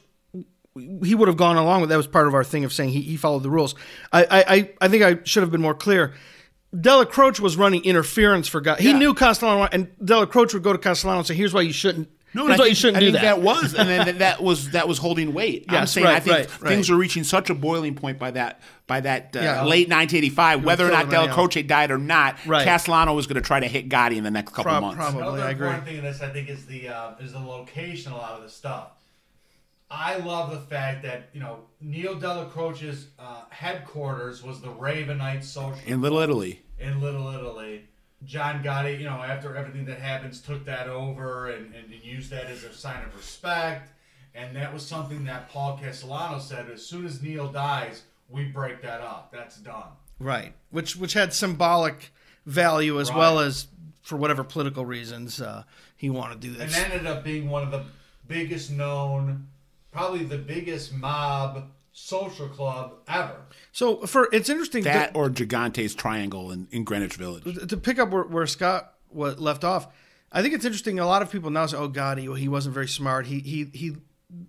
he 1.04 1.14
would 1.14 1.28
have 1.28 1.36
gone 1.36 1.56
along 1.56 1.80
with 1.82 1.90
that. 1.90 1.96
Was 1.96 2.06
part 2.06 2.26
of 2.26 2.34
our 2.34 2.44
thing 2.44 2.64
of 2.64 2.72
saying 2.72 2.90
he, 2.90 3.02
he 3.02 3.16
followed 3.16 3.42
the 3.42 3.50
rules. 3.50 3.74
I, 4.12 4.24
I, 4.24 4.54
I- 4.54 4.70
I 4.80 4.88
think 4.88 5.02
I 5.02 5.18
should 5.24 5.42
have 5.42 5.50
been 5.52 5.60
more 5.60 5.74
clear. 5.74 6.14
Dellacroce 6.74 7.40
was 7.40 7.56
running 7.56 7.84
interference 7.84 8.46
for 8.46 8.62
Gotti. 8.62 8.78
He 8.78 8.92
knew 8.92 9.12
Castellano, 9.12 9.68
and 9.72 9.88
Dellacroce 9.98 10.54
would 10.54 10.62
go 10.62 10.72
to 10.72 10.78
Castellano 10.78 11.18
and 11.18 11.26
say, 11.26 11.34
"Here's 11.34 11.52
why 11.52 11.62
you 11.62 11.72
shouldn't. 11.72 12.08
No, 12.32 12.46
here's 12.46 12.52
and 12.54 12.60
I 12.60 12.64
why 12.64 12.68
you 12.68 12.74
shouldn't 12.74 12.96
I 12.98 13.00
do 13.00 13.10
think 13.12 13.22
that." 13.22 13.40
was, 13.42 13.74
and 13.74 13.88
then 13.88 14.18
that 14.18 14.40
was 14.42 14.70
that 14.70 14.86
was 14.86 14.98
holding 14.98 15.34
weight. 15.34 15.64
I'm 15.68 15.74
Yes, 15.74 15.92
saying 15.92 16.06
right, 16.06 16.16
I 16.16 16.20
think 16.20 16.36
right, 16.36 16.50
things 16.50 16.88
right. 16.88 16.94
were 16.94 17.00
reaching 17.00 17.24
such 17.24 17.50
a 17.50 17.54
boiling 17.54 17.94
point 17.94 18.18
by 18.18 18.30
that 18.32 18.60
by 18.86 19.00
that 19.00 19.34
uh, 19.36 19.40
Yeah. 19.40 19.64
late 19.64 19.88
1985. 19.88 20.64
Whether 20.64 20.86
or 20.86 20.90
not 20.92 21.04
him 21.04 21.10
Della. 21.10 21.32
Croce 21.32 21.62
died 21.62 21.90
or 21.90 21.98
not, 21.98 22.36
Right. 22.46 22.64
Castellano 22.64 23.14
was 23.14 23.26
going 23.26 23.40
to 23.40 23.46
try 23.46 23.58
to 23.60 23.66
hit 23.68 23.88
Gotti 23.88 24.16
in 24.16 24.24
the 24.24 24.30
next 24.30 24.50
couple 24.50 24.64
Prob- 24.64 24.82
months. 24.82 24.96
probably. 24.96 25.22
Another 25.22 25.42
I 25.42 25.50
agree. 25.50 25.66
important 25.66 25.86
thing 25.88 25.96
in 25.98 26.04
this, 26.04 26.20
I 26.22 26.28
think, 26.30 26.48
is 26.48 26.66
the 26.66 26.88
uh, 26.88 27.10
is 27.20 27.32
the 27.32 27.40
location. 27.40 28.12
A 28.12 28.16
lot 28.16 28.32
of 28.32 28.42
the 28.42 28.48
stuff. 28.50 28.90
I 29.92 30.18
love 30.18 30.52
the 30.52 30.60
fact 30.60 31.02
that 31.02 31.30
you 31.32 31.40
know 31.40 31.60
Neil 31.80 32.14
Dellacroce's 32.14 33.08
uh, 33.18 33.42
headquarters 33.50 34.40
was 34.42 34.60
the 34.60 34.68
Ravenite 34.68 35.42
Social 35.42 35.76
In 35.84 36.00
Little 36.00 36.20
Italy, 36.20 36.62
in 36.78 37.00
Little 37.00 37.28
Italy. 37.34 37.86
John 38.24 38.62
Gotti, 38.62 38.98
you 38.98 39.04
know, 39.04 39.22
after 39.22 39.56
everything 39.56 39.86
that 39.86 39.98
happens, 39.98 40.40
took 40.40 40.64
that 40.66 40.88
over 40.88 41.50
and, 41.50 41.74
and, 41.74 41.92
and 41.92 42.04
used 42.04 42.30
that 42.30 42.46
as 42.46 42.64
a 42.64 42.72
sign 42.72 43.02
of 43.04 43.16
respect. 43.16 43.90
And 44.34 44.54
that 44.56 44.72
was 44.72 44.86
something 44.86 45.24
that 45.24 45.48
Paul 45.48 45.78
Castellano 45.82 46.38
said 46.38 46.70
as 46.70 46.84
soon 46.84 47.06
as 47.06 47.22
Neil 47.22 47.50
dies, 47.50 48.02
we 48.28 48.44
break 48.44 48.82
that 48.82 49.00
up. 49.00 49.30
That's 49.32 49.56
done. 49.56 49.88
Right, 50.18 50.52
which 50.70 50.96
which 50.96 51.14
had 51.14 51.32
symbolic 51.32 52.12
value 52.46 53.00
as 53.00 53.12
well 53.12 53.38
as 53.38 53.68
for 54.02 54.16
whatever 54.16 54.44
political 54.44 54.84
reasons 54.84 55.40
uh, 55.40 55.64
he 55.96 56.10
wanted 56.10 56.40
to 56.40 56.48
do 56.48 56.54
that. 56.54 56.62
And 56.62 56.70
this. 56.70 56.78
ended 56.78 57.06
up 57.06 57.24
being 57.24 57.48
one 57.48 57.62
of 57.62 57.70
the 57.70 57.84
biggest 58.28 58.70
known, 58.70 59.48
probably 59.92 60.24
the 60.24 60.38
biggest 60.38 60.92
mob 60.92 61.70
social 61.92 62.48
club 62.48 62.92
ever. 63.08 63.36
so 63.72 64.06
for 64.06 64.28
it's 64.32 64.48
interesting 64.48 64.82
to- 64.84 64.88
that 64.88 65.10
or 65.14 65.28
Gigante's 65.28 65.94
Triangle 65.94 66.50
in, 66.52 66.68
in 66.70 66.84
Greenwich 66.84 67.14
Village. 67.16 67.44
to 67.68 67.76
pick 67.76 67.98
up 67.98 68.10
where, 68.10 68.22
where 68.24 68.46
Scott 68.46 68.94
wa 69.10 69.34
left 69.36 69.64
off, 69.64 69.88
I 70.32 70.42
think 70.42 70.54
it's 70.54 70.64
interesting. 70.64 70.98
A 71.00 71.06
lot 71.06 71.22
of 71.22 71.30
people 71.32 71.50
now 71.50 71.66
say, 71.66 71.76
"Oh 71.76 71.88
God, 71.88 72.18
he, 72.18 72.32
he 72.36 72.48
wasn't 72.48 72.74
very 72.74 72.88
smart. 72.88 73.26
He 73.26 73.40
he 73.40 73.64
he." 73.72 73.92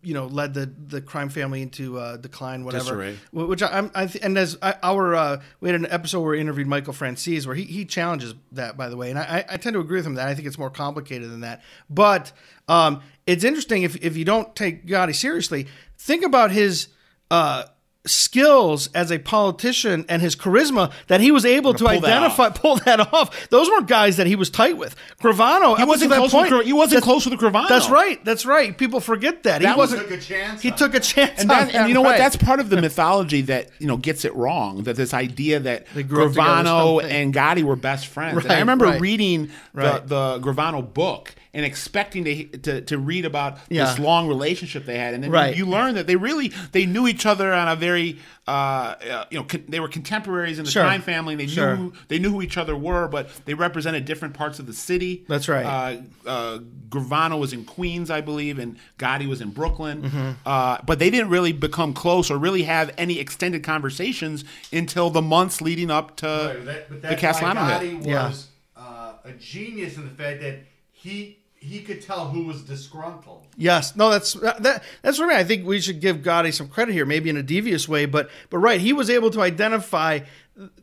You 0.04 0.14
know, 0.14 0.28
led 0.28 0.54
the, 0.54 0.68
the 0.68 1.02
crime 1.02 1.30
family 1.30 1.64
into 1.64 1.98
uh, 1.98 2.18
decline, 2.18 2.64
whatever. 2.64 2.84
Disarray. 2.84 3.18
Which 3.32 3.64
I, 3.64 3.80
I'm, 3.80 3.90
I 3.96 4.06
th- 4.06 4.24
and 4.24 4.38
as 4.38 4.56
I, 4.62 4.76
our 4.84 5.16
uh, 5.16 5.42
we 5.60 5.70
had 5.70 5.76
an 5.80 5.88
episode 5.90 6.22
where 6.22 6.34
we 6.34 6.40
interviewed 6.40 6.68
Michael 6.68 6.94
Franzese, 6.94 7.48
where 7.48 7.56
he, 7.56 7.64
he 7.64 7.84
challenges 7.86 8.36
that, 8.52 8.78
by 8.78 8.90
the 8.90 8.96
way, 8.96 9.10
and 9.10 9.18
I, 9.18 9.44
I 9.50 9.58
tend 9.58 9.74
to 9.74 9.80
agree 9.80 9.98
with 9.98 10.06
him 10.06 10.14
that 10.14 10.28
I 10.28 10.36
think 10.36 10.48
it's 10.48 10.60
more 10.60 10.70
complicated 10.70 11.32
than 11.32 11.40
that. 11.40 11.64
But 11.90 12.32
um, 12.68 13.02
it's 13.26 13.44
interesting 13.44 13.82
if 13.82 13.96
if 14.06 14.16
you 14.16 14.24
don't 14.24 14.56
take 14.56 14.86
Gotti 14.86 15.16
seriously, 15.16 15.66
think 15.98 16.24
about 16.24 16.52
his 16.52 16.90
uh, 17.32 17.64
skills 18.04 18.90
as 18.96 19.12
a 19.12 19.20
politician 19.20 20.04
and 20.10 20.24
his 20.24 20.36
charisma 20.36 20.92
that 21.06 21.22
he 21.22 21.30
was 21.32 21.46
able 21.46 21.72
to 21.72 21.84
pull 21.84 21.88
identify 21.88 22.48
off. 22.48 22.56
pull 22.60 22.76
that 22.78 23.00
off. 23.14 23.48
Those 23.50 23.70
weren't 23.70 23.88
guys 23.88 24.18
that 24.18 24.26
he 24.26 24.36
was 24.36 24.50
tight 24.50 24.76
with. 24.76 24.96
Gravano, 25.22 25.78
He 25.78 25.84
wasn't 25.84 25.86
until 25.86 26.10
that 26.10 26.16
close 26.18 26.24
with 26.24 26.32
point, 26.34 26.50
Gra- 26.50 26.64
he 26.64 26.74
wasn't 26.74 27.04
that's- 27.04 27.04
close 27.04 27.26
with 27.28 27.40
Gravano. 27.40 27.70
That's 27.70 27.90
right. 27.92 28.24
That's 28.26 28.44
right. 28.44 28.76
People 28.76 29.02
forget 29.02 29.44
that, 29.44 29.62
That 29.62 29.74
he 29.76 29.80
was- 29.80 29.92
wasn't. 29.92 30.10
Took 30.10 30.18
a 30.18 30.22
chance. 30.22 30.62
he 30.64 30.72
on 30.72 30.78
took 30.78 30.96
a 30.96 31.00
chance, 31.00 31.42
And, 31.42 31.50
that, 31.52 31.68
that, 31.72 31.76
and 31.76 31.88
you 31.90 31.94
know 31.94 32.02
what? 32.02 32.18
That's 32.18 32.36
part 32.36 32.60
of 32.60 32.72
the 32.72 32.82
mythology 32.82 33.42
that 33.42 33.70
you 33.78 33.86
know 33.86 33.98
gets 33.98 34.26
it 34.26 34.34
wrong. 34.36 34.82
That 34.84 34.96
this 34.96 35.14
idea 35.14 35.60
that 35.60 35.86
They 35.94 36.02
grew 36.02 36.26
up 36.26 36.32
together 36.32 36.50
or 36.50 37.02
Gravano 37.02 37.04
and 37.04 37.32
Gotti 37.34 37.62
were 37.62 37.76
best 37.76 38.08
friends. 38.08 38.36
and 38.38 38.46
Right, 38.46 38.56
I 38.56 38.60
remember 38.62 38.86
right. 38.86 39.00
reading 39.02 39.52
Right. 39.74 40.06
the, 40.08 40.40
the 40.40 40.44
Gravano 40.44 40.92
book 40.92 41.36
and 41.54 41.66
expecting 41.66 42.24
to, 42.24 42.46
to 42.60 42.82
to 42.82 42.98
read 42.98 43.26
about 43.26 43.58
Yeah. 43.70 43.86
this 43.86 44.00
long 44.00 44.28
relationship 44.28 44.86
they 44.86 44.98
had, 44.98 45.14
and 45.14 45.24
then 45.24 45.32
Right. 45.32 45.56
you, 45.56 45.66
you 45.66 45.72
learn 45.72 45.96
that 45.96 46.08
they 46.08 46.16
really 46.16 46.54
they 46.72 46.86
knew 46.86 47.08
each 47.08 47.26
other 47.26 47.52
on 47.54 47.68
a 47.68 47.76
very 47.76 48.20
uh, 48.48 48.52
uh, 48.52 49.26
you 49.30 49.38
know 49.38 49.44
con- 49.46 49.66
they 49.68 49.80
were 49.80 49.88
contemporaries 49.88 50.60
in 50.60 50.66
the 50.66 50.72
Sure. 50.72 50.84
crime 50.84 51.02
family. 51.02 51.36
They 51.36 51.48
Sure. 51.48 51.76
knew 51.78 51.94
they 52.08 52.20
knew 52.20 52.32
who 52.32 52.42
each 52.42 52.58
other 52.58 52.76
were, 52.76 53.08
but 53.08 53.30
they 53.46 53.54
represented 53.54 54.06
different 54.06 54.34
parts 54.34 54.60
of 54.60 54.66
the 54.68 54.74
city. 54.74 55.26
That's 55.28 55.48
right. 55.50 55.66
Uh, 55.66 56.30
uh, 56.30 56.60
Gravano 56.90 57.40
was 57.40 57.54
in 57.54 57.66
Queens, 57.66 58.10
I 58.10 58.22
believe, 58.22 58.58
and 58.60 58.78
Gotti 58.98 59.28
was 59.28 59.42
in 59.42 59.50
Brooklyn. 59.52 60.04
Mm-hmm. 60.04 60.30
Uh, 60.46 60.78
but 60.86 61.00
they 61.00 61.10
didn't 61.10 61.30
really 61.30 61.52
become 61.54 61.94
close 61.94 62.32
or 62.32 62.38
really 62.38 62.64
have 62.64 62.94
any 62.98 63.20
extended 63.20 63.64
conversations 63.64 64.44
until 64.74 65.10
the 65.10 65.22
months 65.22 65.62
leading 65.62 65.92
up 65.92 66.16
to 66.18 66.28
Right, 66.28 66.66
that- 66.66 66.90
but 66.90 67.02
the 67.02 67.08
that's 67.10 67.22
Castellano 67.22 67.64
hit. 67.66 68.02
Gotti 68.02 68.08
Yeah. 68.08 68.28
was 68.30 68.48
uh, 68.76 69.14
a 69.26 69.32
genius 69.34 69.98
in 69.98 70.04
the 70.06 70.10
fact 70.24 70.42
that 70.42 70.60
he 70.92 71.38
he 71.62 71.82
could 71.82 72.02
tell 72.02 72.28
who 72.28 72.44
was 72.46 72.64
disgruntled. 72.64 73.46
Yes, 73.56 73.96
no, 73.96 74.10
that's 74.10 74.34
that. 74.34 74.84
That's 75.04 75.20
what 75.20 75.26
I 75.26 75.30
mean. 75.30 75.38
I 75.38 75.44
think 75.44 75.66
we 75.66 75.80
should 75.80 76.02
give 76.02 76.18
Gotti 76.18 76.52
some 76.54 76.68
credit 76.68 76.92
here, 76.94 77.06
maybe 77.06 77.30
in 77.30 77.38
a 77.38 77.44
devious 77.44 77.88
way, 77.88 78.06
but 78.08 78.30
but 78.50 78.58
right, 78.58 78.82
he 78.82 78.92
was 78.94 79.10
able 79.10 79.30
to 79.30 79.42
identify. 79.42 80.20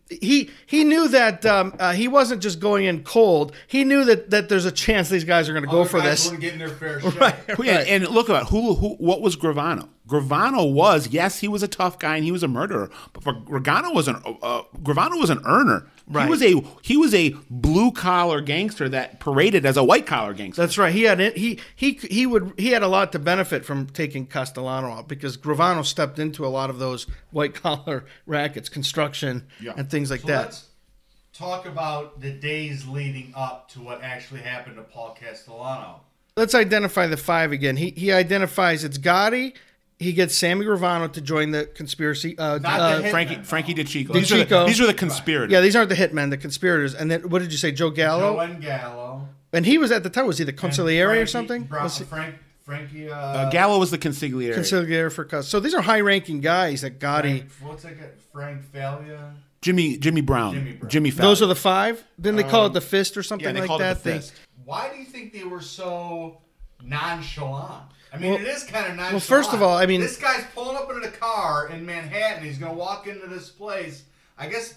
He 0.08 0.50
he 0.66 0.84
knew 0.84 1.08
that 1.08 1.44
um, 1.44 1.74
uh, 1.78 1.92
he 1.92 2.08
wasn't 2.08 2.40
just 2.42 2.58
going 2.60 2.86
in 2.86 3.04
cold. 3.04 3.52
He 3.66 3.84
knew 3.84 4.04
that 4.06 4.30
that 4.30 4.48
there's 4.48 4.64
a 4.64 4.72
chance 4.72 5.08
these 5.08 5.24
guys 5.24 5.48
are 5.48 5.52
going 5.52 5.64
to 5.64 5.70
go 5.70 5.84
for 5.84 5.98
guys 5.98 6.06
this. 6.06 6.24
wouldn't 6.26 6.40
get 6.40 6.52
in 6.54 6.58
their 6.58 6.68
fair 6.70 7.00
share. 7.02 7.10
Right. 7.12 7.34
And- 7.58 7.88
And 8.04 8.08
look 8.08 8.28
about 8.28 8.48
who, 8.48 8.74
who 8.74 8.94
what 8.94 9.20
was 9.20 9.36
Gravano. 9.36 9.88
Gravano 10.08 10.72
was 10.72 11.08
yes, 11.08 11.38
he 11.40 11.48
was 11.48 11.62
a 11.62 11.68
tough 11.68 11.98
guy 11.98 12.16
and 12.16 12.24
he 12.24 12.32
was 12.32 12.42
a 12.42 12.48
murderer, 12.48 12.90
but 13.12 13.22
for 13.22 13.34
Gravano 13.34 13.94
was 13.94 14.08
an 14.08 14.16
uh, 14.42 14.62
Gravano 14.82 15.18
was 15.20 15.30
an 15.30 15.40
earner. 15.44 15.86
Right. 16.10 16.24
He 16.24 16.30
was 16.30 16.42
a 16.42 16.54
he 16.82 16.96
was 16.96 17.12
a 17.14 17.34
blue 17.50 17.92
collar 17.92 18.40
gangster 18.40 18.88
that 18.88 19.20
paraded 19.20 19.66
as 19.66 19.76
a 19.76 19.84
white 19.84 20.06
collar 20.06 20.32
gangster. 20.32 20.62
That's 20.62 20.78
right. 20.78 20.92
He 20.94 21.02
had 21.02 21.20
he 21.36 21.58
he 21.76 21.92
he 21.92 22.24
would 22.24 22.54
he 22.56 22.68
had 22.70 22.82
a 22.82 22.88
lot 22.88 23.12
to 23.12 23.18
benefit 23.18 23.64
from 23.66 23.86
taking 23.86 24.26
Castellano 24.26 24.88
out 24.90 25.08
because 25.08 25.36
Gravano 25.36 25.84
stepped 25.84 26.18
into 26.18 26.46
a 26.46 26.48
lot 26.48 26.70
of 26.70 26.78
those 26.78 27.06
white 27.30 27.54
collar 27.54 28.06
rackets, 28.26 28.70
construction, 28.70 29.46
and 29.76 29.90
things 29.90 30.10
like 30.10 30.20
So 30.22 30.28
that. 30.28 30.44
let's 30.46 30.64
talk 31.34 31.66
about 31.66 32.20
the 32.22 32.30
days 32.30 32.86
leading 32.88 33.32
up 33.36 33.68
to 33.72 33.80
what 33.80 34.00
actually 34.02 34.40
happened 34.40 34.76
to 34.76 34.82
Paul 34.82 35.14
Castellano. 35.20 36.00
let's 36.38 36.54
identify 36.54 37.06
the 37.06 37.18
five 37.18 37.52
again. 37.52 37.76
He 37.76 37.90
he 37.90 38.10
identifies 38.12 38.82
it's 38.82 38.96
Gotti. 38.96 39.52
He 39.98 40.12
gets 40.12 40.36
Sammy 40.36 40.64
Gravano 40.64 41.12
to 41.12 41.20
join 41.20 41.50
the 41.50 41.66
conspiracy. 41.66 42.38
Uh, 42.38 42.58
Not 42.58 42.78
uh, 42.80 42.96
the 42.98 43.02
hit- 43.02 43.10
Frankie 43.10 43.36
Hitman, 43.36 43.46
Frankie 43.46 43.72
though. 43.74 43.82
DeCicco. 43.82 44.12
These, 44.12 44.32
Are 44.32 44.44
the, 44.44 44.64
these 44.66 44.80
are 44.80 44.86
the 44.86 44.94
conspirators. 44.94 45.50
yeah, 45.52 45.60
these 45.60 45.74
aren't 45.74 45.88
the 45.88 45.96
hitmen, 45.96 46.30
the 46.30 46.36
conspirators. 46.36 46.94
And 46.94 47.10
then 47.10 47.28
what 47.30 47.40
did 47.40 47.50
you 47.50 47.58
say, 47.58 47.72
Joe 47.72 47.90
Gallo? 47.90 48.34
Joe 48.34 48.40
and 48.40 48.62
Gallo. 48.62 49.28
and 49.52 49.66
he 49.66 49.76
was 49.76 49.90
at 49.90 50.04
the 50.04 50.10
time. 50.10 50.26
Was 50.26 50.38
he 50.38 50.44
the 50.44 50.52
and 50.52 50.58
consigliere 50.60 51.20
or 51.20 51.26
something? 51.26 51.64
Bra- 51.64 51.82
Was 51.82 51.98
he- 51.98 52.04
Frank, 52.04 52.36
Frankie. 52.62 53.10
Uh, 53.10 53.16
Uh, 53.16 53.50
Gallo 53.50 53.78
was 53.80 53.90
the 53.90 53.98
consigliere. 53.98 54.54
consigliere 54.54 55.10
for 55.12 55.24
cus. 55.24 55.48
So 55.48 55.58
these 55.58 55.74
are 55.74 55.82
high-ranking 55.82 56.42
guys 56.42 56.82
that 56.82 57.00
Gotti. 57.00 57.48
Frank, 57.48 57.52
what's 57.62 57.82
that 57.82 57.98
guy? 57.98 58.06
Frank 58.32 58.62
Failla. 58.72 59.32
Jimmy 59.62 59.96
Jimmy 59.96 60.20
Brown. 60.20 60.54
Jimmy 60.54 60.72
Brown. 60.74 60.90
Jimmy 60.90 61.10
Failla. 61.10 61.16
Those 61.22 61.42
are 61.42 61.46
the 61.46 61.56
five. 61.56 62.04
Didn't 62.20 62.36
they 62.36 62.44
call 62.44 62.66
it 62.66 62.72
the 62.72 62.80
fist 62.80 63.16
or 63.16 63.24
something 63.24 63.44
yeah, 63.46 63.52
they 63.52 63.60
like 63.62 63.66
called 63.66 63.80
that? 63.80 63.96
it 63.96 64.02
the 64.04 64.12
fist. 64.12 64.32
Why 64.64 64.90
do 64.92 64.96
you 65.00 65.06
think 65.06 65.32
they 65.32 65.42
were 65.42 65.60
so 65.60 66.42
nonchalant? 66.84 67.82
I 68.12 68.16
mean, 68.18 68.32
Well- 68.32 68.40
it 68.40 68.46
is 68.46 68.64
kind 68.64 68.86
of 68.86 68.96
nice. 68.96 69.12
Well, 69.12 69.20
first 69.20 69.52
of 69.52 69.62
all, 69.62 69.76
I 69.76 69.86
mean- 69.86 70.00
this 70.00 70.16
guy's 70.16 70.44
pulling 70.54 70.76
up 70.76 70.88
into 70.88 71.00
the 71.00 71.16
car 71.16 71.68
in 71.68 71.84
Manhattan. 71.84 72.44
He's 72.44 72.58
going 72.58 72.72
to 72.72 72.78
walk 72.78 73.06
into 73.06 73.26
this 73.26 73.48
place. 73.50 74.02
I 74.38 74.48
guess 74.48 74.74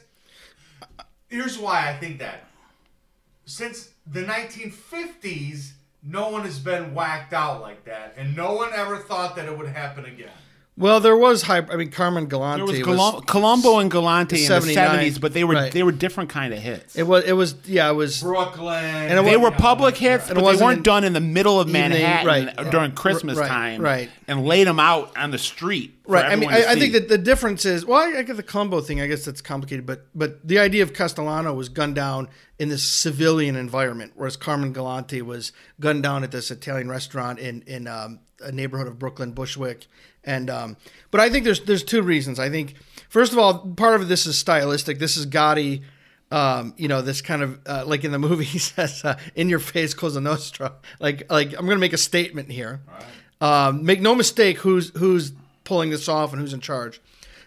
here's 1.30 1.58
why 1.58 1.90
I 1.90 1.98
think 1.98 2.20
that. 2.20 2.48
Since 3.46 3.90
the 4.06 4.24
1950s, 4.24 5.74
no 6.04 6.30
one 6.30 6.44
has 6.44 6.60
been 6.60 6.94
whacked 6.94 7.34
out 7.34 7.62
like 7.62 7.86
that, 7.86 8.14
and 8.18 8.36
no 8.36 8.54
one 8.54 8.72
ever 8.74 8.98
thought 8.98 9.36
that 9.36 9.46
it 9.46 9.58
would 9.58 9.68
happen 9.68 10.06
again. 10.06 10.32
Well, 10.82 11.00
there 11.00 11.16
was 11.16 11.44
high. 11.44 11.60
I 11.60 11.76
mean, 11.76 11.92
Carmine 11.92 12.26
Galante 12.26 12.66
There 12.74 12.86
was 12.86 12.98
was. 12.98 13.24
Colombo 13.28 13.78
and 13.80 13.90
Galante 13.92 14.44
in 14.44 14.50
the 14.52 14.62
seventies, 14.62 15.20
but 15.20 15.32
they 15.34 15.44
were 15.44 15.54
right. 15.54 15.72
they 15.72 15.84
were 15.84 15.92
different 15.92 16.30
kind 16.32 16.54
of 16.54 16.60
hits. 16.60 16.96
it 16.96 17.04
was. 17.04 17.24
It 17.24 17.34
was. 17.34 17.56
Yeah, 17.66 17.90
it 17.92 17.94
was. 17.94 18.22
Brooklyn. 18.22 18.84
And 18.84 19.20
it 19.20 19.24
they 19.26 19.38
wa- 19.38 19.44
were 19.50 19.52
public 19.52 19.96
hits, 19.96 20.30
And 20.30 20.36
but 20.42 20.52
they 20.52 20.62
weren't 20.64 20.78
in- 20.78 20.84
done 20.84 21.04
in 21.04 21.14
the 21.14 21.20
middle 21.22 21.60
of 21.60 21.68
evening, 21.70 21.92
Manhattan 21.92 22.28
right. 22.58 22.72
during 22.72 22.92
Christmas 22.94 23.38
Right, 23.38 23.48
time, 23.48 23.82
right. 23.82 24.10
And 24.28 24.44
laid 24.46 24.66
them 24.68 24.80
out 24.80 25.16
on 25.16 25.30
the 25.32 25.38
street, 25.38 26.00
for 26.04 26.14
Right. 26.14 26.26
I 26.26 26.36
mean, 26.36 26.50
to 26.50 26.56
I, 26.68 26.72
I 26.72 26.76
think 26.76 26.94
that 26.94 27.08
the 27.10 27.18
difference 27.18 27.64
is 27.64 27.86
well, 27.86 28.00
I, 28.02 28.18
I 28.20 28.24
get 28.24 28.36
the 28.38 28.44
Colombo 28.44 28.82
thing. 28.82 29.00
I 29.02 29.08
guess 29.08 29.24
that's 29.24 29.42
complicated, 29.42 29.86
but 29.86 30.08
but 30.16 30.46
the 30.48 30.58
idea 30.58 30.82
of 30.84 30.94
Castellano 30.94 31.54
was 31.54 31.70
gunned 31.70 31.94
down 31.96 32.28
in 32.58 32.70
this 32.70 32.84
civilian 32.84 33.56
environment, 33.56 34.14
whereas 34.16 34.36
Carmine 34.36 34.74
Galante 34.74 35.22
was 35.22 35.52
gunned 35.80 36.02
down 36.04 36.24
at 36.24 36.32
this 36.32 36.50
Italian 36.50 36.90
restaurant 36.90 37.38
in 37.38 37.62
in 37.68 37.88
um, 37.88 38.20
a 38.44 38.52
neighborhood 38.52 38.88
of 38.88 38.98
Brooklyn, 38.98 39.32
Bushwick. 39.34 39.86
And 40.24 40.50
um, 40.50 40.78
but 41.10 41.20
I 41.20 41.30
think 41.30 41.46
there's 41.46 41.62
there's 41.62 41.84
two 41.84 42.02
reasons. 42.02 42.40
I 42.40 42.50
think 42.50 42.76
first 43.10 43.32
of 43.32 43.40
all, 43.40 43.60
part 43.60 44.00
of 44.00 44.08
this 44.08 44.26
is 44.26 44.38
stylistic. 44.38 45.00
This 45.00 45.18
is 45.18 45.26
Gotti. 45.26 45.84
Um, 46.32 46.74
you 46.78 46.88
know, 46.88 47.02
this 47.02 47.22
kind 47.22 47.42
of 47.42 47.60
uh, 47.66 47.84
like 47.86 48.04
in 48.04 48.12
the 48.12 48.20
movie 48.28 48.46
he 48.46 48.60
says, 48.60 49.04
uh, 49.04 49.18
"In 49.36 49.50
your 49.50 49.60
face, 49.60 49.94
Cosa 49.94 50.22
Nostra." 50.22 50.74
Like, 51.00 51.30
like 51.32 51.50
I'm 51.54 51.66
going 51.66 51.78
to 51.78 51.82
make 51.82 51.94
a 51.94 51.98
statement 51.98 52.52
here. 52.52 52.82
Um, 53.42 53.84
make 53.84 54.02
no 54.02 54.14
mistake 54.14 54.60
who's 54.60 54.96
who's 54.98 55.34
pulling 55.64 55.90
this 55.90 56.08
off 56.08 56.32
and 56.32 56.42
who's 56.42 56.54
in 56.54 56.62
charge. 56.62 57.02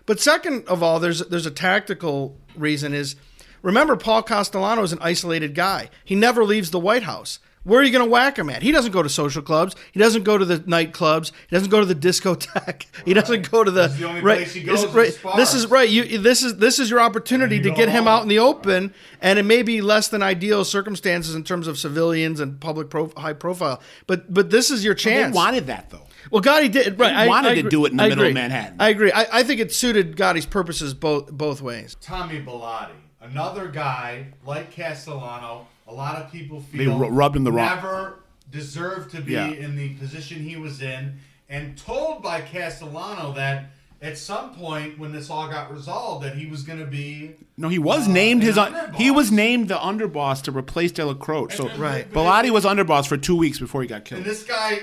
But 0.07 0.21
second 0.21 0.67
of 0.67 0.83
all, 0.83 1.01
there's 1.01 1.21
there's 1.21 1.47
a 1.47 1.51
tactical 1.51 2.37
reason 2.57 2.93
is 2.93 3.17
remember 3.63 3.97
Paul 3.97 4.23
Castellano 4.23 4.83
is 4.83 4.93
an 4.93 4.99
isolated 5.01 5.55
guy. 5.55 5.91
He 6.05 6.15
never 6.15 6.45
leaves 6.45 6.71
the 6.71 6.81
White 6.81 7.05
House. 7.05 7.39
Where 7.65 7.81
are 7.81 7.83
you 7.83 7.91
going 7.91 8.05
to 8.05 8.11
whack 8.11 8.39
him 8.39 8.51
at? 8.51 8.63
He 8.63 8.73
doesn't 8.73 8.93
go 8.93 9.03
to 9.03 9.09
social 9.09 9.41
clubs. 9.43 9.75
He 9.93 9.99
doesn't 9.99 10.23
go 10.23 10.37
to 10.39 10.45
the 10.45 10.59
nightclubs. 10.61 11.33
He 11.49 11.57
doesn't 11.57 11.71
go 11.71 11.81
to 11.81 11.87
the 11.87 11.95
discotheque. 11.95 12.85
He 13.05 13.15
doesn't 13.15 13.51
go 13.51 13.65
to 13.65 13.71
the 13.71 13.89
That's 13.89 13.99
the 13.99 14.07
only 14.07 14.21
right. 14.21 14.37
place 14.39 14.53
he 14.55 14.63
goes 14.63 14.81
is- 14.83 14.91
is 14.91 14.95
right. 14.95 15.37
This 15.37 15.55
is 15.55 15.67
right. 15.69 15.89
You 15.89 16.19
this 16.19 16.43
is 16.43 16.57
this 16.59 16.79
is 16.79 16.91
your 16.91 17.01
opportunity 17.01 17.57
And 17.57 17.65
to 17.65 17.71
get 17.71 17.89
him 17.89 18.05
home. 18.05 18.09
out 18.09 18.23
in 18.23 18.29
the 18.29 18.39
open, 18.39 18.93
and 19.21 19.39
it 19.39 19.45
may 19.45 19.63
be 19.63 19.81
less 19.81 20.09
than 20.09 20.23
ideal 20.23 20.65
circumstances 20.65 21.35
in 21.35 21.43
terms 21.43 21.67
of 21.67 21.79
civilians 21.79 22.39
and 22.41 22.61
public 22.61 22.91
pro, 22.91 23.11
high 23.17 23.33
profile. 23.33 23.81
But 24.07 24.33
but 24.33 24.51
this 24.51 24.71
is 24.71 24.85
your 24.85 24.95
They 24.95 25.01
chance. 25.03 25.35
wanted 25.35 25.67
that 25.69 25.91
though. 25.91 26.07
Well, 26.31 26.43
Gotti 26.43 26.71
did 26.71 26.99
right. 26.99 27.15
I- 27.15 27.27
wanted 27.29 27.49
I 27.53 27.55
to 27.55 27.61
agree- 27.61 27.71
do 27.71 27.85
it 27.87 27.93
in 27.93 27.97
the 27.97 28.03
I 28.05 28.09
middle 28.11 28.27
of. 28.27 28.35
Manhattan. 28.35 28.77
I 28.79 28.89
agree. 28.91 29.11
I, 29.13 29.27
I 29.41 29.43
think 29.43 29.61
it 29.61 29.73
suited 29.73 30.17
Gotti's 30.17 30.47
purposes 30.47 30.93
both 30.95 31.31
both 31.33 31.63
ways. 31.63 31.97
Tommy 32.03 32.41
Bilotti, 32.43 32.93
another 33.23 33.69
guy 33.69 34.27
like 34.47 34.71
Castellano. 34.71 35.69
A 35.87 35.93
lot 35.93 36.17
of 36.17 36.33
people 36.33 36.61
They 36.73 36.79
feel 36.79 36.99
ru- 36.99 37.09
rubbed 37.09 37.37
him 37.37 37.45
the 37.45 37.53
wrong- 37.53 37.77
Never 37.77 38.21
deserved 38.51 39.11
to 39.13 39.21
be 39.21 39.33
Yeah. 39.33 39.49
in 39.49 39.77
the 39.77 39.91
position 39.95 40.43
he 40.43 40.57
was 40.57 40.81
in, 40.83 41.19
and 41.49 41.77
told 41.77 42.23
by 42.23 42.41
Castellano 42.41 43.33
that 43.35 43.71
at 44.03 44.19
some 44.19 44.55
point 44.55 44.99
when 44.99 45.13
this 45.13 45.31
all 45.31 45.49
got 45.49 45.73
resolved, 45.73 46.25
that 46.25 46.37
he 46.37 46.47
was 46.47 46.63
going 46.63 46.79
to 46.79 46.87
be 46.87 47.33
No, 47.57 47.69
he 47.69 47.79
was 47.79 48.07
Uh, 48.09 48.13
named 48.13 48.43
his. 48.43 48.59
Un- 48.59 48.93
he 48.95 49.11
was 49.11 49.31
named 49.33 49.69
the 49.69 49.77
underboss 49.77 50.43
to 50.43 50.53
replace 50.53 50.93
Dellacroce. 50.93 51.53
So 51.53 51.69
Right. 51.77 52.11
Bilotti 52.13 52.51
was 52.51 52.65
underboss 52.65 53.07
for 53.07 53.17
two 53.17 53.37
weeks 53.37 53.59
before 53.59 53.81
he 53.83 53.89
got 53.89 54.05
killed 54.05 54.23
And 54.23 54.31
this 54.31 54.43
guy, 54.43 54.81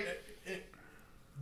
uh, 0.48 0.52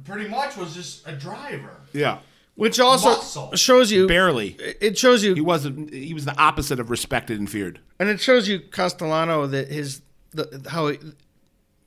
pretty 0.06 0.28
much 0.28 0.58
was 0.58 0.74
just 0.74 1.08
a 1.08 1.14
driver. 1.14 1.78
Yeah, 1.94 2.18
Which 2.60 2.80
also 2.80 3.10
Muscle. 3.10 3.56
shows 3.56 3.92
you 3.92 4.08
barely. 4.08 4.58
It 4.82 4.98
shows 4.98 5.24
you 5.24 5.34
He 5.34 5.42
wasn't. 5.42 5.94
He 5.94 6.14
was 6.14 6.26
the 6.26 6.38
opposite 6.38 6.80
of 6.80 6.90
respected 6.90 7.40
and 7.40 7.50
feared. 7.50 7.80
And 8.00 8.10
it 8.10 8.20
shows 8.20 8.48
you 8.48 8.60
Castellano 8.60 9.48
that 9.48 9.70
his 9.70 10.02
the, 10.32 10.66
how 10.70 10.88
he, 10.88 11.00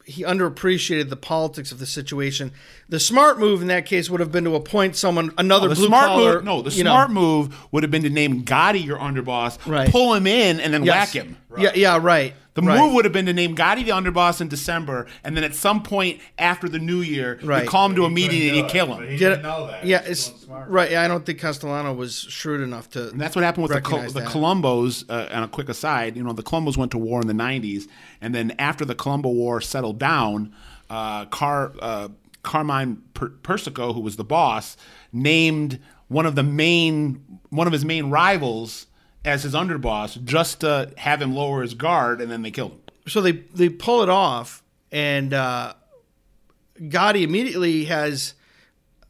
he 0.04 0.22
underappreciated 0.24 1.10
the 1.10 1.16
politics 1.16 1.70
of 1.72 1.78
the 1.78 1.86
situation. 1.86 2.52
The 2.88 2.98
smart 2.98 3.38
move 3.38 3.60
in 3.62 3.68
that 3.68 3.86
case 3.86 4.10
would 4.10 4.20
have 4.20 4.32
been 4.32 4.44
to 4.44 4.54
appoint 4.54 4.96
someone 4.96 5.32
another 5.38 5.68
The 5.68 5.74
blue 5.76 5.86
smart 5.86 6.06
collar. 6.06 6.34
move. 6.36 6.44
No, 6.44 6.62
the 6.62 6.70
you 6.70 6.82
know. 6.84 6.90
smart 6.90 7.10
move 7.10 7.54
would 7.70 7.82
have 7.84 7.90
been 7.92 8.02
to 8.02 8.10
name 8.10 8.42
Gotti 8.44 8.84
your 8.84 8.98
underboss, 8.98 9.58
Right. 9.66 9.88
pull 9.90 10.14
him 10.14 10.26
in, 10.26 10.58
and 10.58 10.72
then 10.74 10.84
Yes. 10.84 11.14
whack 11.14 11.24
him. 11.24 11.36
Yeah, 11.56 11.70
yeah, 11.74 11.98
right. 12.02 12.34
The 12.54 12.60
right. 12.62 12.78
move 12.78 12.92
would 12.92 13.06
have 13.06 13.12
been 13.14 13.24
to 13.26 13.32
name 13.32 13.56
Gotti 13.56 13.82
the 13.84 13.92
underboss 13.92 14.40
in 14.42 14.48
December, 14.48 15.06
and 15.24 15.34
then 15.34 15.42
at 15.42 15.54
some 15.54 15.82
point 15.82 16.20
after 16.38 16.68
the 16.68 16.78
new 16.78 17.00
year, 17.00 17.38
Right. 17.42 17.62
you 17.64 17.68
call 17.68 17.86
him 17.86 17.94
to 17.96 18.04
a 18.04 18.10
meeting 18.10 18.42
and 18.48 18.56
you 18.56 18.62
do 18.62 18.66
it, 18.66 18.70
kill 18.70 18.86
but 18.88 19.02
him. 19.04 19.08
He 19.10 19.16
didn't 19.16 19.40
know 19.42 19.66
that. 19.68 19.86
Yeah, 19.86 20.02
it's 20.04 20.32
right. 20.48 20.90
Yeah, 20.90 21.02
I 21.02 21.08
don't 21.08 21.24
think 21.24 21.38
Castellano 21.40 21.94
was 21.94 22.14
shrewd 22.18 22.60
enough 22.60 22.90
to. 22.90 23.08
And 23.08 23.18
that's 23.20 23.34
what 23.34 23.42
happened 23.42 23.62
with 23.62 23.72
the, 23.72 23.80
Col- 23.80 24.02
the 24.02 24.20
that. 24.20 24.28
Colombos. 24.28 25.04
Uh, 25.08 25.28
on 25.32 25.44
a 25.44 25.48
quick 25.48 25.70
aside, 25.70 26.14
you 26.16 26.22
know, 26.22 26.34
the 26.34 26.42
Colombos 26.42 26.76
went 26.76 26.90
to 26.92 26.98
war 26.98 27.22
in 27.22 27.26
the 27.26 27.32
'90s, 27.32 27.84
and 28.20 28.34
then 28.34 28.52
after 28.58 28.84
the 28.84 28.94
Colombo 28.94 29.30
War 29.30 29.60
settled 29.62 29.98
down, 29.98 30.54
uh, 30.90 31.24
Car 31.26 31.72
uh, 31.80 32.08
Carmine 32.42 32.98
per- 33.14 33.30
Persico, 33.30 33.94
who 33.94 34.00
was 34.00 34.16
the 34.16 34.24
boss, 34.24 34.76
named 35.10 35.78
one 36.08 36.26
of 36.26 36.34
the 36.34 36.42
main 36.42 37.22
one 37.48 37.66
of 37.66 37.72
his 37.72 37.84
main 37.84 38.10
rivals 38.10 38.86
as 39.24 39.42
his 39.44 39.54
underboss, 39.54 40.22
just 40.24 40.60
to 40.60 40.92
have 40.96 41.22
him 41.22 41.34
lower 41.34 41.62
his 41.62 41.74
guard, 41.74 42.20
and 42.20 42.30
then 42.30 42.42
they 42.42 42.50
killed 42.50 42.72
him. 42.72 42.80
so 43.08 43.20
they 43.20 43.32
they 43.32 43.68
pull 43.68 44.02
it 44.02 44.08
off, 44.08 44.62
and 44.90 45.32
uh, 45.32 45.74
Gotti 46.80 47.22
immediately 47.22 47.84
has 47.84 48.34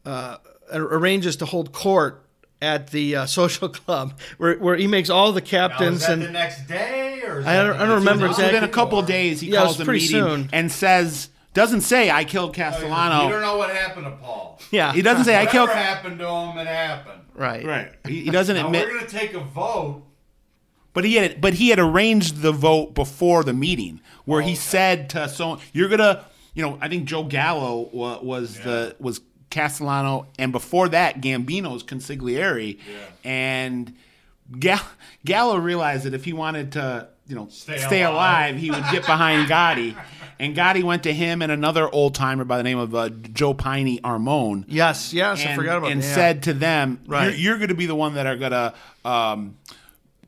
uh, 0.05 0.37
arranges 0.71 1.35
to 1.37 1.45
hold 1.45 1.71
court 1.71 2.19
at 2.61 2.91
the 2.91 3.15
uh, 3.15 3.25
social 3.39 3.69
club 3.69 4.19
where, 4.37 4.55
where 4.57 4.75
he 4.75 4.87
makes 4.87 5.09
all 5.09 5.31
the 5.31 5.41
Now, 5.41 5.45
is 5.45 5.49
captains 5.49 6.01
that 6.01 6.11
and 6.13 6.21
the 6.21 6.31
next 6.31 6.67
day, 6.67 7.21
or 7.25 7.39
is 7.39 7.45
I 7.45 7.55
don't- 7.55 7.67
the 7.77 7.83
I 7.83 7.85
don't 7.87 7.95
remember 7.99 8.25
month? 8.25 8.37
exactly. 8.37 8.53
Within 8.59 8.69
a 8.69 8.71
couple 8.71 8.99
of 8.99 9.05
days, 9.05 9.41
he 9.41 9.47
Yeah, 9.51 9.63
calls 9.63 9.79
was 9.79 9.87
a 9.87 9.91
meeting 9.91 10.07
soon. 10.09 10.49
and 10.53 10.71
says, 10.71 11.29
doesn't 11.53 11.81
say 11.81 12.09
I 12.11 12.23
killed 12.23 12.49
oh, 12.49 12.53
Castellano. 12.53 13.25
You 13.25 13.29
don't 13.33 13.41
know 13.41 13.57
what 13.57 13.69
happened 13.69 14.05
to 14.05 14.11
Paul. 14.11 14.59
yeah 14.71 14.91
He 14.93 15.01
doesn't 15.01 15.25
say 15.25 15.35
I 15.39 15.45
killed. 15.45 15.69
Whatever 15.69 15.85
killed. 15.85 15.95
happened 15.95 16.19
to 16.19 16.27
him, 16.27 16.57
it 16.57 16.67
happened. 16.67 17.21
right 17.35 17.65
Right. 17.65 17.91
He, 18.07 18.21
he 18.21 18.29
doesn't 18.31 18.55
Now 18.57 18.65
admit. 18.65 18.87
we're 18.87 18.95
going 18.95 19.05
to 19.07 19.11
take 19.17 19.33
a 19.33 19.39
vote. 19.39 20.03
But 20.93 21.05
he 21.05 21.15
had 21.15 21.41
but 21.41 21.55
he 21.55 21.69
had 21.69 21.79
arranged 21.79 22.41
the 22.41 22.51
vote 22.51 22.93
before 22.93 23.43
the 23.43 23.53
meeting 23.53 23.99
where 24.25 24.41
he 24.41 24.51
oh, 24.51 24.55
said 24.55 25.09
to 25.11 25.27
so 25.27 25.59
you're 25.73 25.89
gonna 25.89 26.23
you 26.53 26.61
know 26.61 26.77
I 26.81 26.87
think 26.87 27.05
Joe 27.05 27.23
Gallo 27.23 27.89
wa- 27.91 28.19
was 28.21 28.59
the 28.59 28.95
was 28.99 29.19
Castellano 29.49 30.27
and 30.37 30.51
before 30.51 30.89
that 30.89 31.19
Gambino's 31.19 31.83
consigliere 31.83 32.77
and 33.23 33.93
Ga- 34.59 34.85
Gallo 35.25 35.57
realized 35.57 36.03
that 36.05 36.13
if 36.13 36.25
he 36.25 36.33
wanted 36.33 36.73
to 36.73 37.07
you 37.27 37.35
know 37.35 37.47
Stay 37.49 37.77
stay, 37.77 38.03
alive. 38.03 38.51
alive. 38.55 38.57
he 38.57 38.69
would 38.71 38.83
get 38.91 39.05
behind 39.05 39.47
Gotti 39.49 39.95
and 40.39 40.55
Gotti 40.55 40.83
went 40.83 41.03
to 41.03 41.13
him 41.13 41.41
and 41.41 41.51
another 41.51 41.87
old 41.93 42.15
timer 42.15 42.43
by 42.43 42.57
the 42.57 42.63
name 42.63 42.77
of 42.77 42.93
uh, 42.93 43.09
Joe 43.09 43.53
Piney 43.53 43.99
Armone 44.01 44.65
yes 44.67 45.13
yes 45.13 45.45
I 45.45 45.55
forgot 45.55 45.77
about 45.77 45.91
and 45.91 46.01
that. 46.01 46.07
yeah. 46.07 46.15
said 46.15 46.43
to 46.43 46.53
them, 46.53 46.99
Right. 47.07 47.25
"You're, 47.29 47.33
you're 47.51 47.57
going 47.57 47.69
to 47.69 47.75
be 47.75 47.85
the 47.85 47.95
one 47.95 48.15
that 48.15 48.25
are 48.27 48.35
going 48.37 48.51
to 48.51 48.73
um, 49.05 49.57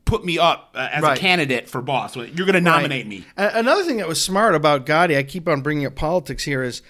put 0.04 0.24
me 0.24 0.38
up 0.38 0.70
uh, 0.74 0.88
as 0.92 1.02
Right. 1.02 1.18
a 1.18 1.20
candidate 1.20 1.68
for 1.68 1.82
boss. 1.82 2.16
You're 2.16 2.28
going 2.46 2.52
to 2.54 2.60
nominate 2.60 3.06
me." 3.06 3.24
A- 3.36 3.58
Another 3.58 3.82
thing 3.82 3.96
that 3.98 4.08
was 4.08 4.22
smart 4.22 4.54
about 4.54 4.86
Gotti, 4.86 5.16
I 5.18 5.22
keep 5.22 5.48
on 5.48 5.60
bringing 5.62 5.84
up 5.86 5.94
politics 5.96 6.44
here, 6.44 6.62
is 6.62 6.80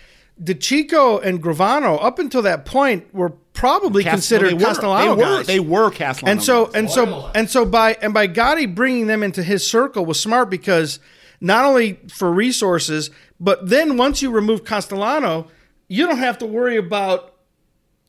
De 0.42 0.55
DeCicco 0.55 1.23
and 1.25 1.42
Gravano, 1.42 1.99
up 2.05 2.19
until 2.19 2.42
that 2.42 2.66
point, 2.66 3.12
were 3.14 3.33
probably 3.57 4.05
Cas- 4.05 4.12
considered 4.12 4.51
they 4.51 4.55
were, 4.55 4.61
Castellano 4.61 5.16
they 5.16 5.23
were, 5.23 5.37
guys. 5.37 5.47
They 5.47 5.61
were 5.61 5.90
Castellano. 5.90 6.33
and 6.33 6.42
so 6.42 6.64
guys. 6.66 6.75
and 6.77 6.90
so 6.90 7.05
Loyalists. 7.05 7.31
and 7.35 7.51
so 7.51 7.64
by 7.64 7.95
and 8.01 8.14
by 8.14 8.29
Gotti 8.29 8.73
bringing 8.73 9.09
them 9.09 9.23
into 9.25 9.42
his 9.42 9.66
circle 9.66 10.07
was 10.07 10.21
smart 10.21 10.49
because 10.51 11.01
not 11.40 11.64
only 11.64 11.99
for 12.09 12.31
resources, 12.31 13.11
but 13.40 13.69
then 13.69 13.97
once 13.97 14.23
you 14.23 14.31
remove 14.31 14.64
Castellano, 14.64 15.49
you 15.88 16.07
don't 16.07 16.19
have 16.19 16.38
to 16.38 16.47
worry 16.47 16.77
about 16.77 17.33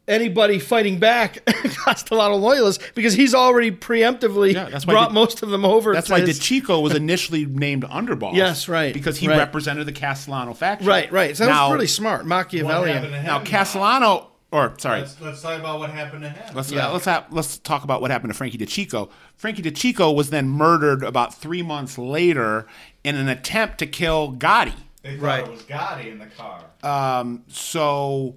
anybody 0.08 0.58
fighting 0.58 1.00
back 1.00 1.44
Castellano 1.86 2.36
loyalists 2.36 2.82
because 2.96 3.14
he's 3.14 3.36
already 3.36 3.72
preemptively 3.72 4.54
Yeah, 4.54 4.70
that's 4.70 4.88
why 4.88 4.94
brought 4.94 5.10
De- 5.10 5.14
most 5.16 5.44
of 5.44 5.50
them 5.50 5.66
over. 5.66 5.94
that's 5.94 6.08
to 6.08 6.14
why 6.14 6.20
his- 6.22 6.40
DeCicco 6.40 6.82
was 6.82 6.96
initially 6.96 7.46
named 7.46 7.84
underboss. 7.84 8.34
Yes, 8.36 8.70
right, 8.70 8.94
because 8.94 9.18
he 9.18 9.28
right. 9.28 9.38
represented 9.38 9.86
the 9.86 9.92
Castellano 9.92 10.54
faction. 10.54 10.88
Right, 10.88 11.12
right. 11.12 11.36
So 11.36 11.46
that 11.46 11.52
now, 11.52 11.68
was 11.70 11.74
really 11.76 11.88
smart, 11.88 12.26
What 12.26 12.32
happened 12.38 12.52
to 12.52 12.64
Machiavellian. 12.64 13.26
now 13.26 13.40
Castellano, 13.44 14.28
or 14.58 14.74
sorry, 14.80 15.02
Let's, 15.02 15.20
let's 15.22 15.42
talk 15.42 15.60
about 15.60 15.80
what 15.80 15.90
happened 15.92 16.24
to 16.24 16.30
him. 16.30 16.56
Let's 16.56 16.72
Yeah. 16.72 16.88
uh, 16.90 16.94
let's 16.94 17.06
have, 17.06 17.26
let's 17.32 17.58
talk 17.58 17.84
about 17.84 18.02
what 18.02 18.12
happened 18.12 18.32
to 18.32 18.38
Frankie 18.38 18.58
DeCicco. 18.58 19.10
Frankie 19.36 19.62
DeCicco 19.62 20.14
was 20.16 20.30
then 20.30 20.50
murdered 20.50 21.04
about 21.04 21.34
three 21.34 21.62
months 21.62 21.98
later 21.98 22.66
in 23.04 23.16
an 23.16 23.28
attempt 23.30 23.78
to 23.80 23.86
kill 23.88 24.34
Gotti. 24.34 24.74
they 25.04 25.16
thought 25.18 25.24
Right. 25.24 25.44
it 25.46 25.52
was 25.52 25.62
Gotti 25.64 26.12
in 26.12 26.20
the 26.20 26.26
car. 26.28 26.64
Um, 26.84 27.44
so 27.48 28.36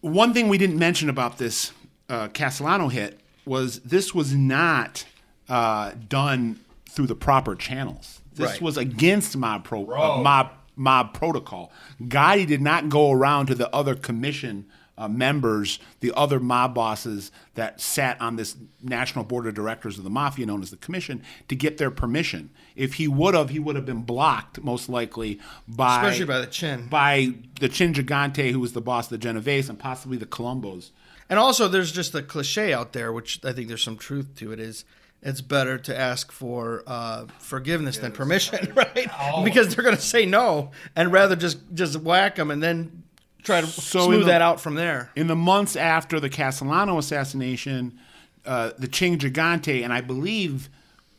one 0.00 0.32
thing 0.32 0.48
we 0.48 0.58
didn't 0.58 0.78
mention 0.78 1.08
about 1.08 1.38
this 1.38 1.72
uh, 2.08 2.28
Castellano 2.28 2.88
hit 2.88 3.20
was 3.44 3.80
this 3.80 4.14
was 4.14 4.34
not 4.34 5.04
uh, 5.48 5.92
done 6.08 6.60
through 6.88 7.06
the 7.06 7.14
proper 7.14 7.54
channels. 7.54 8.20
This 8.34 8.52
Right. 8.52 8.62
was 8.62 8.76
against 8.76 9.36
mob 9.36 9.64
pro 9.64 9.82
uh, 9.82 9.86
Bro. 9.86 10.22
mob 10.22 10.50
mob 10.80 11.14
protocol. 11.14 11.70
Gotti 12.02 12.46
did 12.46 12.62
not 12.62 12.88
go 12.88 13.12
around 13.12 13.46
to 13.46 13.54
the 13.54 13.72
other 13.74 13.94
commission 13.94 14.66
uh, 14.96 15.08
members, 15.08 15.78
the 16.00 16.12
other 16.14 16.38
mob 16.38 16.74
bosses 16.74 17.32
that 17.54 17.80
sat 17.80 18.20
on 18.20 18.36
this 18.36 18.56
national 18.82 19.24
board 19.24 19.46
of 19.46 19.54
directors 19.54 19.96
of 19.96 20.04
the 20.04 20.10
mafia, 20.10 20.44
known 20.44 20.62
as 20.62 20.70
the 20.70 20.76
commission, 20.76 21.22
to 21.48 21.56
get 21.56 21.78
their 21.78 21.90
permission. 21.90 22.50
If 22.76 22.94
he 22.94 23.08
would 23.08 23.34
have, 23.34 23.48
he 23.48 23.58
would 23.58 23.76
have 23.76 23.86
been 23.86 24.02
blocked, 24.02 24.62
most 24.62 24.88
likely 24.88 25.40
by 25.66 26.02
Especially 26.02 26.26
by 26.26 26.40
the 26.40 26.46
chin. 26.46 26.86
by 26.88 27.34
the 27.60 27.68
Chin 27.68 27.94
Gigante, 27.94 28.50
who 28.52 28.60
was 28.60 28.74
the 28.74 28.80
boss 28.82 29.06
of 29.06 29.10
the 29.10 29.18
Genovese, 29.18 29.70
and 29.70 29.78
possibly 29.78 30.18
the 30.18 30.26
Colombos. 30.26 30.90
And 31.30 31.38
also, 31.38 31.68
there's 31.68 31.92
just 31.92 32.14
a 32.14 32.22
cliche 32.22 32.72
out 32.74 32.92
there, 32.92 33.12
which 33.12 33.42
I 33.44 33.52
think 33.52 33.68
there's 33.68 33.84
some 33.84 33.96
truth 33.96 34.34
to 34.36 34.52
it. 34.52 34.60
Is 34.60 34.84
it's 35.22 35.40
better 35.40 35.76
to 35.78 35.98
ask 35.98 36.32
for 36.32 36.82
uh, 36.86 37.26
forgiveness 37.38 37.98
than 37.98 38.12
permission, 38.12 38.72
right? 38.74 39.08
Because 39.44 39.74
they're 39.74 39.84
going 39.84 39.96
to 39.96 40.00
say 40.02 40.24
no, 40.26 40.70
and 40.96 41.12
rather 41.12 41.36
just 41.36 41.58
just 41.74 41.96
whack 42.00 42.36
them 42.36 42.50
and 42.50 42.62
then 42.62 43.02
try 43.42 43.60
to 43.60 43.66
So 43.66 44.06
smooth 44.06 44.20
the- 44.20 44.26
that 44.26 44.42
out 44.42 44.60
from 44.60 44.74
there. 44.76 45.10
In 45.16 45.26
the 45.26 45.36
months 45.36 45.76
after 45.76 46.20
the 46.20 46.28
Castellano 46.30 46.98
assassination, 46.98 47.98
uh, 48.46 48.70
the 48.78 48.88
Chin 48.88 49.18
Gigante 49.18 49.82
and 49.84 49.92
I 49.92 50.00
believe 50.00 50.68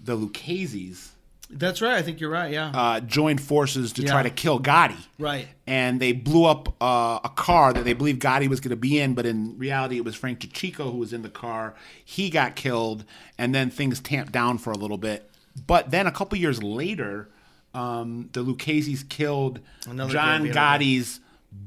the 0.03 0.15
Lucchese's 0.15 1.10
That's 1.53 1.81
right. 1.81 1.95
I 1.97 2.01
think 2.01 2.19
you're 2.19 2.29
right. 2.29 2.51
Yeah. 2.51 2.71
uh, 2.73 2.99
joined 3.01 3.41
forces 3.41 3.93
to 3.93 4.01
Yeah. 4.03 4.11
try 4.11 4.23
to 4.23 4.29
kill 4.29 4.59
Gotti. 4.59 4.97
Right. 5.19 5.47
And 5.67 5.99
they 5.99 6.11
blew 6.13 6.45
up 6.45 6.75
uh, 6.81 7.19
a 7.23 7.29
car 7.29 7.73
that 7.73 7.83
they 7.85 7.93
believed 7.93 8.21
Gotti 8.21 8.47
was 8.47 8.59
going 8.59 8.69
to 8.71 8.75
be 8.75 8.99
in, 8.99 9.13
but 9.13 9.25
in 9.25 9.57
reality, 9.57 9.97
it 9.97 10.05
was 10.05 10.15
Frank 10.15 10.39
DeCicco 10.39 10.91
who 10.91 10.97
was 10.97 11.13
in 11.13 11.21
the 11.21 11.29
car. 11.29 11.75
He 12.03 12.29
got 12.29 12.55
killed, 12.55 13.05
and 13.37 13.53
then 13.53 13.69
things 13.69 13.99
tamped 13.99 14.31
down 14.31 14.57
for 14.57 14.71
a 14.71 14.77
little 14.77 14.97
bit. 14.97 15.29
But 15.67 15.91
then 15.91 16.07
a 16.07 16.11
couple 16.11 16.37
years 16.37 16.63
later, 16.63 17.29
um, 17.73 18.29
the 18.33 18.41
Lucchese's 18.41 19.03
killed 19.03 19.59
Another 19.87 20.11
John 20.11 20.45
Gotti's 20.47 21.19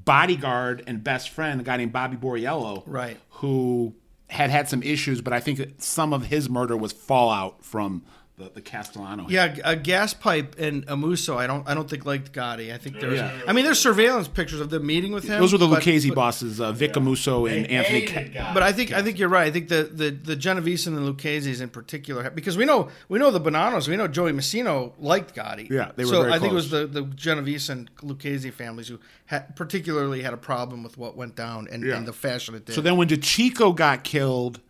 bodyguard 0.04 0.82
and 0.86 1.02
best 1.04 1.30
friend, 1.30 1.60
a 1.60 1.64
guy 1.64 1.76
named 1.76 1.92
Bobby 1.92 2.16
Borriello, 2.16 2.82
Right. 2.86 3.18
who 3.30 3.94
had 4.28 4.50
had 4.50 4.68
some 4.68 4.82
issues, 4.82 5.20
but 5.20 5.32
I 5.32 5.40
think 5.40 5.60
some 5.78 6.12
of 6.12 6.26
his 6.26 6.48
murder 6.48 6.76
was 6.76 6.92
fallout 6.92 7.62
from 7.64 8.02
the, 8.36 8.50
the 8.52 8.60
Castellano. 8.60 9.26
Yeah, 9.28 9.54
a 9.64 9.76
gas 9.76 10.12
pipe 10.12 10.56
and 10.58 10.84
Amuso. 10.88 11.36
I 11.36 11.46
don't. 11.46 11.68
I 11.68 11.74
don't 11.74 11.88
think 11.88 12.04
liked 12.04 12.32
Gotti. 12.32 12.74
I 12.74 12.78
think 12.78 12.98
there's. 12.98 13.18
Yeah. 13.18 13.32
I 13.46 13.52
mean, 13.52 13.64
there's 13.64 13.78
surveillance 13.78 14.26
pictures 14.26 14.58
of 14.60 14.70
them 14.70 14.84
meeting 14.84 15.12
with 15.12 15.22
him. 15.22 15.38
Those 15.40 15.52
were 15.52 15.58
the 15.58 15.68
Lucchese 15.68 16.08
but- 16.08 16.16
bosses, 16.16 16.60
uh, 16.60 16.72
Vic 16.72 16.94
Amuso 16.94 17.48
and 17.48 17.64
They 17.64 17.68
Anthony. 17.68 18.06
Ca- 18.32 18.50
But 18.52 18.64
I 18.64 18.72
think 18.72 18.92
I 18.92 19.02
think 19.02 19.20
you're 19.20 19.28
right. 19.28 19.46
I 19.46 19.50
think 19.52 19.68
the 19.68 19.84
the 19.84 20.10
the 20.10 20.34
Genovese 20.34 20.88
and 20.88 20.96
the 20.96 21.00
Lucchese's 21.02 21.60
in 21.60 21.68
particular, 21.68 22.28
because 22.30 22.56
we 22.56 22.64
know 22.64 22.88
we 23.08 23.20
know 23.20 23.30
the 23.30 23.40
Bonannos, 23.40 23.86
we 23.86 23.96
know 23.96 24.08
Joey 24.08 24.32
Massino 24.32 24.94
liked 24.98 25.36
Gotti. 25.36 25.70
Yeah, 25.70 25.92
they 25.94 26.04
were 26.04 26.10
So 26.10 26.20
very 26.22 26.32
I 26.32 26.38
think 26.40 26.52
it 26.52 26.56
was 26.56 26.70
the 26.70 26.86
the 26.88 27.02
Genovese 27.02 27.68
and 27.70 27.88
Lucchese 28.02 28.50
families 28.50 28.88
who 28.88 28.98
had, 29.26 29.54
particularly 29.54 30.22
had 30.22 30.34
a 30.34 30.38
problem 30.38 30.82
with 30.82 30.98
what 30.98 31.16
went 31.16 31.36
down 31.36 31.68
and, 31.70 31.84
Yeah. 31.84 31.96
and 31.96 32.04
the 32.06 32.12
fashion 32.12 32.56
it 32.56 32.66
did. 32.66 32.74
So 32.74 32.80
then 32.80 32.96
when 32.96 33.06
DeCicco 33.08 33.76
got 33.76 34.02
killed, 34.02 34.60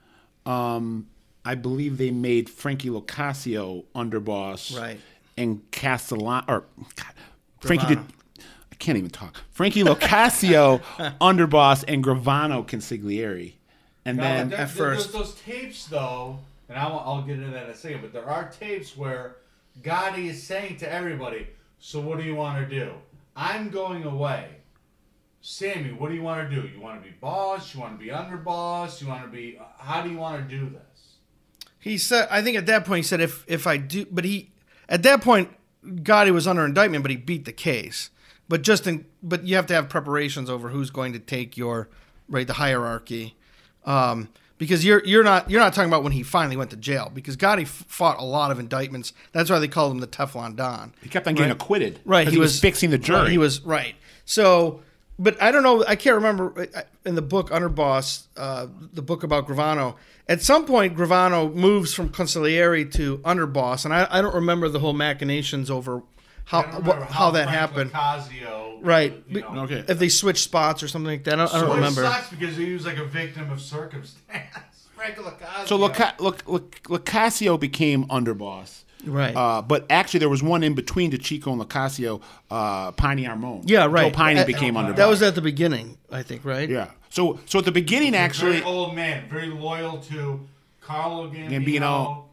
um, 0.44 1.06
I 1.44 1.54
believe 1.54 1.98
they 1.98 2.10
made 2.10 2.48
Frankie 2.48 2.88
Locascio 2.88 3.84
underboss. 3.94 4.78
Right. 4.78 4.98
And 5.36 5.68
Castellano, 5.70 6.44
or 6.48 6.64
God, 6.96 7.12
Frankie 7.60 7.86
did. 7.86 7.98
I 7.98 8.76
can't 8.76 8.96
even 8.98 9.10
talk. 9.10 9.42
Frankie 9.50 9.82
Locascio 9.82 10.80
underboss 11.20 11.84
and 11.86 12.02
Gravano 12.04 12.66
consigliere. 12.66 13.54
And 14.04 14.16
No, 14.18 14.22
then 14.22 14.48
but 14.48 14.56
there- 14.56 14.64
at 14.66 14.68
there- 14.68 14.76
first- 14.76 15.12
there's 15.12 15.26
those 15.26 15.34
tapes 15.40 15.86
though, 15.86 16.38
and 16.68 16.78
I'll, 16.78 16.98
I'll 17.04 17.22
get 17.22 17.38
into 17.38 17.50
that 17.50 17.64
in 17.64 17.70
a 17.70 17.74
second. 17.74 18.02
But 18.02 18.12
there 18.12 18.28
are 18.28 18.48
tapes 18.50 18.96
where 18.96 19.36
Gotti 19.82 20.26
is 20.26 20.42
saying 20.42 20.76
to 20.78 20.90
everybody, 20.92 21.48
"So 21.78 22.00
what 22.00 22.18
do 22.18 22.24
you 22.24 22.34
want 22.36 22.68
to 22.68 22.74
do? 22.78 22.92
I'm 23.36 23.70
going 23.70 24.04
away. 24.04 24.48
Sammy, 25.40 25.92
what 25.92 26.08
do 26.10 26.14
you 26.14 26.22
want 26.22 26.48
to 26.48 26.54
do? 26.62 26.66
You 26.68 26.80
want 26.80 27.02
to 27.02 27.08
be 27.08 27.14
boss? 27.20 27.74
You 27.74 27.80
want 27.80 27.98
to 27.98 28.04
be 28.04 28.10
underboss? 28.10 29.00
You 29.02 29.08
want 29.08 29.24
to 29.24 29.28
be? 29.30 29.58
How 29.78 30.00
do 30.02 30.10
you 30.10 30.16
want 30.18 30.48
to 30.48 30.56
do 30.58 30.68
this?" 30.70 30.93
He 31.84 31.98
said, 31.98 32.28
I 32.30 32.40
think 32.40 32.56
at 32.56 32.64
that 32.64 32.86
point 32.86 33.00
he 33.00 33.02
said, 33.02 33.20
if 33.20 33.44
if 33.46 33.66
I 33.66 33.76
do, 33.76 34.06
but 34.10 34.24
he 34.24 34.50
at 34.88 35.02
that 35.02 35.20
point 35.20 35.50
Gotti 35.84 36.32
was 36.32 36.46
under 36.48 36.64
indictment, 36.64 37.04
but 37.04 37.10
he 37.10 37.18
beat 37.18 37.44
the 37.44 37.52
case. 37.52 38.08
But 38.48 38.62
just 38.62 38.86
in, 38.86 39.04
but 39.22 39.44
you 39.44 39.56
have 39.56 39.66
to 39.66 39.74
have 39.74 39.90
preparations 39.90 40.48
over 40.48 40.70
who's 40.70 40.88
going 40.88 41.12
to 41.12 41.18
take 41.18 41.58
your 41.58 41.90
right 42.26 42.46
the 42.46 42.54
hierarchy, 42.54 43.36
um, 43.84 44.30
because 44.56 44.82
you're 44.82 45.04
you're 45.04 45.22
not 45.22 45.50
you're 45.50 45.60
not 45.60 45.74
talking 45.74 45.90
about 45.90 46.02
when 46.02 46.12
he 46.12 46.22
finally 46.22 46.56
went 46.56 46.70
to 46.70 46.76
jail 46.78 47.10
because 47.12 47.36
Gotti 47.36 47.66
fought 47.66 48.18
a 48.18 48.24
lot 48.24 48.50
of 48.50 48.58
indictments. 48.58 49.12
That's 49.32 49.50
why 49.50 49.58
they 49.58 49.68
called 49.68 49.92
him 49.92 49.98
the 49.98 50.06
Teflon 50.06 50.56
Don. 50.56 50.94
he 51.02 51.10
kept 51.10 51.28
on 51.28 51.34
getting 51.34 51.52
acquitted. 51.52 52.00
Right, 52.06 52.26
He, 52.26 52.38
was, 52.38 52.60
fixing 52.60 52.88
the 52.88 52.96
jury. 52.96 53.20
Right, 53.20 53.30
he 53.30 53.36
was 53.36 53.60
right. 53.60 53.94
So, 54.24 54.80
but 55.18 55.40
I 55.42 55.50
don't 55.50 55.62
know. 55.62 55.84
I 55.86 55.96
can't 55.96 56.16
remember 56.16 56.68
uh, 56.74 56.82
in 57.04 57.14
the 57.14 57.22
book 57.22 57.50
Underboss, 57.50 58.24
uh, 58.36 58.66
the 58.92 59.02
book 59.02 59.22
about 59.22 59.46
Gravano. 59.46 59.96
At 60.28 60.42
some 60.42 60.64
point, 60.64 60.96
Gravano 60.96 61.54
moves 61.54 61.92
from 61.92 62.08
consigliere 62.08 62.90
to 62.94 63.18
underboss, 63.18 63.84
and 63.84 63.92
I, 63.92 64.06
I 64.10 64.22
don't 64.22 64.34
remember 64.34 64.68
the 64.68 64.78
whole 64.78 64.94
machinations 64.94 65.70
over 65.70 66.02
how 66.46 66.60
I 66.60 66.62
don't 66.62 66.72
what, 66.84 66.94
remember 66.96 67.04
how, 67.12 67.30
that 67.32 67.44
Frank 67.44 67.58
happened. 67.58 67.92
Locascio, 67.92 68.78
Right. 68.82 69.22
You 69.28 69.40
know, 69.40 69.62
Okay. 69.64 69.84
If 69.88 69.98
they 69.98 70.08
switch 70.10 70.42
spots 70.42 70.82
or 70.82 70.88
something 70.88 71.10
like 71.10 71.24
that, 71.24 71.34
I 71.34 71.36
don't, 71.46 71.54
I 71.54 71.60
don't 71.60 71.74
remember. 71.76 72.02
sucks 72.04 72.28
because 72.30 72.56
he 72.56 72.72
was 72.74 72.84
like 72.84 72.98
a 72.98 73.04
victim 73.04 73.50
of 73.50 73.60
circumstance. 73.62 74.88
Frank 74.94 75.16
Locascio. 75.16 75.66
So 75.66 75.76
Loca- 75.76 76.14
Loc- 76.18 76.46
Loc- 76.48 76.82
Locascio 76.84 77.58
became 77.58 78.04
underboss. 78.06 78.83
Right. 79.06 79.34
Uh, 79.36 79.62
but 79.62 79.86
actually, 79.90 80.20
there 80.20 80.28
was 80.28 80.42
one 80.42 80.62
in 80.62 80.74
between 80.74 81.10
DeCicco 81.10 81.52
and 81.52 81.60
Locascio, 81.60 82.20
uh, 82.50 82.92
Piney 82.92 83.24
Armone. 83.24 83.62
yeah, 83.66 83.86
right. 83.86 84.12
Joe 84.12 84.16
Piney 84.16 84.40
Uh, 84.40 84.44
became 84.46 84.76
under. 84.76 84.92
That 84.92 85.08
was 85.08 85.22
at 85.22 85.34
the 85.34 85.40
beginning, 85.42 85.98
I 86.10 86.22
think. 86.22 86.44
Right. 86.44 86.68
Yeah. 86.68 86.88
So 87.10 87.38
so 87.46 87.58
at 87.60 87.64
the 87.64 87.72
beginning, 87.72 88.14
actually, 88.14 88.52
very 88.60 88.64
old 88.64 88.94
man, 88.94 89.28
very 89.28 89.48
loyal 89.48 89.98
to 89.98 90.40
Carlo 90.80 91.28
Gambino. 91.30 91.50
Gambino, 91.50 92.24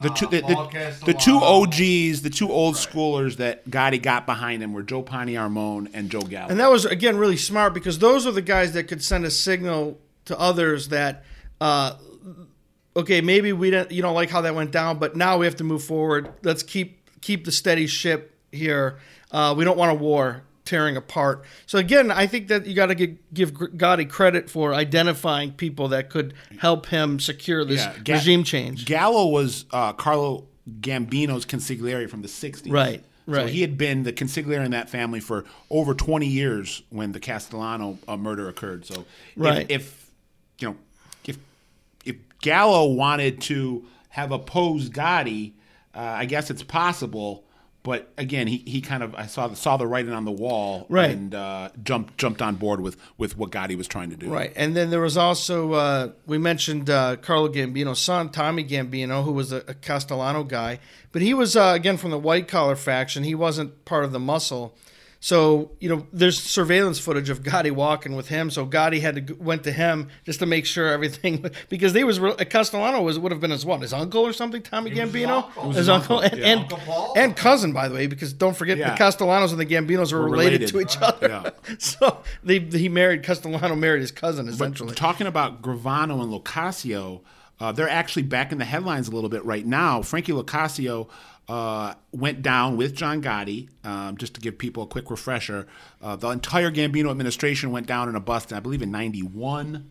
the 0.00 0.10
two 0.10 0.26
uh, 0.26 0.30
the, 0.30 0.40
the, 0.40 1.06
the 1.06 1.14
two 1.14 1.36
OGs, 1.38 2.22
the 2.22 2.30
two 2.30 2.50
old 2.50 2.76
schoolers 2.76 3.36
that 3.38 3.68
Gotti 3.68 4.00
got 4.00 4.26
behind 4.26 4.62
him 4.62 4.72
were 4.72 4.84
Joe 4.84 5.02
Piney 5.02 5.34
Armone 5.34 5.88
and 5.92 6.08
Joe 6.08 6.20
Gallo. 6.22 6.48
And 6.50 6.60
that 6.60 6.70
was 6.70 6.84
again 6.84 7.16
really 7.16 7.36
smart 7.36 7.74
because 7.74 7.98
those 7.98 8.26
are 8.26 8.32
the 8.32 8.42
guys 8.42 8.74
that 8.74 8.84
could 8.84 9.02
send 9.02 9.24
a 9.24 9.30
signal 9.30 9.98
to 10.26 10.38
others 10.38 10.88
that, 10.90 11.24
uh, 11.60 11.94
okay, 12.98 13.20
maybe 13.20 13.52
we 13.52 13.70
don't 13.70 13.90
you 13.90 14.02
don't 14.02 14.14
like 14.14 14.30
how 14.30 14.40
that 14.42 14.54
went 14.54 14.70
down, 14.72 14.98
but 14.98 15.16
now 15.16 15.38
we 15.38 15.46
have 15.46 15.56
to 15.56 15.64
move 15.64 15.82
forward. 15.82 16.28
Let's 16.42 16.62
keep 16.62 16.98
keep 17.20 17.44
the 17.44 17.52
steady 17.52 17.86
ship 17.86 18.34
here. 18.52 18.98
Uh, 19.30 19.54
we 19.56 19.64
don't 19.64 19.78
want 19.78 19.90
a 19.90 19.94
war 19.94 20.42
tearing 20.64 20.96
apart. 20.98 21.44
So 21.66 21.78
again, 21.78 22.10
I 22.10 22.26
think 22.26 22.48
that 22.48 22.66
you 22.66 22.74
got 22.74 22.86
to 22.86 22.94
give, 22.94 23.16
give 23.32 23.52
Gotti 23.54 24.06
credit 24.08 24.50
for 24.50 24.74
identifying 24.74 25.52
people 25.52 25.88
that 25.88 26.10
could 26.10 26.34
help 26.58 26.86
him 26.86 27.18
secure 27.20 27.64
this 27.64 27.80
Yeah, 27.80 27.94
Ga- 28.04 28.12
regime 28.14 28.44
change. 28.44 28.84
Gallo 28.84 29.28
was 29.28 29.64
uh, 29.70 29.94
Carlo 29.94 30.46
Gambino's 30.80 31.46
consigliere 31.46 32.08
from 32.10 32.20
the 32.20 32.28
60s. 32.28 32.70
Right, 32.70 33.02
So 33.26 33.32
right. 33.32 33.48
he 33.48 33.62
had 33.62 33.78
been 33.78 34.02
the 34.02 34.12
consigliere 34.12 34.62
in 34.62 34.72
that 34.72 34.90
family 34.90 35.20
for 35.20 35.46
over 35.70 35.94
20 35.94 36.26
years 36.26 36.82
when 36.90 37.12
the 37.12 37.20
Castellano 37.20 37.98
uh, 38.06 38.18
murder 38.18 38.46
occurred. 38.50 38.84
So 38.84 38.94
if- 39.00 39.06
Right. 39.36 39.66
if, 39.70 40.10
you 40.58 40.68
know 40.68 40.72
if 40.72 40.76
if 40.76 40.87
Gallo 42.42 42.92
wanted 42.92 43.40
to 43.42 43.84
have 44.10 44.32
opposed 44.32 44.92
Gotti, 44.92 45.52
uh, 45.94 45.98
I 46.00 46.24
guess 46.24 46.50
it's 46.50 46.62
possible. 46.62 47.44
But 47.84 48.12
again, 48.18 48.48
he, 48.48 48.58
he 48.66 48.80
kind 48.82 49.02
of 49.02 49.14
I 49.14 49.26
saw 49.26 49.46
the, 49.48 49.56
saw 49.56 49.76
the 49.78 49.86
writing 49.86 50.12
on 50.12 50.24
the 50.26 50.32
wall 50.32 50.84
Right. 50.90 51.10
and 51.10 51.34
uh, 51.34 51.70
jumped 51.82 52.18
jumped 52.18 52.42
on 52.42 52.56
board 52.56 52.80
with, 52.80 52.96
with 53.16 53.38
what 53.38 53.50
Gotti 53.50 53.76
was 53.76 53.88
trying 53.88 54.10
to 54.10 54.16
do. 54.16 54.28
Right, 54.30 54.52
and 54.56 54.76
then 54.76 54.90
there 54.90 55.00
was 55.00 55.16
also 55.16 55.72
uh, 55.72 56.10
we 56.26 56.36
mentioned 56.38 56.90
uh, 56.90 57.16
Carlo 57.16 57.48
Gambino's 57.48 58.00
son, 58.00 58.28
Tommy 58.30 58.64
Gambino, 58.64 59.24
who 59.24 59.32
was 59.32 59.52
a, 59.52 59.58
a 59.68 59.74
Castellano 59.74 60.42
guy, 60.44 60.80
but 61.12 61.22
he 61.22 61.32
was 61.32 61.56
uh, 61.56 61.72
again 61.74 61.96
from 61.96 62.10
the 62.10 62.18
white 62.18 62.46
collar 62.48 62.76
faction. 62.76 63.24
He 63.24 63.34
wasn't 63.34 63.84
part 63.86 64.04
of 64.04 64.12
the 64.12 64.18
muscle, 64.20 64.74
so 65.20 65.72
you 65.80 65.88
know 65.88 66.06
there's 66.12 66.40
surveillance 66.40 66.98
footage 67.00 67.28
of 67.28 67.42
Gotti 67.42 67.72
walking 67.72 68.14
with 68.14 68.28
him. 68.28 68.50
So 68.50 68.64
Gotti 68.66 69.00
had 69.00 69.26
to 69.26 69.34
went 69.34 69.64
to 69.64 69.72
him 69.72 70.08
just 70.24 70.38
to 70.38 70.46
make 70.46 70.64
sure 70.64 70.88
everything 70.88 71.44
because 71.68 71.92
they 71.92 72.04
was 72.04 72.20
re- 72.20 72.36
Castellano 72.36 73.02
was 73.02 73.18
would 73.18 73.32
have 73.32 73.40
been 73.40 73.50
his 73.50 73.66
what 73.66 73.80
his 73.80 73.92
uncle 73.92 74.22
or 74.24 74.32
something. 74.32 74.62
Tommy 74.62 74.90
He 74.90 75.00
his 75.00 75.10
Gambino, 75.10 75.44
uncle. 75.44 75.66
His 75.68 75.76
his 75.76 75.88
uncle, 75.88 76.18
uncle, 76.18 76.30
and 76.30 76.40
yeah. 76.40 76.52
and, 76.52 76.72
Uncle 76.72 77.12
and 77.16 77.36
cousin 77.36 77.72
by 77.72 77.88
the 77.88 77.94
way, 77.94 78.06
because 78.06 78.32
don't 78.32 78.56
forget 78.56 78.78
Yeah. 78.78 78.92
the 78.92 78.96
Castellanos 78.96 79.50
and 79.50 79.60
the 79.60 79.66
Gambinos 79.66 80.12
were, 80.12 80.20
Were 80.20 80.28
related, 80.28 80.60
related. 80.60 80.68
to 80.68 80.80
each 80.80 80.96
other. 81.02 81.28
Yeah. 81.28 81.74
so 81.78 82.18
they 82.44 82.60
he 82.60 82.88
married 82.88 83.24
Castellano 83.24 83.74
married 83.74 84.00
his 84.02 84.12
cousin 84.12 84.48
essentially. 84.48 84.90
But 84.90 84.96
talking 84.96 85.26
about 85.26 85.62
Gravano 85.62 86.22
and 86.22 86.32
Locascio, 86.32 87.22
uh, 87.58 87.72
they're 87.72 87.88
actually 87.88 88.22
back 88.22 88.52
in 88.52 88.58
the 88.58 88.64
headlines 88.64 89.08
a 89.08 89.10
little 89.10 89.30
bit 89.30 89.44
right 89.44 89.66
now. 89.66 90.00
Frankie 90.02 90.30
Locascio 90.32 91.08
uh, 91.48 91.94
went 92.12 92.42
down 92.42 92.76
with 92.76 92.94
John 92.94 93.22
Gotti. 93.22 93.68
Um, 93.84 94.16
just 94.16 94.34
to 94.34 94.40
give 94.40 94.58
people 94.58 94.82
a 94.82 94.86
quick 94.86 95.10
refresher, 95.10 95.66
uh, 96.02 96.16
the 96.16 96.28
entire 96.28 96.70
Gambino 96.70 97.10
administration 97.10 97.70
went 97.70 97.86
down 97.86 98.08
in 98.08 98.14
a 98.14 98.20
bust, 98.20 98.52
I 98.52 98.60
believe, 98.60 98.82
in 98.82 98.90
'91. 98.90 99.90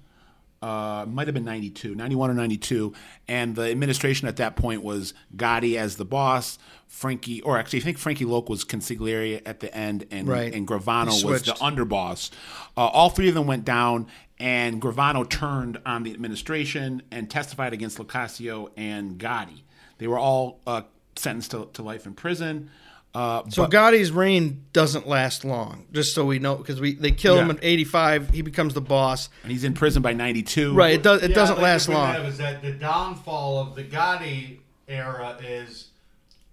Uh, 0.59 1.05
might 1.07 1.27
have 1.27 1.35
been 1.35 1.45
92, 1.45 1.93
91 1.93 2.31
or 2.31 2.33
92. 2.33 2.91
And 3.27 3.55
the 3.55 3.69
administration 3.69 4.27
at 4.27 4.37
that 4.37 4.55
point 4.55 4.81
was 4.81 5.13
Gotti 5.35 5.77
as 5.77 5.97
the 5.97 6.03
boss, 6.05 6.57
Frankie, 6.87 7.41
or 7.43 7.59
actually, 7.59 7.79
I 7.79 7.83
think 7.83 7.99
Frankie 7.99 8.25
Loke 8.25 8.49
was 8.49 8.65
consigliere 8.65 9.43
at 9.45 9.59
the 9.59 9.71
end, 9.75 10.07
and, 10.09 10.27
Right. 10.27 10.51
and 10.51 10.67
Gravano 10.67 11.23
was 11.23 11.43
the 11.43 11.51
underboss. 11.53 12.31
Uh, 12.75 12.87
all 12.87 13.11
three 13.11 13.29
of 13.29 13.35
them 13.35 13.45
went 13.45 13.65
down, 13.65 14.07
and 14.39 14.81
Gravano 14.81 15.29
turned 15.29 15.77
on 15.85 16.01
the 16.01 16.11
administration 16.11 17.03
and 17.11 17.29
testified 17.29 17.71
against 17.71 17.99
Locascio 17.99 18.69
and 18.75 19.19
Gotti. 19.19 19.61
They 19.99 20.07
were 20.07 20.17
all 20.19 20.59
uh, 20.65 20.81
sentenced 21.17 21.51
to, 21.51 21.69
to 21.73 21.81
life 21.81 22.05
in 22.05 22.13
prison. 22.13 22.69
Uh, 23.15 23.43
So 23.49 23.63
but- 23.63 23.71
Gotti's 23.71 24.11
reign 24.11 24.65
doesn't 24.73 25.07
last 25.07 25.43
long, 25.45 25.85
just 25.93 26.13
so 26.13 26.25
we 26.25 26.39
know, 26.39 26.55
because 26.55 26.79
we 26.79 26.93
they 26.93 27.11
kill 27.11 27.37
him 27.39 27.47
Yeah. 27.47 27.53
in 27.53 27.59
85. 27.63 28.29
He 28.31 28.41
becomes 28.41 28.73
the 28.73 28.81
boss. 28.81 29.29
and 29.43 29.51
he's 29.51 29.63
in 29.63 29.73
prison 29.73 30.01
by 30.01 30.13
92. 30.13 30.73
Right. 30.73 30.93
It 30.93 31.03
does. 31.03 31.23
It 31.23 31.29
Yeah, 31.31 31.35
doesn't 31.35 31.55
like 31.55 31.63
last 31.63 31.85
the 31.87 31.93
long. 31.93 32.13
that 32.13 32.25
Is 32.25 32.37
that 32.37 32.61
the 32.61 32.73
downfall 32.73 33.59
of 33.59 33.75
the 33.75 33.83
Gotti 33.83 34.57
era 34.87 35.37
is 35.43 35.87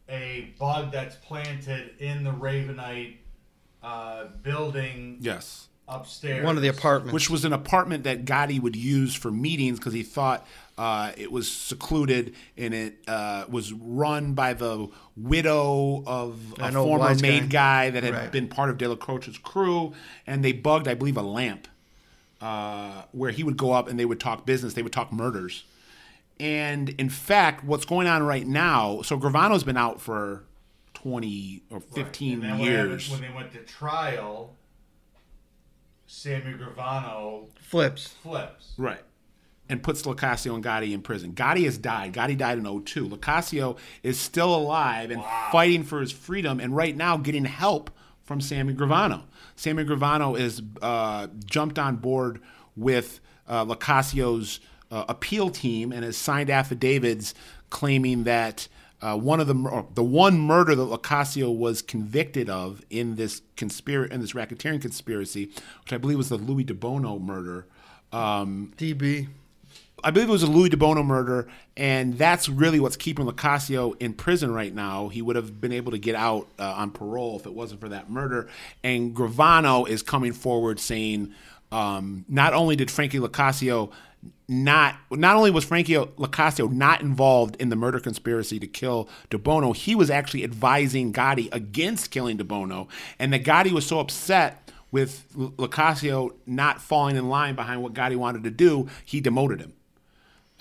a 0.08 0.52
bug 0.58 0.92
that's 0.92 1.16
planted 1.16 1.90
in 1.98 2.24
the 2.24 2.30
Ravenite 2.32 3.16
uh, 3.82 4.24
building 4.42 5.18
Yes. 5.20 5.68
upstairs. 5.88 6.44
One 6.44 6.56
of 6.56 6.62
the 6.62 6.68
apartments. 6.68 7.12
which 7.12 7.28
was 7.28 7.44
an 7.44 7.52
apartment 7.52 8.04
that 8.04 8.24
Gotti 8.24 8.60
would 8.60 8.76
use 8.76 9.14
for 9.14 9.30
meetings 9.30 9.78
because 9.78 9.92
he 9.92 10.02
thought 10.02 10.46
uh, 10.76 11.12
it 11.16 11.30
was 11.30 11.50
secluded 11.50 12.34
and 12.56 12.74
it 12.74 12.98
uh, 13.06 13.44
was 13.48 13.72
run 13.72 14.34
by 14.34 14.54
the 14.54 14.88
widow 15.16 16.02
of 16.06 16.54
a 16.58 16.72
former 16.72 17.14
made 17.16 17.48
guy. 17.50 17.90
that 17.90 18.02
had 18.02 18.12
Right. 18.14 18.32
been 18.32 18.48
part 18.48 18.70
of 18.70 18.76
Dellacroce's 18.78 19.38
crew, 19.38 19.92
and 20.26 20.44
they 20.44 20.52
bugged, 20.52 20.88
I 20.88 20.94
believe, 20.94 21.16
a 21.16 21.22
lamp 21.22 21.68
uh, 22.40 23.02
where 23.12 23.30
he 23.30 23.42
would 23.44 23.56
go 23.56 23.72
up 23.72 23.88
and 23.88 23.98
they 23.98 24.04
would 24.04 24.18
talk 24.20 24.44
business. 24.44 24.74
They 24.74 24.82
would 24.82 24.92
talk 24.92 25.12
murders. 25.12 25.64
And 26.40 26.88
in 26.90 27.08
fact, 27.08 27.62
what's 27.64 27.84
going 27.84 28.08
on 28.08 28.24
right 28.24 28.46
now? 28.46 29.02
So 29.02 29.16
Gravano's 29.16 29.62
been 29.62 29.76
out 29.76 30.00
for 30.00 30.42
twenty 30.92 31.62
or 31.70 31.78
fifteen 31.78 32.34
And 32.34 32.42
then 32.42 32.58
what 32.58 32.68
years. 32.68 33.08
When 33.10 33.20
they 33.20 33.30
went 33.32 33.52
to 33.52 33.58
trial, 33.60 34.56
Sammy 36.06 36.54
Gravano 36.54 37.46
flips. 37.60 38.08
flips. 38.22 38.72
Right. 38.76 39.00
And 39.66 39.82
puts 39.82 40.02
Locascio 40.02 40.54
and 40.54 40.62
Gotti 40.62 40.92
in 40.92 41.00
prison. 41.00 41.32
Gotti 41.32 41.64
has 41.64 41.78
died. 41.78 42.12
Gotti 42.12 42.36
died 42.36 42.58
in 42.58 42.64
02. 42.64 43.08
Locascio 43.08 43.78
is 44.02 44.20
still 44.20 44.54
alive 44.54 45.10
and 45.10 45.22
fighting 45.50 45.84
for 45.84 46.00
his 46.00 46.12
freedom, 46.12 46.60
and 46.60 46.76
right 46.76 46.94
now 46.94 47.16
getting 47.16 47.46
help 47.46 47.90
from 48.24 48.40
Sammy 48.40 48.74
Gravano. 48.74 49.22
Sammy 49.56 49.84
Gravano 49.84 50.38
is 50.38 50.60
uh, 50.82 51.28
jumped 51.46 51.78
on 51.78 51.96
board 51.96 52.40
with 52.76 53.20
uh, 53.48 53.64
Locascio's 53.64 54.60
uh, 54.90 55.04
appeal 55.08 55.50
team 55.50 55.92
and 55.92 56.04
has 56.04 56.16
signed 56.16 56.50
affidavits 56.50 57.34
claiming 57.70 58.24
that 58.24 58.68
uh, 59.02 59.16
one 59.16 59.38
of 59.38 59.46
the 59.46 59.84
the 59.94 60.04
one 60.04 60.38
murder 60.38 60.74
that 60.74 60.82
Locascio 60.82 61.54
was 61.54 61.82
convicted 61.82 62.48
of 62.48 62.82
in 62.88 63.16
this 63.16 63.42
conspiracy 63.56 64.14
in 64.14 64.20
this 64.20 64.32
racketeering 64.32 64.80
conspiracy, 64.80 65.50
which 65.82 65.92
I 65.92 65.98
believe 65.98 66.16
was 66.16 66.30
the 66.30 66.38
Louis 66.38 66.64
DiBono 66.64 67.20
murder. 67.20 67.66
Um, 68.12 68.72
DB. 68.78 69.28
I 70.04 70.10
believe 70.10 70.28
it 70.28 70.32
was 70.32 70.42
a 70.42 70.46
Louis 70.46 70.68
DiBono 70.68 71.04
murder, 71.04 71.48
and 71.78 72.18
that's 72.18 72.46
really 72.50 72.78
what's 72.78 72.96
keeping 72.96 73.24
Locascio 73.24 73.94
in 74.00 74.12
prison 74.12 74.52
right 74.52 74.72
now. 74.72 75.08
He 75.08 75.22
would 75.22 75.34
have 75.34 75.62
been 75.62 75.72
able 75.72 75.92
to 75.92 75.98
get 75.98 76.14
out 76.14 76.46
uh, 76.58 76.74
on 76.76 76.90
parole 76.90 77.38
if 77.38 77.46
it 77.46 77.54
wasn't 77.54 77.80
for 77.80 77.88
that 77.88 78.10
murder. 78.10 78.46
And 78.82 79.16
Gravano 79.16 79.88
is 79.88 80.02
coming 80.02 80.34
forward 80.34 80.78
saying, 80.78 81.32
um, 81.72 82.26
not 82.28 82.52
only 82.52 82.76
did 82.76 82.90
Frankie 82.90 83.18
Locascio 83.18 83.90
not 84.46 84.96
not 85.10 85.36
only 85.36 85.50
was 85.50 85.64
Frankie 85.64 85.94
Locascio 85.94 86.70
not 86.70 87.00
involved 87.00 87.56
in 87.56 87.70
the 87.70 87.76
murder 87.76 87.98
conspiracy 87.98 88.58
to 88.60 88.66
kill 88.66 89.08
DiBono, 89.30 89.74
he 89.74 89.94
was 89.94 90.10
actually 90.10 90.44
advising 90.44 91.12
Gotti 91.12 91.48
against 91.52 92.10
killing 92.10 92.36
DiBono, 92.36 92.88
and 93.18 93.32
that 93.32 93.42
Gotti 93.42 93.72
was 93.72 93.86
so 93.86 94.00
upset 94.00 94.70
with 94.90 95.24
L- 95.38 95.52
Locascio 95.56 96.34
not 96.46 96.80
falling 96.80 97.16
in 97.16 97.28
line 97.28 97.54
behind 97.54 97.82
what 97.82 97.94
Gotti 97.94 98.16
wanted 98.16 98.44
to 98.44 98.50
do, 98.50 98.88
he 99.04 99.20
demoted 99.20 99.60
him. 99.60 99.72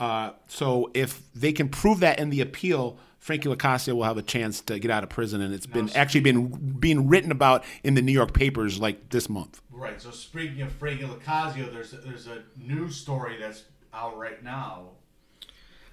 Uh, 0.04 0.34
so 0.50 0.92
if 0.94 1.22
they 1.34 1.54
can 1.54 1.70
prove 1.70 2.02
that 2.02 2.20
in 2.20 2.30
the 2.30 2.42
appeal, 2.42 2.98
Frankie 3.20 3.48
Locascio 3.48 3.94
will 3.94 4.04
have 4.04 4.18
a 4.18 4.22
chance 4.22 4.60
to 4.60 4.78
get 4.78 4.92
out 4.92 5.02
of 5.02 5.10
prison, 5.10 5.40
and 5.40 5.54
it's 5.54 5.66
been 5.66 5.90
actually 5.96 6.20
been 6.20 6.50
being 6.78 7.08
written 7.08 7.32
about 7.32 7.64
in 7.86 7.94
the 7.94 8.02
New 8.02 8.12
York 8.12 8.34
papers 8.34 8.82
like 8.82 9.12
this 9.12 9.30
month. 9.30 9.62
Right. 9.72 10.02
So 10.02 10.12
speaking 10.12 10.62
of 10.62 10.74
Frankie 10.74 11.06
Locascio, 11.06 11.72
there's 11.72 11.94
a, 11.94 11.98
there's 11.98 12.28
a 12.28 12.44
news 12.58 12.98
story 12.98 13.38
that's 13.40 13.64
out 13.94 14.18
right 14.18 14.44
now. 14.44 14.90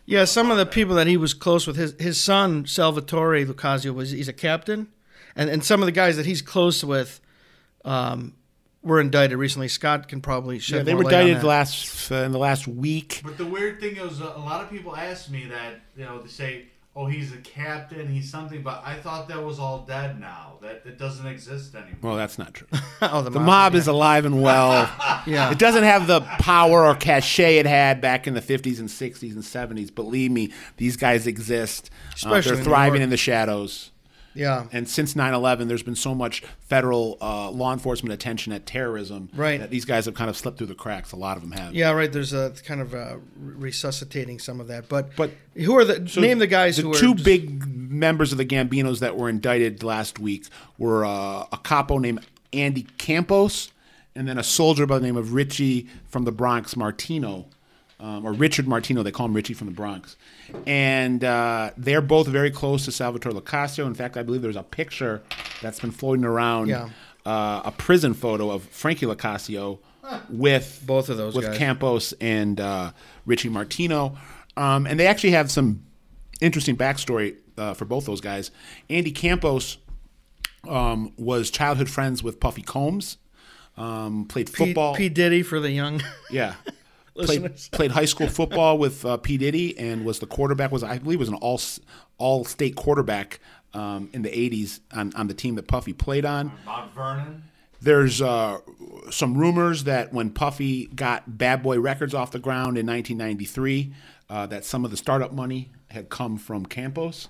Yeah, 0.06 0.24
some 0.24 0.50
of 0.50 0.56
the 0.56 0.66
people 0.66 0.96
that 0.96 1.06
he 1.06 1.16
was 1.16 1.32
close 1.32 1.64
with, 1.68 1.76
his 1.76 1.94
his 2.00 2.20
son 2.20 2.66
Salvatore 2.66 3.44
Locascio 3.44 3.94
was 3.94 4.10
he's 4.10 4.26
a 4.26 4.32
captain, 4.32 4.88
and 5.36 5.48
and 5.48 5.62
some 5.64 5.82
of 5.82 5.86
the 5.86 5.92
guys 5.92 6.16
that 6.16 6.26
he's 6.26 6.42
close 6.42 6.82
with, 6.82 7.20
um, 7.84 8.34
were 8.82 9.00
indicted 9.00 9.38
recently. 9.38 9.68
Scott 9.68 10.08
can 10.08 10.20
probably 10.20 10.58
shed 10.58 10.78
Yeah, 10.78 10.82
they 10.84 10.92
more 10.94 11.04
were 11.04 11.10
light 11.10 11.14
on 11.14 11.20
indicted 11.22 11.42
that. 11.42 11.46
last 11.46 12.10
uh, 12.12 12.14
in 12.16 12.32
the 12.32 12.38
last 12.38 12.66
week. 12.66 13.20
But 13.24 13.36
the 13.38 13.46
weird 13.46 13.80
thing 13.80 13.96
is, 13.96 14.20
uh, 14.20 14.32
a 14.36 14.40
lot 14.40 14.62
of 14.62 14.70
people 14.70 14.96
ask 14.96 15.30
me 15.30 15.44
that 15.46 15.80
you 15.96 16.04
know 16.04 16.20
they 16.20 16.28
say, 16.28 16.66
"Oh, 16.96 17.06
he's 17.06 17.32
a 17.32 17.36
captain, 17.38 18.08
he's 18.08 18.30
something," 18.30 18.62
but 18.62 18.82
I 18.84 18.94
thought 18.96 19.28
that 19.28 19.42
was 19.44 19.58
all 19.58 19.80
dead 19.84 20.18
now. 20.20 20.54
That 20.62 20.82
it 20.86 20.98
doesn't 20.98 21.26
exist 21.26 21.74
anymore. 21.74 21.98
Well, 22.02 22.16
that's 22.16 22.38
not 22.38 22.54
true. 22.54 22.68
oh, 23.02 23.22
the, 23.22 23.30
The 23.30 23.40
mob 23.40 23.74
is 23.74 23.86
alive 23.86 24.24
and 24.24 24.40
well. 24.42 24.90
Yeah. 25.26 25.50
It 25.50 25.58
doesn't 25.58 25.82
have 25.82 26.06
the 26.06 26.22
power 26.22 26.86
or 26.86 26.94
cachet 26.94 27.58
it 27.58 27.66
had 27.66 28.00
back 28.00 28.26
in 28.26 28.32
the 28.32 28.40
50s 28.40 28.78
and 28.80 28.88
60s 28.88 29.34
and 29.34 29.42
70s. 29.42 29.94
Believe 29.94 30.30
me, 30.30 30.50
these 30.78 30.96
guys 30.96 31.26
exist. 31.26 31.90
Uh, 31.90 32.14
Especially 32.14 32.50
they're 32.52 32.58
in 32.60 32.64
New 32.64 32.70
thriving 32.70 33.02
in 33.02 33.10
the 33.10 33.18
shadows. 33.18 33.90
Yeah. 34.34 34.66
And 34.72 34.88
since 34.88 35.16
9 35.16 35.34
11, 35.34 35.68
there's 35.68 35.82
been 35.82 35.94
so 35.96 36.14
much 36.14 36.42
federal 36.60 37.18
uh, 37.20 37.50
law 37.50 37.72
enforcement 37.72 38.12
attention 38.12 38.52
at 38.52 38.66
terrorism 38.66 39.28
Right. 39.34 39.58
that 39.60 39.70
these 39.70 39.84
guys 39.84 40.04
have 40.06 40.14
kind 40.14 40.30
of 40.30 40.36
slipped 40.36 40.58
through 40.58 40.68
the 40.68 40.74
cracks. 40.74 41.12
A 41.12 41.16
lot 41.16 41.36
of 41.36 41.42
them 41.42 41.52
have. 41.52 41.74
Yeah, 41.74 41.90
right. 41.90 42.12
There's 42.12 42.32
a 42.32 42.52
kind 42.64 42.80
of 42.80 42.94
uh, 42.94 43.16
resuscitating 43.36 44.38
some 44.38 44.60
of 44.60 44.68
that, 44.68 44.88
but 44.88 45.14
But- 45.16 45.30
who 45.54 45.76
are 45.76 45.84
the 45.84 46.08
So 46.08 46.20
name 46.20 46.38
the 46.38 46.46
guys 46.46 46.76
the 46.76 46.82
who 46.82 46.94
two 46.94 47.14
big 47.14 47.66
members 47.66 48.32
of 48.32 48.38
the 48.38 48.44
Gambinos 48.46 49.00
that 49.00 49.16
were 49.16 49.28
indicted 49.28 49.82
last 49.82 50.18
week 50.18 50.46
were 50.78 51.04
uh, 51.04 51.44
a 51.52 51.58
capo 51.62 51.98
named 51.98 52.20
Andy 52.52 52.86
Campos 52.98 53.70
and 54.14 54.26
then 54.26 54.38
a 54.38 54.42
soldier 54.42 54.86
by 54.86 54.98
the 54.98 55.06
name 55.06 55.16
of 55.16 55.32
Richie 55.34 55.88
from 56.08 56.24
the 56.24 56.32
Bronx 56.32 56.76
Martino. 56.76 57.46
Um, 58.00 58.24
or 58.26 58.32
Richard 58.32 58.66
Martino, 58.66 59.02
they 59.02 59.10
call 59.12 59.26
him 59.26 59.34
Richie 59.34 59.52
from 59.52 59.66
the 59.66 59.74
Bronx, 59.74 60.16
and 60.66 61.22
uh, 61.22 61.70
they're 61.76 62.00
both 62.00 62.26
very 62.28 62.50
close 62.50 62.86
to 62.86 62.92
Salvatore 62.92 63.32
Locascio. 63.32 63.86
In 63.86 63.92
fact, 63.92 64.16
I 64.16 64.22
believe 64.22 64.40
there's 64.40 64.56
a 64.56 64.62
picture 64.62 65.20
that's 65.60 65.80
been 65.80 65.90
floating 65.90 66.24
around, 66.24 66.68
Yeah. 66.68 66.88
uh, 67.26 67.60
a 67.62 67.70
prison 67.76 68.14
photo 68.14 68.50
of 68.50 68.62
Frankie 68.64 69.04
Locascio 69.04 69.80
with 70.30 70.82
Both 70.86 71.10
of 71.10 71.18
those 71.18 71.34
with 71.34 71.44
guys. 71.44 71.58
Campos 71.58 72.14
and 72.22 72.58
uh, 72.58 72.92
Richie 73.26 73.50
Martino, 73.50 74.16
um, 74.56 74.86
and 74.86 74.98
they 74.98 75.06
actually 75.06 75.32
have 75.32 75.50
some 75.50 75.82
interesting 76.40 76.78
backstory 76.78 77.36
uh, 77.58 77.74
for 77.74 77.84
both 77.84 78.06
those 78.06 78.22
guys. 78.22 78.50
Andy 78.88 79.12
Campos 79.12 79.76
um, 80.66 81.12
was 81.18 81.50
childhood 81.50 81.90
friends 81.90 82.22
with 82.22 82.40
Puffy 82.40 82.62
Combs, 82.62 83.18
um, 83.76 84.24
played 84.24 84.46
P, 84.46 84.52
football. 84.66 84.94
P 84.94 85.10
Diddy 85.10 85.42
for 85.42 85.60
the 85.60 85.70
young. 85.70 86.00
yeah. 86.30 86.54
Played, 87.26 87.42
Listeners. 87.42 87.68
played 87.72 87.90
high 87.90 88.04
school 88.04 88.28
football 88.28 88.78
with 88.78 89.04
uh, 89.04 89.16
P 89.16 89.36
Diddy 89.38 89.78
and 89.78 90.04
was 90.04 90.18
the 90.18 90.26
quarterback. 90.26 90.72
Was 90.72 90.82
I 90.82 90.98
believe 90.98 91.18
was 91.18 91.28
an 91.28 91.34
all 91.36 91.60
all 92.18 92.44
state 92.44 92.76
quarterback 92.76 93.40
um, 93.74 94.10
in 94.12 94.22
the 94.22 94.30
'80s 94.30 94.80
on, 94.92 95.12
on 95.14 95.26
the 95.26 95.34
team 95.34 95.54
that 95.56 95.68
Puffy 95.68 95.92
played 95.92 96.24
on. 96.24 96.52
Mount 96.64 96.92
Vernon. 96.92 97.44
There's 97.82 98.20
uh, 98.20 98.58
some 99.10 99.38
rumors 99.38 99.84
that 99.84 100.12
when 100.12 100.30
Puffy 100.30 100.86
got 100.86 101.38
Bad 101.38 101.62
Boy 101.62 101.80
Records 101.80 102.12
off 102.12 102.30
the 102.30 102.38
ground 102.38 102.76
in 102.76 102.86
1993, 102.86 103.94
uh, 104.28 104.46
that 104.46 104.66
some 104.66 104.84
of 104.84 104.90
the 104.90 104.98
startup 104.98 105.32
money 105.32 105.70
had 105.88 106.10
come 106.10 106.36
from 106.36 106.66
Campos, 106.66 107.28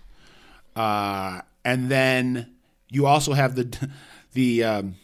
uh, 0.75 1.43
and 1.65 1.89
then 1.89 2.53
you 2.89 3.07
also 3.07 3.33
have 3.33 3.55
the 3.55 3.91
the 4.33 4.65
um, 4.65 4.97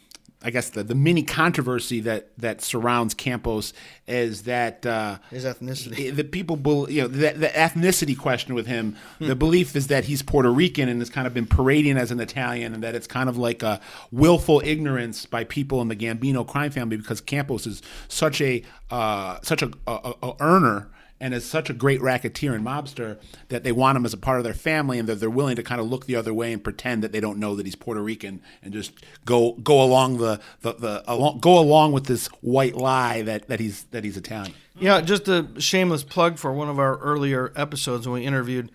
I 0.43 0.51
guess 0.51 0.69
the, 0.69 0.83
the 0.83 0.93
mini 0.93 1.23
controversy 1.23 1.99
that 2.01 2.29
that 2.37 2.61
surrounds 2.61 3.15
Campos 3.15 3.73
is 4.07 4.43
that 4.43 4.85
uh, 4.85 5.17
His 5.31 5.45
ethnicity. 5.45 6.15
the 6.15 6.23
people, 6.23 6.55
bel- 6.55 6.89
you 6.89 7.01
know, 7.01 7.07
the, 7.07 7.33
the 7.33 7.47
ethnicity 7.47 8.15
question 8.15 8.53
with 8.53 8.67
him, 8.67 8.95
the 9.19 9.35
belief 9.35 9.75
is 9.75 9.87
that 9.87 10.05
he's 10.05 10.21
Puerto 10.21 10.51
Rican 10.51 10.89
and 10.89 11.01
has 11.01 11.09
kind 11.09 11.25
of 11.25 11.33
been 11.33 11.47
parading 11.47 11.97
as 11.97 12.11
an 12.11 12.19
Italian, 12.19 12.75
and 12.75 12.83
that 12.83 12.93
it's 12.93 13.07
kind 13.07 13.29
of 13.29 13.37
like 13.37 13.63
a 13.63 13.81
willful 14.11 14.61
ignorance 14.63 15.25
by 15.25 15.43
people 15.43 15.81
in 15.81 15.87
the 15.87 15.95
Gambino 15.95 16.47
crime 16.47 16.69
family 16.69 16.97
because 16.97 17.19
Campos 17.19 17.65
is 17.65 17.81
such 18.07 18.39
a 18.39 18.63
uh, 18.91 19.39
such 19.41 19.63
a, 19.63 19.71
a, 19.87 20.13
a 20.21 20.33
earner 20.39 20.89
and 21.19 21.33
is 21.33 21.45
such 21.45 21.69
a 21.69 21.73
great 21.73 22.01
racketeer 22.01 22.53
and 22.53 22.65
mobster 22.65 23.17
that 23.49 23.63
they 23.63 23.71
want 23.71 23.97
him 23.97 24.05
as 24.05 24.13
a 24.13 24.17
part 24.17 24.37
of 24.37 24.43
their 24.43 24.53
family, 24.53 24.99
and 24.99 25.09
that 25.09 25.15
they're 25.15 25.29
willing 25.29 25.55
to 25.55 25.63
kind 25.63 25.81
of 25.81 25.87
look 25.87 26.05
the 26.05 26.15
other 26.15 26.33
way 26.33 26.53
and 26.53 26.63
pretend 26.63 27.03
that 27.03 27.11
they 27.11 27.19
don't 27.19 27.39
know 27.39 27.55
that 27.55 27.65
he's 27.65 27.75
Puerto 27.75 28.01
Rican 28.01 28.41
and 28.61 28.73
just 28.73 28.91
go 29.25 29.53
go 29.53 29.81
along 29.81 30.17
the 30.17 30.39
the, 30.61 30.73
the 30.73 31.03
along, 31.11 31.39
go 31.39 31.57
along 31.57 31.91
with 31.91 32.05
this 32.05 32.27
white 32.41 32.75
lie 32.75 33.21
that, 33.23 33.47
that 33.47 33.59
he's 33.59 33.85
that 33.85 34.03
he's 34.03 34.17
Italian. 34.17 34.53
Yeah, 34.79 35.01
just 35.01 35.27
a 35.27 35.47
shameless 35.57 36.03
plug 36.03 36.37
for 36.37 36.53
one 36.53 36.69
of 36.69 36.77
our 36.77 36.97
earlier 36.99 37.51
episodes 37.55 38.07
when 38.07 38.21
we 38.21 38.27
interviewed 38.27 38.71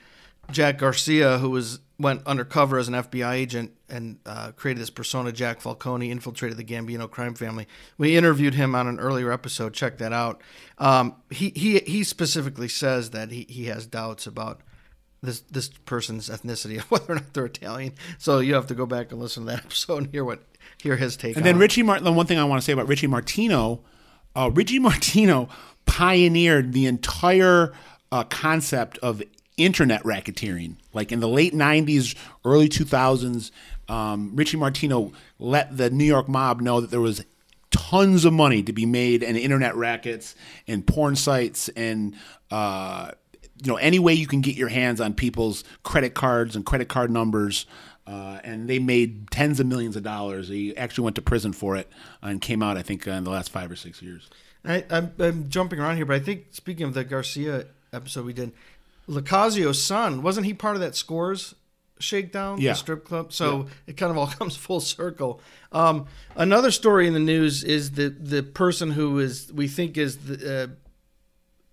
Jack 0.51 0.79
Garcia, 0.79 1.39
who 1.39 1.51
was 1.51 1.79
went 2.03 2.27
undercover 2.27 2.79
as 2.79 2.89
an 2.89 2.95
FBI 2.95 3.33
agent 3.33 3.73
and 3.89 4.19
uh, 4.27 4.53
created 4.53 4.81
this 4.81 4.91
persona, 4.91 5.33
Jack 5.33 5.61
Falcone, 5.61 6.11
infiltrated 6.11 6.59
the 6.59 6.65
Gambino 6.65 7.09
crime 7.09 7.35
family. 7.35 7.67
We 7.97 8.17
interviewed 8.17 8.55
him 8.55 8.75
on 8.75 8.89
an 8.89 8.99
earlier 8.99 9.33
episode. 9.33 9.73
Check 9.73 9.99
that 9.99 10.13
out. 10.13 10.43
Um, 10.79 11.17
he 11.31 11.51
he 11.55 11.79
he 11.79 12.05
specifically 12.05 12.69
says 12.69 13.11
that 13.11 13.31
he, 13.31 13.47
he 13.49 13.67
has 13.67 13.87
doubts 13.87 14.27
about 14.27 14.61
this 15.23 15.41
this 15.41 15.69
person's 15.69 16.29
ethnicity, 16.29 16.81
whether 16.91 17.13
or 17.13 17.15
not 17.17 17.33
they're 17.33 17.47
Italian. 17.47 17.95
So 18.19 18.41
you 18.41 18.55
have 18.55 18.67
to 18.67 18.75
go 18.75 18.85
back 18.85 19.13
and 19.13 19.21
listen 19.21 19.47
to 19.47 19.53
that 19.53 19.61
episode 19.65 19.99
and 19.99 20.07
hear 20.13 20.25
what 20.25 20.43
hear 20.83 20.97
his 20.97 21.17
take. 21.17 21.37
And 21.37 21.47
then. 21.47 21.59
Richie 21.59 21.83
Martin. 21.83 22.05
The 22.05 22.13
one 22.13 22.27
thing 22.27 22.39
I 22.39 22.45
want 22.45 22.61
to 22.61 22.65
say 22.65 22.73
about 22.73 22.89
Richie 22.89 23.07
Martino, 23.07 23.81
uh, 24.35 24.51
Richie 24.53 24.81
Martino 24.81 25.49
pioneered 25.87 26.73
the 26.73 26.87
entire 26.87 27.73
uh, 28.11 28.25
concept 28.25 28.99
of 28.99 29.23
internet 29.57 30.03
racketeering. 30.03 30.77
Like 30.93 31.13
in 31.13 31.21
the 31.21 31.29
late 31.29 31.55
'90s, 31.55 32.17
early 32.45 32.69
2000s, 32.69 33.51
um, 33.89 34.33
Richie 34.35 34.57
Martino 34.57 35.13
let 35.39 35.77
the 35.77 35.91
New 35.91 36.05
York 36.05 36.29
mob 36.29 36.61
know 36.61 36.81
that 36.81 36.91
there 36.91 37.01
was 37.01 37.25
tons 37.71 38.25
of 38.25 38.33
money 38.33 38.63
to 38.63 38.73
be 38.73 38.85
made 38.85 39.23
in 39.23 39.37
internet 39.37 39.75
rackets 39.75 40.35
and 40.69 40.87
porn 40.87 41.17
sites 41.17 41.69
and 41.71 42.15
uh, 42.51 43.11
you 43.63 43.73
know 43.73 43.77
any 43.77 43.99
way 43.99 44.13
you 44.13 44.27
can 44.27 44.43
get 44.43 44.57
your 44.57 44.69
hands 44.69 45.01
on 45.01 45.15
people's 45.15 45.65
credit 45.83 46.13
cards 46.13 46.55
and 46.55 46.67
credit 46.67 46.89
card 46.89 47.11
numbers 47.11 47.65
uh, 48.07 48.39
and 48.45 48.69
they 48.69 48.79
made 48.79 49.31
tens 49.31 49.59
of 49.59 49.67
millions 49.67 49.97
of 49.97 50.03
dollars 50.03 50.49
he 50.49 50.77
actually 50.77 51.05
went 51.05 51.17
to 51.17 51.23
prison 51.23 51.51
for 51.51 51.75
it 51.75 51.91
and 52.21 52.43
came 52.43 52.63
out 52.63 52.77
i 52.77 52.83
think 52.83 53.09
uh, 53.09 53.13
in 53.13 53.25
the 53.25 53.31
last 53.31 53.51
five 53.51 53.71
or 53.71 53.77
six 53.77 54.03
years 54.03 54.29
I, 54.65 54.85
I'm 54.91 55.49
jumping 55.49 55.81
around 55.81 55.97
here, 55.97 56.07
but 56.07 56.17
I 56.17 56.21
think 56.21 56.47
speaking 56.51 56.87
of 56.87 56.95
the 56.95 57.05
Garcia 57.05 57.67
episode 57.93 58.25
we 58.25 58.33
did, 58.33 58.53
Locascio's 59.09 59.83
son 59.83 60.23
wasn't 60.23 60.47
he 60.47 60.55
part 60.55 60.77
of 60.77 60.81
that 60.83 60.95
Scores 60.95 61.55
shakedown, 61.99 62.61
Yeah. 62.61 62.73
the 62.73 62.77
strip 62.79 63.05
club? 63.05 63.33
So 63.33 63.67
it 63.87 63.97
kind 63.97 64.11
of 64.11 64.19
all 64.19 64.27
comes 64.39 64.57
full 64.57 64.81
circle. 64.81 65.41
Um, 65.73 66.07
another 66.37 66.71
story 66.71 67.07
in 67.07 67.13
the 67.13 67.21
news 67.21 67.65
is 67.65 67.93
the 67.93 68.09
the 68.11 68.43
person 68.43 68.91
who 68.93 69.19
is 69.19 69.53
we 69.53 69.69
think 69.69 69.97
is 69.97 70.17
the 70.19 70.63
uh, 70.65 70.67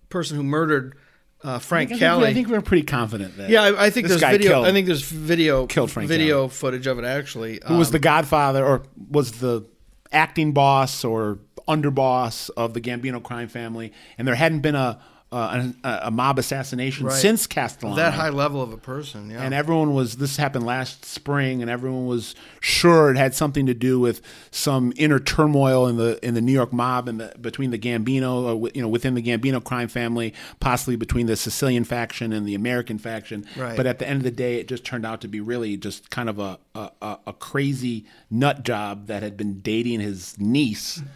person 0.08 0.36
who 0.36 0.42
murdered 0.42 0.96
uh, 1.42 1.58
Frank 1.58 1.90
I 1.92 2.16
we- 2.18 2.24
I 2.26 2.34
think 2.34 2.48
we're 2.48 2.60
pretty 2.60 2.82
confident 2.84 3.36
that. 3.38 3.48
yeah, 3.48 3.62
I, 3.62 3.86
I 3.86 3.90
think 3.90 4.08
there's 4.08 4.20
video. 4.20 4.50
killed- 4.52 4.66
I 4.66 4.72
think 4.72 4.86
there's 4.86 5.02
video 5.02 5.66
killed 5.66 5.90
Frank 5.90 6.08
video 6.08 6.48
footage 6.48 6.86
of 6.86 6.98
it 6.98 7.04
actually. 7.04 7.60
who 7.66 7.76
was 7.78 7.88
Um, 7.88 7.92
the 7.92 7.98
godfather 7.98 8.64
or 8.64 8.82
was 9.10 9.32
the 9.32 9.64
acting 10.12 10.52
boss 10.52 11.02
or 11.04 11.38
underboss 11.68 12.50
of 12.56 12.74
the 12.74 12.80
Gambino 12.80 13.22
crime 13.22 13.48
family, 13.48 13.92
and 14.18 14.26
there 14.28 14.34
hadn't 14.34 14.60
been 14.60 14.74
a 14.74 14.98
uh, 15.32 15.70
a, 15.84 16.00
a 16.04 16.10
mob 16.10 16.38
assassination 16.40 17.06
Right. 17.06 17.14
since 17.14 17.46
Castellano. 17.46 17.96
that 17.96 18.14
high 18.14 18.30
level 18.30 18.60
of 18.62 18.72
a 18.72 18.76
person. 18.76 19.30
Yeah, 19.30 19.42
and 19.42 19.54
everyone 19.54 19.94
was 19.94 20.16
this 20.16 20.36
happened 20.36 20.66
last 20.66 21.04
spring 21.04 21.62
and 21.62 21.70
everyone 21.70 22.06
was 22.06 22.34
sure 22.60 23.10
it 23.12 23.16
had 23.16 23.32
something 23.34 23.64
to 23.66 23.74
do 23.74 24.00
with 24.00 24.22
some 24.50 24.92
inner 24.96 25.20
turmoil 25.20 25.86
in 25.86 25.96
the 25.98 26.18
in 26.26 26.34
the 26.34 26.40
New 26.40 26.52
York 26.52 26.72
mob 26.72 27.08
and 27.08 27.20
the, 27.20 27.32
between 27.40 27.70
the 27.70 27.78
Gambino 27.78 28.42
or 28.42 28.48
wi- 28.54 28.72
you 28.74 28.82
know 28.82 28.88
within 28.88 29.14
the 29.14 29.22
Gambino 29.22 29.62
crime 29.62 29.86
family 29.88 30.34
possibly 30.58 30.96
between 30.96 31.26
the 31.26 31.36
Sicilian 31.36 31.84
faction 31.84 32.32
and 32.32 32.44
the 32.46 32.56
American 32.56 32.98
faction 32.98 33.46
Right. 33.56 33.76
but 33.76 33.86
at 33.86 34.00
the 34.00 34.08
end 34.08 34.16
of 34.18 34.24
the 34.24 34.30
day 34.32 34.56
it 34.56 34.66
just 34.66 34.84
turned 34.84 35.06
out 35.06 35.20
to 35.20 35.28
be 35.28 35.40
really 35.40 35.76
just 35.76 36.10
kind 36.10 36.28
of 36.28 36.38
a, 36.40 36.58
a, 36.74 37.18
a 37.28 37.32
crazy 37.34 38.04
nut 38.30 38.64
job 38.64 39.06
that 39.06 39.22
had 39.22 39.36
been 39.36 39.60
dating 39.60 40.00
his 40.00 40.36
niece 40.40 41.02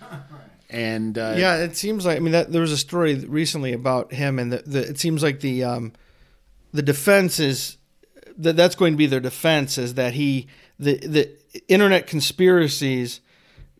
and 0.74 1.16
uh, 1.16 1.34
yeah, 1.36 1.58
it 1.58 1.76
seems 1.76 2.04
like 2.04 2.16
I 2.16 2.20
mean 2.20 2.32
that 2.32 2.50
there 2.50 2.60
was 2.60 2.72
a 2.72 2.76
story 2.76 3.14
recently 3.14 3.72
about 3.72 4.12
him, 4.12 4.40
and 4.40 4.52
the, 4.52 4.62
the 4.66 4.80
it 4.80 4.98
seems 4.98 5.22
like 5.22 5.38
the 5.38 5.62
um, 5.62 5.92
the 6.72 6.82
defense 6.82 7.38
is 7.38 7.76
that 8.36 8.56
that's 8.56 8.74
going 8.74 8.92
to 8.92 8.96
be 8.96 9.06
their 9.06 9.20
defense 9.20 9.78
is 9.78 9.94
that 9.94 10.14
he 10.14 10.48
the 10.80 10.96
the 11.06 11.30
internet 11.68 12.08
conspiracies 12.08 13.20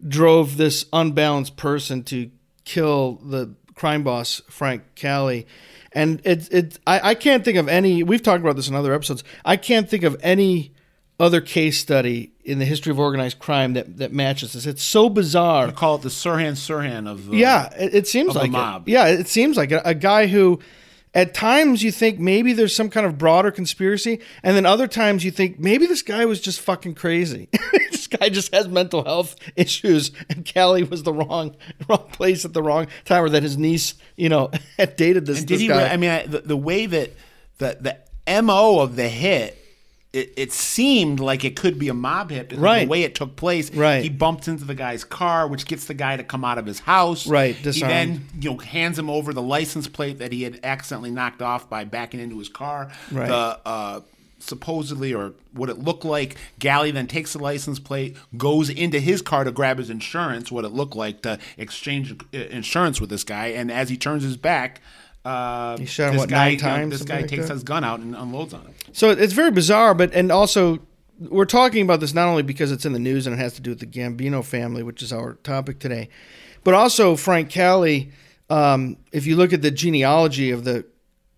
drove 0.07 0.57
this 0.57 0.87
unbalanced 0.93 1.57
person 1.57 2.05
to 2.05 2.31
kill 2.65 3.15
the 3.25 3.57
crime 3.75 4.05
boss 4.05 4.41
Frank 4.49 4.95
Cali. 4.95 5.49
And 5.91 6.21
it, 6.25 6.53
it 6.53 6.79
I, 6.87 7.11
I 7.11 7.15
can't 7.17 7.45
think 7.45 7.59
of 7.59 7.67
any 7.67 8.05
we've 8.05 8.23
talked 8.23 8.43
about 8.43 8.55
this 8.55 8.69
in 8.69 8.77
other 8.77 8.95
episodes. 8.95 9.25
I 9.45 9.57
can't 9.57 9.91
think 9.91 10.05
of 10.05 10.17
any 10.23 10.74
other 11.21 11.41
case 11.41 11.79
study 11.81 12.33
in 12.45 12.59
the 12.59 12.65
history 12.65 12.91
of 12.91 12.99
organized 12.99 13.39
crime 13.39 13.75
that, 13.75 13.99
that 13.99 14.13
matches 14.13 14.53
this. 14.53 14.67
It's 14.67 14.83
so 14.83 15.09
bizarre. 15.09 15.71
call 15.73 15.95
it 15.97 16.03
the 16.03 16.09
Sirhan 16.09 16.53
Sirhan 16.53 17.09
of 17.09 17.27
the 17.27 17.37
Yeah, 17.37 17.73
it, 17.75 17.95
it 17.95 18.07
seems 18.09 18.35
like 18.35 18.49
it. 18.49 18.53
mob. 18.53 18.89
Yeah, 18.89 19.07
it 19.07 19.29
seems 19.29 19.57
like 19.57 19.71
it. 19.71 19.81
a 19.85 19.95
guy 19.95 20.27
who, 20.27 20.59
at 21.15 21.33
times, 21.33 21.85
you 21.85 21.93
think 21.93 22.19
maybe 22.19 22.53
there's 22.53 22.75
some 22.75 22.91
kind 22.91 23.07
of 23.07 23.17
broader 23.17 23.53
conspiracy, 23.53 24.19
and 24.43 24.57
then 24.57 24.67
other 24.67 24.89
times 24.89 25.25
you 25.25 25.31
think 25.31 25.61
maybe 25.61 25.87
this 25.87 26.03
guy 26.03 26.25
was 26.25 26.41
just 26.41 26.61
fucking 26.61 26.95
crazy. 26.97 27.49
this 27.93 28.09
guy 28.09 28.29
just 28.29 28.53
has 28.53 28.67
mental 28.67 29.05
health 29.05 29.37
issues, 29.57 30.11
and 30.29 30.45
Cali 30.45 30.83
was 30.83 31.05
the 31.05 31.13
wrong 31.13 31.55
wrong 31.89 32.09
place 32.11 32.45
at 32.45 32.53
the 32.53 32.63
wrong 32.65 32.89
time, 33.05 33.23
or 33.23 33.29
that 33.29 33.45
his 33.45 33.57
niece, 33.57 33.95
you 34.17 34.29
know, 34.29 34.51
had 34.77 34.97
dated 34.97 35.27
this, 35.27 35.39
And 35.39 35.49
this 35.49 35.61
he? 35.61 35.69
guy. 35.69 35.87
I 35.93 35.97
mean, 35.97 36.11
I, 36.11 36.27
the, 36.27 36.41
the 36.41 36.57
way 36.57 36.87
that 36.87 37.13
the 37.59 37.97
the 38.27 38.43
mo 38.43 38.81
of 38.81 38.97
the 38.97 39.09
hit, 39.09 39.57
it, 40.15 40.33
it 40.37 40.53
seemed 40.53 41.19
like 41.19 41.45
it 41.45 41.57
could 41.57 41.77
be 41.79 41.89
a 41.89 41.95
mob 41.95 42.31
hit. 42.31 42.49
because 42.49 42.63
Right. 42.63 42.85
The 42.85 42.89
way 42.89 43.03
it 43.03 43.17
took 43.17 43.35
place. 43.35 43.75
Right. 43.75 44.03
He 44.03 44.09
bumps 44.09 44.47
into 44.47 44.65
the 44.65 44.75
guy's 44.75 45.03
car, 45.03 45.49
which 45.49 45.67
gets 45.67 45.87
the 45.87 45.95
guy 45.95 46.17
to 46.17 46.23
come 46.23 46.45
out 46.45 46.57
of 46.57 46.67
his 46.67 46.79
house. 46.79 47.27
Right, 47.27 47.57
He 47.57 47.81
then 47.81 48.29
you 48.41 48.51
know 48.51 48.59
hands 48.59 48.99
him 48.99 49.11
over 49.11 49.33
the 49.33 49.43
license 49.43 49.89
plate 49.89 50.21
that 50.21 50.33
he 50.33 50.45
had 50.45 50.61
accidentally 50.63 51.11
knocked 51.11 51.43
off 51.43 51.69
by 51.69 51.83
backing 51.85 52.21
into 52.21 52.39
his 52.39 52.49
car. 52.49 52.93
Right. 53.11 53.27
The 53.29 53.61
uh, 53.67 54.01
supposedly 54.39 55.13
or 55.15 55.33
what 55.53 55.69
it 55.69 55.79
looked 55.79 56.05
like. 56.05 56.37
Cali 56.61 56.93
then 56.93 57.07
takes 57.07 57.33
the 57.33 57.39
license 57.41 57.81
plate, 57.81 58.17
goes 58.37 58.69
into 58.71 59.01
his 59.01 59.21
car 59.21 59.43
to 59.43 59.51
grab 59.51 59.79
his 59.79 59.91
insurance. 59.91 60.53
What 60.53 60.65
it 60.65 60.71
looked 60.71 60.95
like 60.95 61.23
to 61.23 61.41
exchange 61.59 62.13
uh, 62.13 62.39
insurance 62.39 63.01
with 63.01 63.11
this 63.11 63.25
guy, 63.25 63.47
and 63.49 63.73
as 63.73 63.89
he 63.89 63.97
turns 63.97 64.23
his 64.23 64.37
back. 64.37 64.81
Uh, 65.25 65.79
He 65.79 65.87
shot 65.87 66.11
him, 66.13 66.19
what, 66.19 66.29
guy, 66.29 66.51
nine 66.51 66.59
times, 66.59 66.99
this 66.99 67.03
guy 67.03 67.21
like 67.21 67.29
takes 67.29 67.49
that? 67.49 67.55
his 67.55 67.63
gun 67.63 67.83
out 67.85 68.01
and 68.01 68.15
unloads 68.15 68.53
on 68.53 68.61
him. 68.63 68.75
So 68.93 69.11
it's 69.11 69.33
very 69.33 69.51
bizarre, 69.51 69.95
but 69.95 70.13
and 70.13 70.31
also 70.31 70.81
we're 71.19 71.45
talking 71.47 71.83
about 71.83 72.01
this 72.01 72.13
not 72.13 72.29
only 72.29 72.43
because 72.43 72.73
it's 72.73 72.85
in 72.85 72.93
the 72.93 72.99
news 72.99 73.27
and 73.27 73.35
it 73.35 73.39
has 73.39 73.55
to 73.55 73.61
do 73.63 73.71
with 73.71 73.81
the 73.81 73.87
Gambino 73.87 74.45
family, 74.45 74.83
which 74.83 75.03
is 75.03 75.13
our 75.13 75.35
topic 75.43 75.79
today, 75.79 76.09
but 76.63 76.75
also 76.75 77.17
Frank 77.17 77.51
Cali. 77.51 78.11
Um, 78.51 78.99
if 79.13 79.27
you 79.27 79.37
look 79.37 79.53
at 79.53 79.63
the 79.63 79.71
genealogy 79.71 80.51
of 80.51 80.65
the 80.65 80.85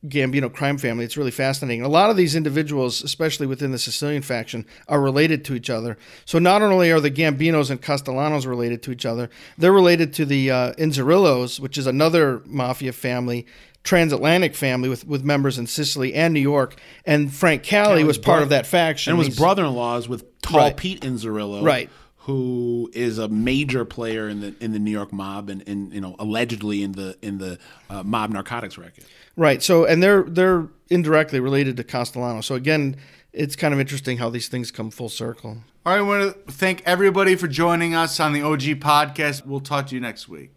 Gambino 0.06 0.52
crime 0.52 0.78
family, 0.78 1.04
it's 1.04 1.16
really 1.16 1.30
fascinating. 1.30 1.82
A 1.82 1.88
lot 1.88 2.10
of 2.10 2.16
these 2.16 2.34
individuals, 2.34 3.02
especially 3.02 3.46
within 3.46 3.70
the 3.72 3.78
Sicilian 3.78 4.22
faction, 4.22 4.66
are 4.88 5.00
related 5.00 5.44
to 5.46 5.54
each 5.54 5.70
other. 5.70 5.96
So 6.24 6.38
not 6.38 6.62
only 6.62 6.90
are 6.90 7.00
the 7.00 7.10
Gambinos 7.10 7.70
and 7.70 7.80
Castellanos 7.80 8.46
related 8.46 8.82
to 8.84 8.92
each 8.92 9.06
other, 9.06 9.30
they're 9.58 9.72
related 9.72 10.12
to 10.14 10.24
the 10.24 10.50
uh, 10.50 10.72
Inzerillos, 10.74 11.60
which 11.60 11.78
is 11.78 11.86
another 11.86 12.42
mafia 12.46 12.92
family, 12.92 13.46
transatlantic 13.86 14.54
family 14.54 14.90
with, 14.90 15.06
with 15.06 15.24
members 15.24 15.56
in 15.58 15.66
Sicily 15.66 16.12
and 16.12 16.34
New 16.34 16.40
York. 16.40 16.78
And 17.06 17.32
Frank 17.32 17.62
Cali 17.62 18.04
was 18.04 18.18
part 18.18 18.42
of 18.42 18.50
that 18.50 18.66
faction. 18.66 19.12
And 19.12 19.18
was 19.18 19.28
He's- 19.28 19.38
brother-in-laws 19.38 20.08
with 20.08 20.40
Tall 20.42 20.58
Right. 20.60 20.76
Pete 20.76 21.00
Inzerillo, 21.00 21.62
Right. 21.62 21.88
Who 22.20 22.90
is 22.92 23.18
a 23.18 23.28
major 23.28 23.84
player 23.84 24.28
in 24.28 24.40
the 24.40 24.52
in 24.60 24.72
the 24.72 24.80
New 24.80 24.90
York 24.90 25.12
mob 25.12 25.48
and, 25.48 25.62
and 25.68 25.92
you 25.92 26.00
know 26.00 26.16
allegedly 26.18 26.82
in 26.82 26.90
the 26.92 27.16
in 27.22 27.38
the 27.38 27.56
uh, 27.88 28.02
mob 28.02 28.30
narcotics 28.30 28.76
racket. 28.76 29.04
Right. 29.36 29.62
So, 29.62 29.84
and 29.84 30.02
they're 30.02 30.24
they're 30.24 30.66
indirectly 30.90 31.38
related 31.38 31.76
to 31.76 31.84
Castellano. 31.84 32.40
So 32.40 32.56
again, 32.56 32.96
it's 33.32 33.54
kind 33.54 33.72
of 33.72 33.78
interesting 33.78 34.18
how 34.18 34.28
these 34.28 34.48
things 34.48 34.72
come 34.72 34.90
full 34.90 35.08
circle. 35.08 35.58
All 35.84 35.92
right, 35.92 35.98
I 35.98 36.02
want 36.02 36.46
to 36.46 36.52
thank 36.52 36.82
everybody 36.84 37.36
for 37.36 37.46
joining 37.46 37.94
us 37.94 38.18
on 38.18 38.32
the 38.32 38.42
OG 38.42 38.80
podcast. 38.80 39.46
We'll 39.46 39.60
talk 39.60 39.86
to 39.86 39.94
you 39.94 40.00
next 40.00 40.28
week. 40.28 40.50